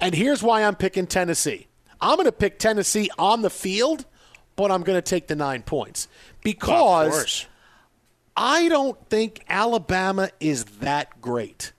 And 0.00 0.14
here's 0.14 0.42
why 0.42 0.64
I'm 0.64 0.74
picking 0.74 1.06
Tennessee. 1.06 1.68
I'm 2.00 2.16
going 2.16 2.26
to 2.26 2.32
pick 2.32 2.58
Tennessee 2.58 3.08
on 3.18 3.42
the 3.42 3.50
field, 3.50 4.04
but 4.56 4.70
I'm 4.72 4.82
going 4.82 4.98
to 4.98 5.02
take 5.02 5.28
the 5.28 5.36
nine 5.36 5.62
points 5.62 6.08
because 6.42 7.12
course. 7.12 7.46
I 8.36 8.68
don't 8.68 8.98
think 9.08 9.44
Alabama 9.48 10.30
is 10.40 10.64
that 10.80 11.20
great. 11.20 11.72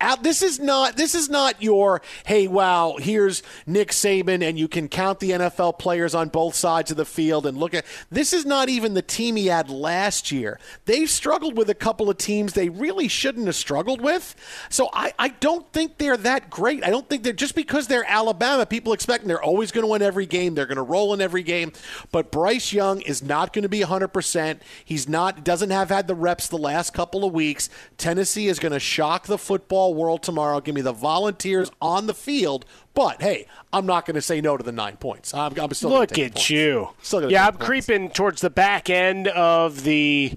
Al- 0.00 0.16
This 0.18 0.42
is 0.42 0.60
not 0.60 0.96
this 0.96 1.14
is 1.14 1.28
not 1.28 1.62
your 1.62 2.02
hey 2.26 2.46
wow 2.46 2.96
here's 2.98 3.42
Nick 3.66 3.90
Saban 3.90 4.42
and 4.42 4.58
you 4.58 4.68
can 4.68 4.88
count 4.88 5.20
the 5.20 5.30
NFL 5.30 5.78
players 5.78 6.14
on 6.14 6.28
both 6.28 6.54
sides 6.54 6.90
of 6.90 6.96
the 6.96 7.04
field 7.04 7.46
and 7.46 7.58
look 7.58 7.74
at 7.74 7.84
this 8.10 8.32
is 8.32 8.44
not 8.46 8.68
even 8.68 8.94
the 8.94 9.02
team 9.02 9.36
he 9.36 9.46
had 9.46 9.70
last 9.70 10.30
year. 10.30 10.58
They've 10.84 11.10
struggled 11.10 11.56
with 11.56 11.70
a 11.70 11.74
couple 11.74 12.08
of 12.10 12.18
teams 12.18 12.52
they 12.52 12.68
really 12.68 13.08
shouldn't 13.08 13.46
have 13.46 13.56
struggled 13.56 14.00
with. 14.00 14.34
So 14.70 14.88
I, 14.92 15.12
I 15.18 15.28
don't 15.28 15.70
think 15.72 15.98
they're 15.98 16.16
that 16.18 16.50
great. 16.50 16.84
I 16.84 16.90
don't 16.90 17.08
think 17.08 17.22
they're 17.22 17.32
just 17.32 17.54
because 17.54 17.86
they're 17.86 18.04
Alabama, 18.08 18.66
people 18.66 18.92
expect 18.92 19.26
they're 19.26 19.42
always 19.42 19.70
going 19.72 19.82
to 19.84 19.90
win 19.90 20.02
every 20.02 20.26
game. 20.26 20.54
They're 20.54 20.66
going 20.66 20.76
to 20.76 20.82
roll 20.82 21.12
in 21.14 21.20
every 21.20 21.42
game. 21.42 21.72
But 22.10 22.30
Bryce 22.32 22.72
Young 22.72 23.00
is 23.02 23.22
not 23.22 23.52
going 23.52 23.62
to 23.62 23.68
be 23.68 23.80
100%. 23.80 24.58
He's 24.84 25.08
not 25.08 25.44
doesn't 25.44 25.70
have 25.70 25.88
had 25.88 26.06
the 26.06 26.14
reps 26.14 26.48
the 26.48 26.58
last 26.58 26.94
couple 26.94 27.24
of 27.24 27.32
weeks. 27.32 27.68
Tennessee 27.96 28.48
is 28.48 28.58
going 28.58 28.72
to 28.72 28.80
shock 28.80 29.26
the 29.26 29.38
football 29.38 29.87
world 29.94 30.22
tomorrow. 30.22 30.60
Give 30.60 30.74
me 30.74 30.80
the 30.80 30.92
Volunteers 30.92 31.70
on 31.80 32.06
the 32.06 32.14
field. 32.14 32.64
But 32.94 33.22
hey, 33.22 33.46
I'm 33.72 33.86
not 33.86 34.06
going 34.06 34.14
to 34.16 34.22
say 34.22 34.40
no 34.40 34.56
to 34.56 34.62
the 34.62 34.72
nine 34.72 34.96
points. 34.96 35.32
I'm, 35.34 35.58
I'm 35.58 35.72
still 35.74 35.90
Look 35.90 36.18
at 36.18 36.34
points. 36.34 36.50
you. 36.50 36.88
Yeah, 37.12 37.46
I'm 37.46 37.54
points. 37.54 37.66
creeping 37.66 38.10
towards 38.10 38.40
the 38.40 38.50
back 38.50 38.90
end 38.90 39.28
of 39.28 39.84
the 39.84 40.32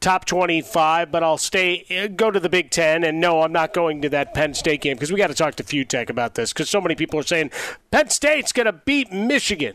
top 0.00 0.24
25, 0.24 1.12
but 1.12 1.22
I'll 1.22 1.36
stay 1.36 1.84
uh, 1.90 2.06
go 2.08 2.30
to 2.30 2.40
the 2.40 2.48
Big 2.48 2.70
10 2.70 3.04
and 3.04 3.20
no, 3.20 3.42
I'm 3.42 3.52
not 3.52 3.74
going 3.74 4.00
to 4.02 4.08
that 4.08 4.32
Penn 4.32 4.54
State 4.54 4.80
game 4.80 4.96
because 4.96 5.12
we 5.12 5.18
got 5.18 5.26
to 5.26 5.34
talk 5.34 5.56
to 5.56 5.62
Fiutak 5.62 6.08
about 6.08 6.34
this 6.36 6.54
cuz 6.54 6.70
so 6.70 6.80
many 6.80 6.94
people 6.94 7.20
are 7.20 7.24
saying 7.24 7.50
Penn 7.90 8.08
State's 8.08 8.52
going 8.52 8.64
to 8.64 8.72
beat 8.72 9.12
Michigan. 9.12 9.74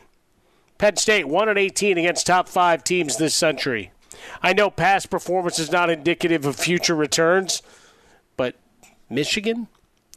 Penn 0.79 0.97
State 0.97 1.27
1 1.27 1.47
and 1.47 1.59
18 1.59 1.97
against 1.99 2.25
top 2.25 2.49
5 2.49 2.83
teams 2.83 3.17
this 3.17 3.35
century. 3.35 3.91
I 4.41 4.53
know 4.53 4.71
past 4.71 5.09
performance 5.11 5.59
is 5.59 5.71
not 5.71 5.89
indicative 5.91 6.43
of 6.45 6.55
future 6.55 6.95
returns, 6.95 7.61
Michigan? 9.09 9.67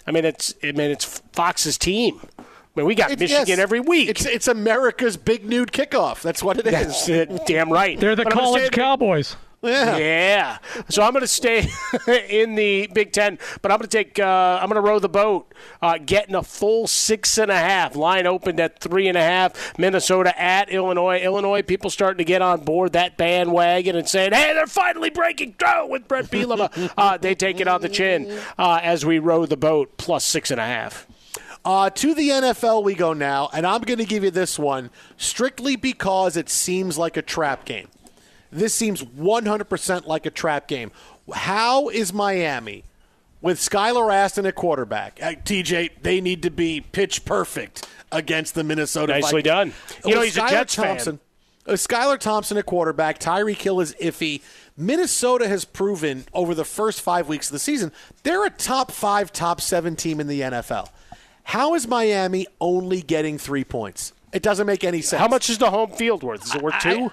I 0.07 0.11
mean 0.11 0.25
it's 0.25 0.55
I 0.63 0.73
mean 0.73 0.91
it's 0.91 1.05
Fox's 1.33 1.77
team. 1.79 2.21
I 2.39 2.43
mean 2.77 2.87
we 2.87 2.95
got 2.95 3.11
It's- 3.11 3.21
Michigan 3.31 3.47
yes, 3.49 3.59
every 3.59 3.81
week. 3.81 4.09
It's 4.09 4.25
it's 4.25 4.49
America's 4.49 5.17
Big 5.17 5.45
Noon 5.45 5.67
Kickoff. 5.67 6.23
That's 6.23 6.43
what 6.43 6.59
it 6.59 6.67
is. 6.67 6.73
That's 6.73 7.09
it. 7.09 7.47
Damn 7.47 7.71
right. 7.73 7.99
They're 7.99 8.17
the 8.17 8.25
But 8.25 8.33
college 8.33 8.63
say- 8.65 8.71
Cowboys. 8.71 9.37
Yeah. 9.63 9.97
Yeah. 9.97 10.59
So 10.89 11.03
I'm 11.03 11.13
going 11.13 11.23
to 11.23 11.27
stay 11.27 11.69
in 12.29 12.55
the 12.55 12.89
Big 12.95 13.13
Ten, 13.13 13.39
but 13.61 13.73
I'm 13.73 13.79
going 13.79 13.89
to 13.89 13.97
take. 13.97 14.19
Uh, 14.19 14.59
I'm 14.61 14.69
going 14.69 14.83
to 14.83 14.89
row 14.89 14.99
the 14.99 15.09
boat, 15.09 15.53
uh, 15.83 15.99
getting 15.99 16.35
a 16.37 16.43
full 16.43 16.87
six 16.87 17.39
and 17.39 17.51
a 17.51 17.59
half. 17.59 17.97
Line 17.97 18.27
opened 18.27 18.61
at 18.61 18.81
three 18.81 19.09
and 19.09 19.17
a 19.17 19.23
half. 19.23 19.77
Minnesota 19.79 20.39
at 20.41 20.71
Illinois. 20.71 21.21
Illinois 21.21 21.63
people 21.63 21.91
starting 21.91 22.19
to 22.19 22.25
get 22.25 22.41
on 22.41 22.61
board 22.61 22.93
that 22.93 23.17
bandwagon 23.17 23.97
and 23.97 24.09
saying, 24.09 24.33
"Hey, 24.33 24.53
they're 24.55 24.67
finally 24.69 25.11
breaking 25.11 25.55
through 25.59 25.89
with 25.89 26.07
Bret 26.07 26.27
Bielema." 26.27 26.93
uh, 26.97 27.17
they 27.17 27.35
take 27.35 27.59
it 27.61 27.67
on 27.67 27.81
the 27.81 27.89
chin 27.89 28.39
uh, 28.59 28.79
as 28.83 29.05
we 29.05 29.19
row 29.19 29.45
the 29.45 29.57
boat 29.57 29.97
plus 29.97 30.25
six 30.25 30.51
and 30.53 30.61
a 30.61 30.67
half. 30.67 31.07
Uh, 31.65 31.91
to 31.91 32.15
the 32.15 32.29
NFL 32.29 32.85
we 32.85 32.95
go 32.95 33.13
now, 33.13 33.51
and 33.53 33.67
I'm 33.67 33.83
going 33.83 33.99
to 33.99 34.05
give 34.05 34.23
you 34.23 34.31
this 34.31 34.59
one 34.59 34.91
strictly 35.17 35.75
because 35.75 36.37
it 36.37 36.49
seems 36.49 36.97
like 36.97 37.17
a 37.17 37.23
trap 37.23 37.65
game. 37.65 37.89
This 38.51 38.75
seems 38.75 39.03
100% 39.03 40.07
like 40.07 40.27
a 40.27 40.31
trap 40.31 40.69
game. 40.69 40.91
How 41.33 41.89
is 41.89 42.13
Miami 42.13 42.85
with 43.41 43.59
Skylar 43.59 44.13
Aston 44.13 44.47
at 44.47 44.55
quarterback? 44.55 45.19
Uh, 45.23 45.33
TJ, 45.33 45.91
they 46.03 46.21
need 46.21 46.43
to 46.43 46.51
be 46.51 46.81
pitch 46.81 47.25
perfect 47.25 47.89
against 48.11 48.55
the 48.55 48.65
Minnesota 48.65 49.13
Nicely 49.13 49.43
Vikings. 49.43 49.45
done. 49.45 49.73
You 50.05 50.15
know, 50.15 50.23
he's 50.23 50.37
a 50.39 50.49
Jets 50.49 50.75
fan. 50.75 50.87
Thompson, 50.87 51.21
uh, 51.67 51.73
Skylar 51.73 52.19
Thompson 52.19 52.57
at 52.57 52.67
quarterback, 52.67 53.19
Tyreek 53.19 53.61
Hill 53.61 53.81
is 53.81 53.95
iffy. 54.01 54.41
Minnesota 54.77 55.49
has 55.49 55.65
proven 55.65 56.25
over 56.33 56.55
the 56.55 56.65
first 56.65 57.01
five 57.03 57.29
weeks 57.29 57.49
of 57.49 57.53
the 57.53 57.59
season 57.59 57.91
they're 58.23 58.45
a 58.47 58.51
top 58.51 58.93
five, 58.93 59.33
top 59.33 59.61
seven 59.61 59.97
team 59.97 60.21
in 60.21 60.29
the 60.29 60.41
NFL. 60.41 60.89
How 61.43 61.75
is 61.75 61.89
Miami 61.89 62.47
only 62.61 63.03
getting 63.03 63.39
three 63.39 63.65
points? 63.65 64.13
It 64.33 64.43
doesn't 64.43 64.67
make 64.67 64.85
any 64.85 65.01
sense. 65.01 65.21
How 65.21 65.29
much 65.29 65.49
is 65.51 65.59
the 65.59 65.71
home 65.71 65.91
field 65.91 66.23
worth? 66.23 66.45
Is 66.45 66.55
it 66.55 66.63
worth 66.63 66.79
two? 66.81 67.07
I 67.07 67.11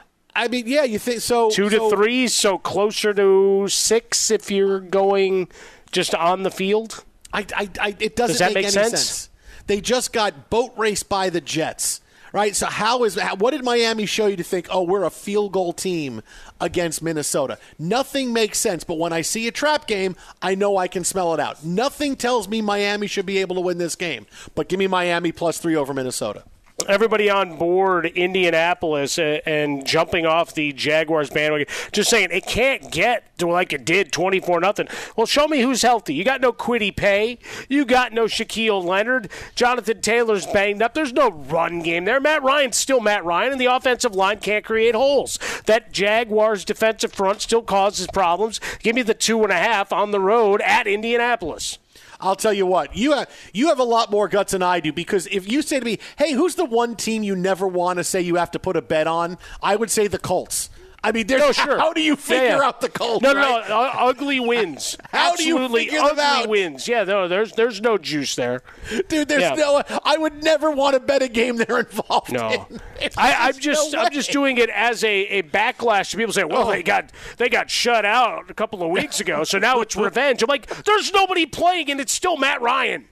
mean, 0.50 0.68
yeah, 0.68 0.84
you 0.84 1.00
think 1.00 1.22
so? 1.22 1.50
two 1.50 1.70
to 1.70 1.78
so- 1.78 1.90
three, 1.90 2.28
so 2.28 2.58
closer 2.58 3.14
to 3.14 3.68
six 3.70 4.30
if 4.32 4.52
you're 4.52 4.80
going 4.80 5.48
just 5.92 6.14
on 6.14 6.44
the 6.44 6.52
field. 6.52 7.04
I, 7.34 7.46
I, 7.56 7.70
I, 7.82 7.96
it 8.00 8.16
doesn't 8.16 8.34
Does 8.34 8.40
that 8.40 8.54
make, 8.54 8.66
make 8.66 8.76
any 8.76 8.90
sense? 8.90 9.30
They 9.68 9.82
just 9.82 10.14
got 10.14 10.50
boat 10.50 10.74
raced 10.78 11.10
by 11.10 11.30
the 11.30 11.42
Jets, 11.42 12.02
right? 12.32 12.56
So 12.56 12.68
how 12.68 13.04
is 13.04 13.16
how, 13.16 13.36
what 13.36 13.52
did 13.52 13.64
Miami 13.64 14.06
show 14.06 14.28
you 14.28 14.36
to 14.38 14.44
think? 14.44 14.68
Oh, 14.70 14.84
we're 14.84 15.04
a 15.04 15.10
field 15.10 15.52
goal 15.52 15.74
team 15.74 16.22
against 16.62 17.02
Minnesota. 17.02 17.58
Nothing 17.80 18.32
makes 18.32 18.58
sense. 18.60 18.84
But 18.84 18.98
when 18.98 19.12
I 19.12 19.22
see 19.22 19.48
a 19.48 19.52
trap 19.52 19.88
game, 19.88 20.16
I 20.42 20.56
know 20.56 20.78
I 20.78 20.88
can 20.88 21.04
smell 21.04 21.34
it 21.34 21.40
out. 21.40 21.66
Nothing 21.66 22.16
tells 22.16 22.48
me 22.48 22.62
Miami 22.62 23.08
should 23.08 23.26
be 23.26 23.40
able 23.40 23.56
to 23.56 23.62
win 23.62 23.78
this 23.80 23.96
game. 23.96 24.28
But 24.54 24.70
give 24.70 24.80
me 24.80 24.88
Miami 24.88 25.32
plus 25.32 25.58
three 25.58 25.76
over 25.76 25.94
Minnesota. 25.94 26.44
Everybody 26.90 27.30
on 27.30 27.58
board 27.58 28.06
Indianapolis 28.06 29.18
uh, 29.18 29.40
and 29.46 29.88
jumping 29.88 30.26
off 30.26 30.54
the 30.54 30.74
Jaguars 30.74 31.30
bandwagon, 31.30 31.68
just 31.94 32.10
saying 32.10 32.30
it 32.32 32.46
can't 32.46 32.92
get 32.92 33.36
to 33.38 33.48
like 33.48 33.72
it 33.72 33.86
did, 33.86 34.12
twenty 34.12 34.42
four 34.42 34.60
nothing. 34.60 34.90
Well, 35.16 35.26
show 35.26 35.48
me 35.48 35.62
who's 35.62 35.84
healthy. 35.84 36.14
You 36.14 36.26
got 36.26 36.42
no 36.42 36.52
Kwity 36.52 36.94
Paye, 36.94 37.40
you 37.70 37.86
got 37.86 38.12
no 38.12 38.26
Shaquille 38.26 38.84
Leonard, 38.84 39.32
Jonathan 39.56 40.02
Taylor's 40.02 40.46
banged 40.48 40.82
up. 40.82 40.94
There's 40.94 41.14
no 41.14 41.32
run 41.32 41.80
game 41.80 42.04
there. 42.04 42.20
Matt 42.20 42.44
Ryan's 42.44 42.76
still 42.76 43.00
Matt 43.00 43.24
Ryan, 43.24 43.54
and 43.54 43.62
the 43.62 43.74
offensive 43.74 44.14
line 44.14 44.40
can't 44.40 44.66
create 44.66 44.96
holes. 44.96 45.40
That 45.68 45.94
Jaguars 45.94 46.66
defensive 46.66 47.14
front 47.14 47.42
still 47.42 47.64
causes 47.64 48.08
problems. 48.08 48.60
Give 48.80 48.96
me 48.96 49.02
the 49.02 49.14
two 49.14 49.44
and 49.44 49.52
a 49.52 49.56
half 49.56 49.94
on 49.94 50.12
the 50.12 50.20
road 50.20 50.60
at 50.62 50.88
Indianapolis. 50.88 51.80
I'll 52.20 52.36
tell 52.36 52.54
you 52.54 52.66
what, 52.66 52.96
you 52.96 53.14
have 53.14 53.30
you 53.54 53.68
have 53.68 53.80
a 53.80 53.84
lot 53.84 54.12
more 54.12 54.28
guts 54.28 54.52
than 54.52 54.64
I 54.64 54.80
do 54.80 54.92
because 54.92 55.28
if 55.28 55.50
you 55.50 55.62
say 55.62 55.80
to 55.80 55.86
me, 55.86 56.00
"Hey, 56.18 56.34
who's 56.34 56.56
the 56.56 56.66
one 56.66 56.96
team 56.96 57.24
you 57.24 57.36
never 57.36 57.68
want 57.68 57.98
to 57.98 58.04
say 58.04 58.22
you 58.22 58.36
have 58.36 58.52
to 58.52 58.60
put 58.60 58.76
a 58.76 58.82
bet 58.82 59.08
on?" 59.08 59.38
I 59.62 59.76
would 59.76 59.92
say 59.92 60.08
the 60.08 60.20
Colts. 60.20 60.70
I 61.08 61.12
mean, 61.12 61.28
there's 61.28 61.42
No, 61.42 61.52
sure. 61.52 61.78
how 61.80 61.94
do 61.94 62.02
you 62.02 62.16
figure 62.16 62.58
yeah. 62.58 62.68
out 62.68 62.82
the 62.82 62.90
Colts? 62.90 63.22
No, 63.22 63.34
right? 63.36 63.70
no, 63.70 63.76
uh, 63.76 63.92
ugly 63.96 64.40
wins. 64.40 64.98
How 65.12 65.36
do 65.36 65.44
you 65.44 65.56
Absolutely 65.56 65.86
figure 65.86 66.00
ugly 66.02 66.24
out? 66.24 66.50
wins. 66.50 66.88
Yeah, 66.88 67.04
no, 67.04 67.28
there's 67.28 67.52
there's 67.54 67.80
no 67.82 67.98
juice 67.98 68.36
there. 68.36 68.62
Dude, 69.08 69.28
there's 69.28 69.42
Yeah. 69.44 69.54
no. 69.56 69.84
I 70.04 70.18
would 70.18 70.44
never 70.44 70.72
want 70.72 70.96
to 70.96 71.00
bet 71.00 71.22
a 71.22 71.28
game 71.28 71.58
they're 71.58 71.80
involved 71.80 72.32
No, 72.32 72.68
in. 73.00 73.10
I, 73.18 73.48
I'm 73.50 73.58
just 73.60 73.94
no 73.94 74.00
I'm 74.00 74.12
just 74.12 74.32
doing 74.32 74.58
it 74.58 74.70
as 74.70 75.04
a, 75.04 75.10
a 75.28 75.44
backlash 75.44 76.12
to 76.12 76.18
people 76.18 76.34
saying, 76.34 76.50
well, 76.50 76.68
Oh. 76.68 76.72
they 76.72 76.82
got 76.84 77.12
they 77.38 77.50
got 77.50 77.70
shut 77.70 78.04
out 78.06 78.50
a 78.50 78.54
couple 78.54 78.82
of 78.84 78.90
weeks 78.90 79.20
ago, 79.20 79.44
so 79.44 79.60
now 79.60 79.82
it's 79.82 79.96
revenge. 79.96 80.42
I'm 80.42 80.48
like, 80.48 80.84
there's 80.86 81.14
nobody 81.14 81.46
playing, 81.46 81.92
and 81.92 82.02
it's 82.02 82.12
still 82.14 82.38
Matt 82.38 82.62
Ryan. 82.62 83.06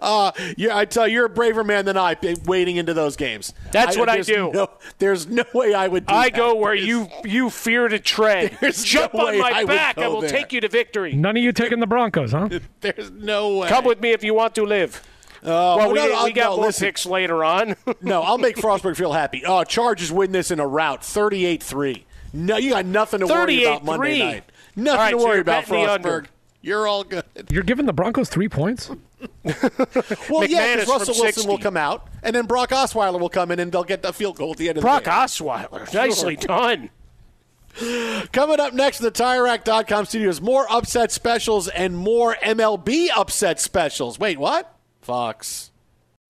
Uh, 0.00 0.32
yeah, 0.56 0.76
I 0.76 0.84
tell 0.84 1.06
you, 1.06 1.14
you're 1.14 1.26
a 1.26 1.30
braver 1.30 1.62
man 1.64 1.84
than 1.84 1.96
I. 1.96 2.16
Wading 2.46 2.76
into 2.76 2.94
those 2.94 3.16
games. 3.16 3.52
That's 3.72 3.96
what 3.96 4.08
I 4.08 4.20
do. 4.20 4.50
No, 4.52 4.68
there's 4.98 5.26
no 5.26 5.44
way 5.54 5.74
I 5.74 5.88
would. 5.88 6.06
do 6.06 6.14
I 6.14 6.30
that. 6.30 6.36
go 6.36 6.54
where 6.54 6.74
There's- 6.74 6.86
you 6.88 7.08
you 7.24 7.50
fear 7.50 7.88
to 7.88 7.98
tread. 7.98 8.56
There's 8.60 8.82
Jump 8.84 9.14
no 9.14 9.26
on 9.26 9.32
way 9.34 9.38
my 9.40 9.50
I 9.50 9.64
back. 9.64 9.98
I 9.98 10.08
will 10.08 10.20
there. 10.22 10.30
take 10.30 10.52
you 10.52 10.60
to 10.60 10.68
victory. 10.68 11.12
None 11.12 11.36
of 11.36 11.42
you 11.42 11.52
taking 11.52 11.80
the 11.80 11.86
Broncos, 11.86 12.32
huh? 12.32 12.48
There's 12.80 13.10
no 13.10 13.58
way. 13.58 13.68
Come 13.68 13.84
with 13.84 14.00
me 14.00 14.12
if 14.12 14.24
you 14.24 14.34
want 14.34 14.54
to 14.56 14.64
live. 14.64 15.02
Oh, 15.42 15.76
well, 15.76 15.92
we, 15.92 15.98
no, 15.98 16.08
no, 16.08 16.24
we 16.24 16.32
got 16.32 16.50
no, 16.50 16.56
more 16.56 16.66
listen. 16.66 16.86
picks 16.86 17.06
later 17.06 17.44
on. 17.44 17.76
No, 18.00 18.22
I'll 18.22 18.38
make 18.38 18.56
Frostburg 18.56 18.96
feel 18.96 19.12
happy. 19.12 19.42
Oh, 19.46 19.62
Chargers 19.62 20.10
win 20.10 20.32
this 20.32 20.50
in 20.50 20.58
a 20.58 20.66
route, 20.66 21.02
38-3. 21.02 22.02
No, 22.32 22.56
you 22.56 22.70
got 22.70 22.84
nothing 22.86 23.20
to 23.20 23.26
worry 23.26 23.62
about 23.64 23.84
Monday 23.84 24.18
night. 24.18 24.44
Nothing 24.74 24.90
All 24.98 25.04
right, 25.04 25.10
to 25.10 25.16
worry 25.18 25.26
you're 25.34 25.40
about, 25.42 25.66
betting 25.68 25.84
the 25.84 25.92
under. 25.92 26.08
Frostburg. 26.22 26.26
You're 26.62 26.88
all 26.88 27.04
good. 27.04 27.24
You're 27.50 27.62
giving 27.62 27.86
the 27.86 27.92
Broncos 27.92 28.28
three 28.28 28.48
points? 28.48 28.90
Well, 30.28 30.44
yeah, 30.44 30.76
McManus 30.76 30.80
because 30.80 30.88
Russell 30.88 31.14
Wilson 31.14 31.32
60. 31.32 31.48
will 31.48 31.58
come 31.58 31.76
out, 31.76 32.08
and 32.22 32.34
then 32.34 32.46
Brock 32.46 32.70
Osweiler 32.70 33.18
will 33.18 33.28
come 33.28 33.50
in, 33.50 33.60
and 33.60 33.72
they'll 33.72 33.84
get 33.84 34.02
the 34.02 34.12
field 34.12 34.36
goal 34.36 34.52
at 34.52 34.58
the 34.58 34.68
end 34.68 34.78
of 34.78 34.82
Brock 34.82 35.04
the 35.04 35.10
game. 35.10 35.14
Brock 35.14 35.28
Osweiler, 35.28 35.94
nicely 35.94 36.36
done. 36.36 36.90
Coming 38.32 38.58
up 38.58 38.72
next 38.72 39.00
in 39.00 39.04
the 39.04 39.12
TireRack.com 39.12 40.06
studios, 40.06 40.40
more 40.40 40.66
upset 40.70 41.12
specials 41.12 41.68
and 41.68 41.96
more 41.96 42.34
MLB 42.42 43.08
upset 43.14 43.60
specials. 43.60 44.18
Wait, 44.18 44.38
what? 44.38 44.74
Fox. 45.02 45.70